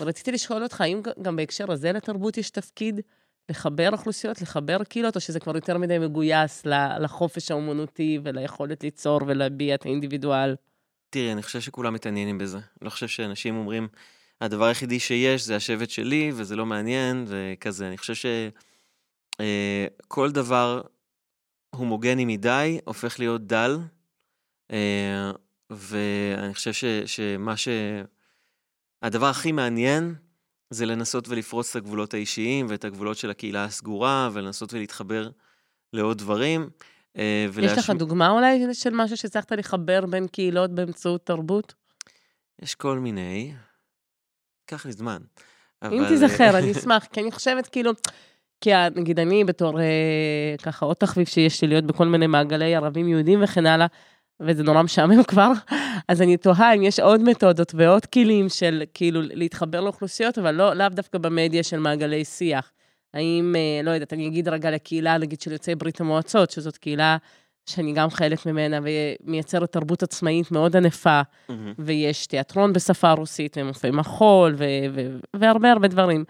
ורציתי 0.00 0.32
לשאול 0.32 0.62
אותך, 0.62 0.80
האם 0.80 1.02
גם 1.22 1.36
בהקשר 1.36 1.72
הזה 1.72 1.92
לתרבות 1.92 2.38
יש 2.38 2.50
תפקיד 2.50 3.00
לחבר 3.48 3.88
אוכלוסיות, 3.92 4.40
לחבר 4.40 4.84
קהילות, 4.84 5.16
או 5.16 5.20
שזה 5.20 5.40
כבר 5.40 5.56
יותר 5.56 5.78
מדי 5.78 5.98
מגויס 5.98 6.66
לחופש 7.00 7.50
האומנותי 7.50 8.18
וליכולת 8.24 8.84
ליצור 8.84 9.20
ולהביע 9.26 9.74
את 9.74 9.86
האינדיבידואל? 9.86 10.54
תראי, 11.10 11.32
אני 11.32 11.42
חושב 11.42 11.60
שכולם 11.60 11.94
מתעניינים 11.94 12.38
בזה. 12.38 12.58
אני 12.58 12.64
לא 12.82 12.90
חושב 12.90 13.08
שאנשים 13.08 13.56
אומרים, 13.56 13.88
הדבר 14.40 14.64
היחידי 14.64 15.00
שיש 15.00 15.44
זה 15.44 15.56
השבט 15.56 15.90
שלי, 15.90 16.32
וזה 16.34 16.56
לא 16.56 16.66
מעניין, 16.66 17.24
וכזה. 17.28 17.88
אני 17.88 17.98
חושב 17.98 18.14
שכל 18.14 20.26
אה, 20.26 20.32
דבר 20.32 20.82
הומוגני 21.74 22.24
מדי 22.24 22.78
הופך 22.84 23.18
להיות 23.18 23.46
דל, 23.46 23.78
ואני 25.70 26.54
חושב 26.54 26.72
ש, 26.72 26.84
שמה 27.06 27.56
ש... 27.56 27.68
הדבר 29.02 29.26
הכי 29.26 29.52
מעניין 29.52 30.14
זה 30.70 30.86
לנסות 30.86 31.28
ולפרוץ 31.28 31.70
את 31.70 31.76
הגבולות 31.76 32.14
האישיים 32.14 32.66
ואת 32.68 32.84
הגבולות 32.84 33.16
של 33.16 33.30
הקהילה 33.30 33.64
הסגורה, 33.64 34.30
ולנסות 34.32 34.74
ולהתחבר 34.74 35.30
לעוד 35.92 36.18
דברים. 36.18 36.70
אה, 37.16 37.46
ולהש... 37.52 37.72
יש 37.72 37.78
לך 37.78 37.90
דוגמה 37.90 38.30
אולי 38.30 38.74
של 38.74 38.90
משהו 38.92 39.16
שהצלחת 39.16 39.52
לחבר 39.52 40.06
בין 40.06 40.26
קהילות 40.26 40.70
באמצעות 40.70 41.26
תרבות? 41.26 41.74
יש 42.62 42.74
כל 42.74 42.98
מיני. 42.98 43.52
ייקח 44.62 44.86
לי 44.86 44.92
זמן. 44.92 45.18
אבל... 45.82 45.94
אם 45.94 46.08
תיזכר, 46.08 46.58
אני 46.58 46.72
אשמח, 46.78 47.04
כי 47.04 47.20
אני 47.20 47.30
חושבת 47.30 47.66
כאילו, 47.66 47.92
כי 48.60 48.70
נגיד 48.94 49.18
אני 49.18 49.44
בתור 49.44 49.80
אה, 49.80 50.54
ככה 50.62 50.86
עוד 50.86 50.96
תחביב 50.96 51.26
שיש 51.26 51.62
לי 51.62 51.68
להיות 51.68 51.84
בכל 51.84 52.06
מיני 52.06 52.26
מעגלי 52.26 52.74
ערבים 52.74 53.08
יהודים 53.08 53.42
וכן 53.42 53.66
הלאה, 53.66 53.86
וזה 54.40 54.62
נורא 54.62 54.82
משעמם 54.82 55.22
כבר, 55.22 55.52
אז 56.08 56.22
אני 56.22 56.36
תוהה 56.36 56.74
אם 56.74 56.82
יש 56.82 57.00
עוד 57.00 57.22
מתודות 57.22 57.74
ועוד 57.74 58.06
כלים 58.06 58.48
של 58.48 58.82
כאילו 58.94 59.20
להתחבר 59.22 59.80
לאוכלוסיות, 59.80 60.38
אבל 60.38 60.54
לא, 60.54 60.74
לאו 60.74 60.88
דווקא 60.88 61.18
במדיה 61.18 61.62
של 61.62 61.78
מעגלי 61.78 62.24
שיח. 62.24 62.72
האם, 63.14 63.54
אה, 63.56 63.82
לא 63.82 63.90
יודעת, 63.90 64.12
אני 64.12 64.26
אגיד 64.26 64.48
רגע 64.48 64.70
לקהילה, 64.70 65.18
נגיד, 65.18 65.40
של 65.40 65.52
יוצאי 65.52 65.74
ברית 65.74 66.00
המועצות, 66.00 66.50
שזאת 66.50 66.76
קהילה 66.76 67.16
שאני 67.66 67.92
גם 67.92 68.10
חלק 68.10 68.46
ממנה, 68.46 68.78
ומייצרת 68.82 69.72
תרבות 69.72 70.02
עצמאית 70.02 70.50
מאוד 70.50 70.76
ענפה, 70.76 71.20
mm-hmm. 71.20 71.52
ויש 71.78 72.26
תיאטרון 72.26 72.72
בשפה 72.72 73.10
הרוסית, 73.10 73.56
ומופעי 73.60 73.90
מחול, 73.90 74.54
ו- 74.58 74.64
ו- 74.94 75.18
והרבה 75.36 75.72
הרבה 75.72 75.88
דברים. 75.88 76.24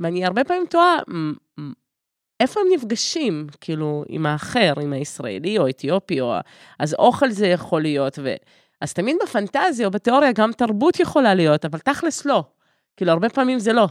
ואני 0.00 0.24
הרבה 0.24 0.44
פעמים 0.44 0.64
תוהה, 0.70 0.96
איפה 2.40 2.60
הם 2.60 2.66
נפגשים, 2.72 3.46
כאילו, 3.60 4.04
עם 4.08 4.26
האחר, 4.26 4.72
עם 4.82 4.92
הישראלי 4.92 5.58
או 5.58 5.68
אתיופי, 5.68 6.20
או... 6.20 6.34
אז 6.78 6.94
אוכל 6.94 7.30
זה 7.30 7.46
יכול 7.46 7.82
להיות, 7.82 8.18
ו... 8.22 8.34
אז 8.80 8.92
תמיד 8.92 9.16
בפנטזיה 9.22 9.86
או 9.86 9.90
בתיאוריה 9.90 10.32
גם 10.32 10.52
תרבות 10.52 11.00
יכולה 11.00 11.34
להיות, 11.34 11.64
אבל 11.64 11.78
תכלס 11.78 12.24
לא. 12.24 12.44
כאילו, 12.96 13.12
הרבה 13.12 13.28
פעמים 13.28 13.58
זה 13.58 13.72
לא. 13.72 13.88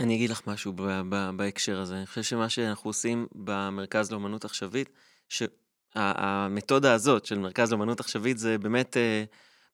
אני 0.00 0.14
אגיד 0.14 0.30
לך 0.30 0.40
משהו 0.46 0.72
ב- 0.72 1.00
ב- 1.08 1.30
בהקשר 1.36 1.80
הזה. 1.80 1.96
אני 1.96 2.06
חושב 2.06 2.22
שמה 2.22 2.48
שאנחנו 2.48 2.90
עושים 2.90 3.26
במרכז 3.34 4.12
לאומנות 4.12 4.44
עכשווית, 4.44 4.88
שהמתודה 5.28 6.92
הזאת 6.92 7.26
של 7.26 7.38
מרכז 7.38 7.70
לאומנות 7.70 8.00
עכשווית 8.00 8.38
זה 8.38 8.58
באמת, 8.58 8.96
אה, 8.96 9.24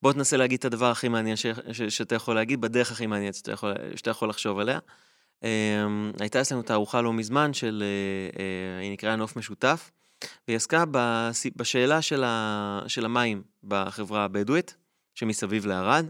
בוא 0.02 0.12
תנסה 0.12 0.36
להגיד 0.36 0.58
את 0.58 0.64
הדבר 0.64 0.90
הכי 0.90 1.08
מעניין 1.08 1.36
ש- 1.36 1.46
ש- 1.72 1.82
שאתה 1.82 2.14
יכול 2.14 2.34
להגיד, 2.34 2.60
בדרך 2.60 2.92
הכי 2.92 3.06
מעניינת 3.06 3.34
שאתה 3.34 3.52
יכול, 3.52 3.74
שאתה 3.96 4.10
יכול 4.10 4.28
לחשוב 4.28 4.58
עליה. 4.58 4.78
אמ, 5.42 6.12
הייתה 6.20 6.40
אצלנו 6.40 6.62
תערוכה 6.62 7.02
לא 7.02 7.12
מזמן 7.12 7.52
של, 7.54 7.82
אה, 7.82 8.42
אה, 8.42 8.80
היא 8.80 8.92
נקראה 8.92 9.16
נוף 9.16 9.36
משותף, 9.36 9.90
והיא 10.48 10.56
עסקה 10.56 10.84
בשאלה 11.56 12.02
של, 12.02 13.04
המים 13.04 13.42
בחברה 13.64 14.24
הבדואית, 14.24 14.76
שמסביב 15.14 15.66
לערד. 15.66 16.06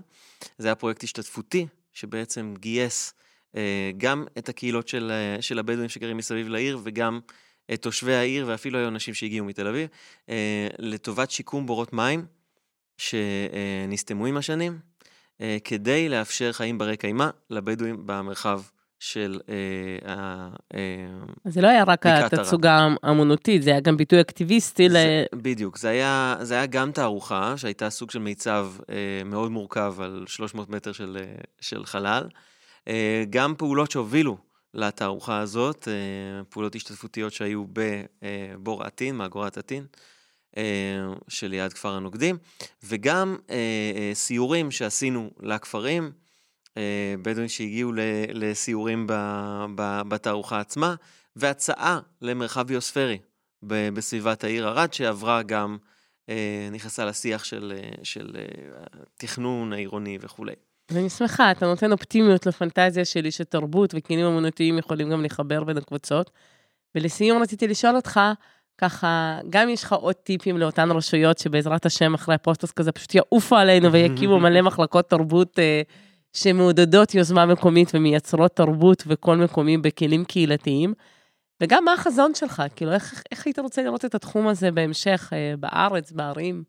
זה 0.58 0.68
היה 0.68 0.74
פרויקט 0.74 1.04
השתתפותי, 1.04 1.66
שבעצם 1.92 2.54
גייס 2.58 3.14
אה, 3.56 3.90
גם 3.96 4.24
את 4.38 4.48
הקהילות 4.48 4.88
של, 4.88 5.12
של 5.40 5.58
הבדואים 5.58 5.88
שגרים 5.88 6.16
מסביב 6.16 6.48
לעיר, 6.48 6.78
וגם 6.82 7.20
את 7.72 7.82
תושבי 7.82 8.14
העיר, 8.14 8.44
ואפילו 8.48 8.78
היו 8.78 8.88
אנשים 8.88 9.14
שהגיעו 9.14 9.46
מתל 9.46 9.66
אביב, 9.66 9.88
לטובת 10.78 11.30
שיקום 11.30 11.66
בורות 11.66 11.92
מים 11.92 12.26
שנסתמו 12.96 14.26
עם 14.26 14.36
השנים, 14.36 14.78
כדי 15.64 16.08
לאפשר 16.08 16.52
חיים 16.52 16.78
ברי 16.78 16.96
קיימא 16.96 17.28
לבדואים 17.50 18.02
במרחב 18.06 18.62
של... 19.02 19.40
אה, 19.48 20.14
אה, 20.74 20.80
זה 21.44 21.60
לא 21.60 21.68
היה 21.68 21.84
רק 21.84 22.06
התצוגה 22.06 22.88
האמנותית, 23.02 23.62
זה 23.62 23.70
היה 23.70 23.80
גם 23.80 23.96
ביטוי 23.96 24.20
אקטיביסטי 24.20 24.88
ל... 24.88 24.96
בדיוק, 25.34 25.78
זה 25.78 25.88
היה, 25.88 26.36
זה 26.40 26.54
היה 26.54 26.66
גם 26.66 26.92
תערוכה, 26.92 27.54
שהייתה 27.56 27.90
סוג 27.90 28.10
של 28.10 28.18
מיצב 28.18 28.68
אה, 28.90 29.24
מאוד 29.24 29.50
מורכב 29.50 29.94
על 29.98 30.24
300 30.26 30.68
מטר 30.70 30.92
של, 30.92 31.18
של 31.60 31.84
חלל. 31.84 32.28
גם 33.30 33.54
פעולות 33.58 33.90
שהובילו 33.90 34.38
לתערוכה 34.74 35.38
הזאת, 35.38 35.88
פעולות 36.48 36.74
השתתפותיות 36.74 37.32
שהיו 37.32 37.64
בבור 37.72 38.84
עטין, 38.84 39.16
מאגורת 39.16 39.58
עטין. 39.58 39.86
אה, 40.56 40.62
שליד 41.28 41.72
כפר 41.72 41.92
הנוקדים, 41.92 42.38
וגם 42.84 43.36
סיורים 44.14 44.70
שעשינו 44.70 45.30
לכפרים, 45.40 46.12
בדואים 47.22 47.48
שהגיעו 47.48 47.92
לסיורים 48.34 49.06
בתערוכה 50.08 50.60
עצמה, 50.60 50.94
והצעה 51.36 52.00
למרחב 52.22 52.66
ביוספרי 52.66 53.18
בסביבת 53.62 54.44
העיר 54.44 54.68
ערד, 54.68 54.92
שעברה 54.92 55.42
גם, 55.42 55.76
אה, 56.28 56.68
נכנסה 56.72 57.04
לשיח 57.04 57.44
של, 57.44 57.72
אה, 57.76 57.90
של 58.02 58.36
התכנון 59.14 59.72
העירוני 59.72 60.18
וכולי. 60.20 60.54
ואני 60.90 61.10
שמחה, 61.10 61.50
אתה 61.50 61.66
נותן 61.66 61.92
אופטימיות 61.92 62.46
לפנטזיה 62.46 63.04
שלי 63.04 63.30
שתרבות 63.30 63.94
וכלים 63.96 64.26
אמנותיים 64.26 64.78
יכולים 64.78 65.10
גם 65.10 65.24
לחבר 65.24 65.64
בין 65.64 65.76
הקבוצות. 65.76 66.30
ולסיום 66.94 67.42
רציתי 67.42 67.68
לשאול 67.68 67.96
אותך, 67.96 68.20
ככה, 68.78 69.38
גם 69.50 69.68
יש 69.68 69.84
לך 69.84 69.92
עוד 69.92 70.14
טיפים 70.14 70.58
לאותן 70.58 70.90
רשויות 70.90 71.38
שבעזרת 71.38 71.86
השם 71.86 72.14
אחרי 72.14 72.34
הפוסטוס 72.34 72.72
כזה 72.72 72.92
פשוט 72.92 73.14
יעופו 73.14 73.56
עלינו 73.56 73.92
ויקימו 73.92 74.40
מלא 74.44 74.62
מחלקות 74.62 75.10
תרבות 75.10 75.58
אה, 75.58 75.82
שמעודדות 76.32 77.14
יוזמה 77.14 77.46
מקומית 77.46 77.90
ומייצרות 77.94 78.56
תרבות 78.56 79.02
וקול 79.06 79.44
מקומי 79.44 79.78
בכלים 79.78 80.24
קהילתיים. 80.24 80.94
וגם 81.62 81.84
מה 81.84 81.92
החזון 81.92 82.34
שלך? 82.34 82.62
כאילו, 82.76 82.92
איך, 82.92 83.22
איך 83.30 83.46
היית 83.46 83.58
רוצה 83.58 83.82
לראות 83.82 84.04
את 84.04 84.14
התחום 84.14 84.48
הזה 84.48 84.70
בהמשך, 84.70 85.30
אה, 85.32 85.54
בארץ, 85.56 86.12
בערים? 86.12 86.64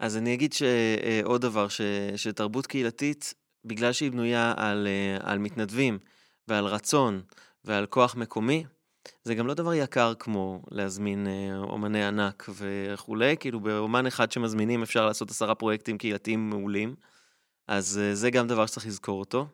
אז 0.00 0.16
אני 0.16 0.34
אגיד 0.34 0.52
שעוד 0.52 1.44
אה, 1.44 1.50
דבר, 1.50 1.68
ש, 1.68 1.80
שתרבות 2.16 2.66
קהילתית, 2.66 3.34
בגלל 3.64 3.92
שהיא 3.92 4.10
בנויה 4.10 4.54
על, 4.56 4.86
אה, 4.86 5.30
על 5.32 5.38
מתנדבים 5.38 5.98
ועל 6.48 6.64
רצון 6.64 7.22
ועל 7.64 7.86
כוח 7.86 8.16
מקומי, 8.16 8.64
זה 9.24 9.34
גם 9.34 9.46
לא 9.46 9.54
דבר 9.54 9.74
יקר 9.74 10.14
כמו 10.18 10.62
להזמין 10.70 11.26
אומני 11.62 12.04
ענק 12.04 12.48
וכולי, 12.54 13.36
כאילו 13.40 13.60
באומן 13.60 14.06
אחד 14.06 14.32
שמזמינים 14.32 14.82
אפשר 14.82 15.06
לעשות 15.06 15.30
עשרה 15.30 15.54
פרויקטים 15.54 15.98
קהילתיים 15.98 16.50
מעולים. 16.50 16.94
אז 17.68 18.00
אה, 18.02 18.14
זה 18.14 18.30
גם 18.30 18.48
דבר 18.48 18.66
שצריך 18.66 18.86
לזכור 18.86 19.20
אותו. 19.20 19.46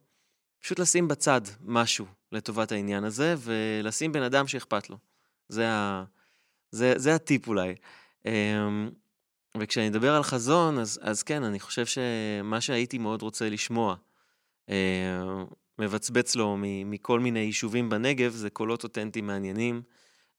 פשוט 0.61 0.79
לשים 0.79 1.09
בצד 1.09 1.41
משהו 1.65 2.07
לטובת 2.33 2.73
העניין 2.73 3.05
הזה, 3.05 3.35
ולשים 3.39 4.13
בן 4.13 4.23
אדם 4.23 4.47
שאכפת 4.47 4.91
לו. 4.91 4.97
זה, 5.49 5.69
ה... 5.69 6.05
זה, 6.71 6.95
זה 6.97 7.15
הטיפ 7.15 7.49
אולי. 7.49 7.75
אמ, 8.27 8.91
וכשאני 9.57 9.89
אדבר 9.89 10.15
על 10.15 10.23
חזון, 10.23 10.79
אז, 10.79 11.01
אז 11.03 11.23
כן, 11.23 11.43
אני 11.43 11.61
חושב 11.61 11.87
שמה 11.87 12.61
שהייתי 12.61 12.99
מאוד 12.99 13.23
רוצה 13.23 13.49
לשמוע, 13.49 13.97
אה, 14.71 15.45
מבצבץ 15.79 16.37
לו 16.37 16.57
מכל 16.61 17.21
מיני 17.21 17.41
יישובים 17.41 17.91
בנגב, 17.91 18.33
זה 18.33 18.51
קולות 18.51 18.85
אותנטיים 18.85 19.27
מעניינים, 19.27 19.83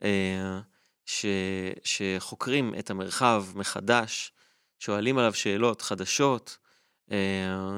אה, 0.03 0.59
ש, 1.05 1.25
שחוקרים 1.83 2.75
את 2.79 2.89
המרחב 2.89 3.45
מחדש, 3.55 4.31
שואלים 4.79 5.17
עליו 5.17 5.33
שאלות 5.33 5.81
חדשות, 5.81 6.57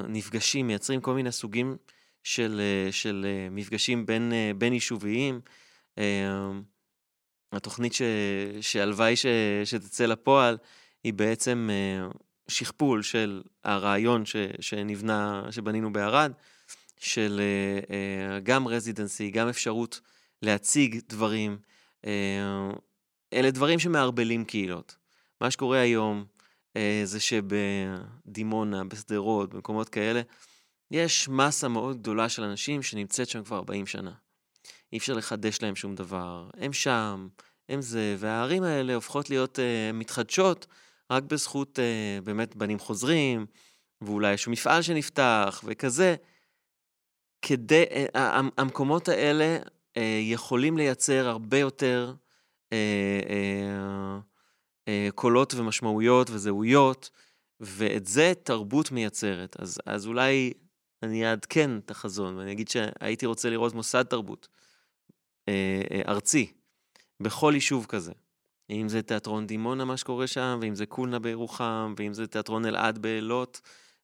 נפגשים, 0.08 0.68
מייצרים 0.68 1.02
כל 1.02 1.14
מיני 1.14 1.32
סוגים 1.32 1.78
של, 2.24 2.62
אה, 2.64 2.92
של 2.92 3.26
אה, 3.30 3.50
מפגשים 3.52 4.06
בין, 4.06 4.34
בין 4.58 4.74
יישוביים. 4.74 5.42
התוכנית 7.52 7.94
שהלוואי 8.62 9.14
שתצא 9.66 10.06
לפועל 10.06 10.58
היא 11.04 11.14
בעצם 11.14 11.70
שכפול 12.48 13.02
של 13.04 13.42
הרעיון 13.64 14.26
ש, 14.26 14.36
שנבנה, 14.60 15.44
שבנינו 15.52 15.94
בערד, 15.94 16.32
של 16.98 17.42
גם 18.44 18.68
רזידנסי, 18.68 19.32
גם 19.32 19.50
אפשרות 19.50 20.02
להציג 20.42 21.00
דברים. 21.10 21.58
אלה 23.34 23.52
דברים 23.52 23.80
שמערבלים 23.80 24.46
קהילות. 24.46 24.96
מה 25.42 25.52
שקורה 25.52 25.80
היום, 25.80 26.18
אה, 26.18 26.37
זה 27.04 27.20
שבדימונה, 27.20 28.84
בשדרות, 28.84 29.54
במקומות 29.54 29.90
כאלה, 29.90 30.22
יש 30.92 31.30
מסה 31.30 31.68
מאוד 31.68 31.98
גדולה 31.98 32.30
של 32.30 32.44
אנשים 32.44 32.84
שנמצאת 32.84 33.30
שם 33.30 33.44
כבר 33.44 33.58
40 33.58 33.88
שנה. 33.88 34.12
אי 34.94 34.98
אפשר 34.98 35.14
לחדש 35.14 35.62
להם 35.62 35.76
שום 35.76 35.96
דבר, 35.96 36.50
הם 36.58 36.74
שם, 36.74 37.28
הם 37.70 37.82
זה, 37.82 38.16
והערים 38.20 38.64
האלה 38.64 38.96
הופכות 38.96 39.30
להיות 39.30 39.60
uh, 39.60 39.94
מתחדשות 39.94 40.68
רק 41.12 41.24
בזכות 41.24 41.80
uh, 41.80 42.26
באמת 42.26 42.56
בנים 42.56 42.80
חוזרים, 42.80 43.46
ואולי 44.02 44.32
איזשהו 44.32 44.52
מפעל 44.52 44.82
שנפתח 44.82 45.62
וכזה. 45.66 46.16
כדי, 47.42 47.84
uh, 47.84 48.18
המקומות 48.58 49.10
האלה 49.10 49.58
uh, 49.64 50.00
יכולים 50.22 50.78
לייצר 50.78 51.28
הרבה 51.28 51.58
יותר 51.58 52.14
uh, 52.14 52.74
אה, 52.74 54.20
קולות 55.16 55.54
ומשמעויות 55.54 56.30
וזהויות, 56.30 57.10
ואת 57.60 58.06
זה 58.06 58.34
תרבות 58.44 58.92
מייצרת. 58.92 59.56
אז, 59.60 59.80
אז 59.86 60.08
אולי 60.08 60.54
אני 61.04 61.30
אעדכן 61.30 61.78
את 61.78 61.92
החזון, 61.92 62.36
ואני 62.38 62.52
אגיד 62.52 62.68
שהייתי 62.68 63.26
רוצה 63.26 63.50
לראות 63.50 63.74
מוסד 63.74 64.04
תרבות 64.04 64.48
אה, 65.50 65.82
אה, 65.92 66.02
ארצי, 66.08 66.52
בכל 67.20 67.52
יישוב 67.56 67.86
כזה. 67.86 68.12
אם 68.70 68.90
זה 68.90 69.02
תיאטרון 69.02 69.48
דימונה, 69.48 69.86
מה 69.86 69.98
שקורה 69.98 70.28
שם, 70.28 70.60
ואם 70.62 70.76
זה 70.76 70.86
קולנה 70.86 71.20
בירוחם, 71.20 71.94
ואם 71.98 72.14
זה 72.14 72.28
תיאטרון 72.28 72.66
אלעד 72.66 72.98
באלות, 72.98 73.62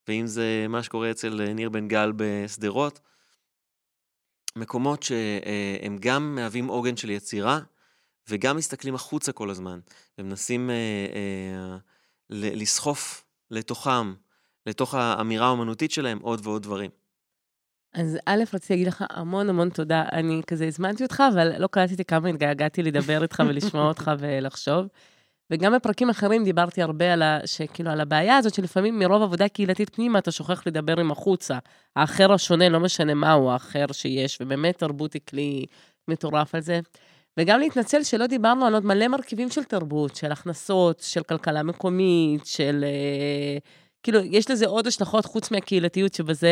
ואם 0.07 0.27
זה 0.27 0.65
מה 0.69 0.83
שקורה 0.83 1.11
אצל 1.11 1.53
ניר 1.53 1.69
בן 1.69 1.87
גל 1.87 2.11
בשדרות. 2.15 2.99
מקומות 4.55 5.03
שהם 5.03 5.97
גם 5.99 6.35
מהווים 6.35 6.67
עוגן 6.67 6.97
של 6.97 7.09
יצירה, 7.09 7.59
וגם 8.29 8.57
מסתכלים 8.57 8.95
החוצה 8.95 9.31
כל 9.31 9.49
הזמן, 9.49 9.79
ומנסים 10.17 10.69
אה, 10.69 10.75
אה, 11.15 11.77
לסחוף 12.29 13.25
לתוכם, 13.51 14.13
לתוך 14.65 14.93
האמירה 14.93 15.47
האומנותית 15.47 15.91
שלהם, 15.91 16.19
עוד 16.19 16.41
ועוד 16.43 16.63
דברים. 16.63 16.89
אז 17.93 18.17
א', 18.25 18.43
רציתי 18.53 18.73
להגיד 18.73 18.87
לך 18.87 19.03
המון 19.09 19.49
המון 19.49 19.69
תודה. 19.69 20.03
אני 20.11 20.41
כזה 20.47 20.67
הזמנתי 20.67 21.03
אותך, 21.03 21.23
אבל 21.33 21.61
לא 21.61 21.67
קלטתי 21.67 22.05
כמה 22.05 22.29
התגעגעתי 22.29 22.83
לדבר 22.83 23.23
איתך 23.23 23.43
ולשמוע 23.47 23.87
אותך 23.87 24.11
ולחשוב. 24.19 24.87
וגם 25.51 25.73
בפרקים 25.73 26.09
אחרים 26.09 26.43
דיברתי 26.43 26.81
הרבה 26.81 27.13
על, 27.13 27.21
ה, 27.21 27.39
שכאילו, 27.45 27.91
על 27.91 28.01
הבעיה 28.01 28.37
הזאת, 28.37 28.53
שלפעמים 28.53 28.99
מרוב 28.99 29.21
עבודה 29.21 29.47
קהילתית 29.47 29.95
פנימה, 29.95 30.19
אתה 30.19 30.31
שוכח 30.31 30.67
לדבר 30.67 30.99
עם 30.99 31.11
החוצה. 31.11 31.57
האחר 31.95 32.33
השונה, 32.33 32.69
לא 32.69 32.79
משנה 32.79 33.13
מהו 33.13 33.51
האחר 33.51 33.85
שיש, 33.91 34.37
ובאמת 34.41 34.77
תרבות 34.77 35.13
היא 35.13 35.21
כלי 35.29 35.65
מטורף 36.07 36.55
על 36.55 36.61
זה. 36.61 36.79
וגם 37.37 37.59
להתנצל 37.59 38.03
שלא 38.03 38.27
דיברנו 38.27 38.65
על 38.65 38.73
עוד 38.73 38.85
מלא 38.85 39.07
מרכיבים 39.07 39.49
של 39.49 39.63
תרבות, 39.63 40.15
של 40.15 40.31
הכנסות, 40.31 40.99
של 40.99 41.23
כלכלה 41.23 41.63
מקומית, 41.63 42.45
של... 42.45 42.85
אה, 42.87 43.57
כאילו, 44.03 44.19
יש 44.19 44.51
לזה 44.51 44.67
עוד 44.67 44.87
השלכות 44.87 45.25
חוץ 45.25 45.51
מהקהילתיות, 45.51 46.13
שבזה 46.13 46.49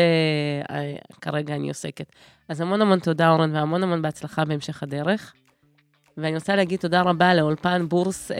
אה, 0.70 0.94
כרגע 1.20 1.54
אני 1.54 1.68
עוסקת. 1.68 2.12
אז 2.48 2.60
המון 2.60 2.82
המון 2.82 2.98
תודה, 2.98 3.30
אורן, 3.30 3.56
והמון 3.56 3.82
המון 3.82 4.02
בהצלחה 4.02 4.44
בהמשך 4.44 4.82
הדרך. 4.82 5.32
ואני 6.16 6.34
רוצה 6.34 6.56
להגיד 6.56 6.80
תודה 6.80 7.02
רבה 7.02 7.34
לאולפן 7.34 7.88
בורס 7.88 8.30
אה, 8.30 8.36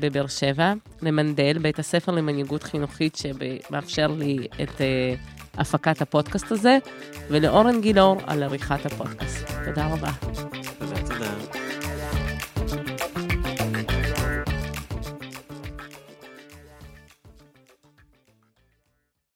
בבאר 0.00 0.26
שבע, 0.26 0.72
למנדל, 1.02 1.58
בית 1.58 1.78
הספר 1.78 2.12
למנהיגות 2.12 2.62
חינוכית, 2.62 3.16
שמאפשר 3.16 4.06
לי 4.06 4.38
את 4.62 4.80
אה, 4.80 5.14
הפקת 5.54 6.02
הפודקאסט 6.02 6.52
הזה, 6.52 6.78
ולאורן 7.28 7.80
גילאור 7.80 8.16
על 8.26 8.42
עריכת 8.42 8.86
הפודקאסט. 8.86 9.46
תודה 9.64 9.86
רבה. 9.86 10.12
תודה, 10.78 11.02
תודה. 11.02 11.55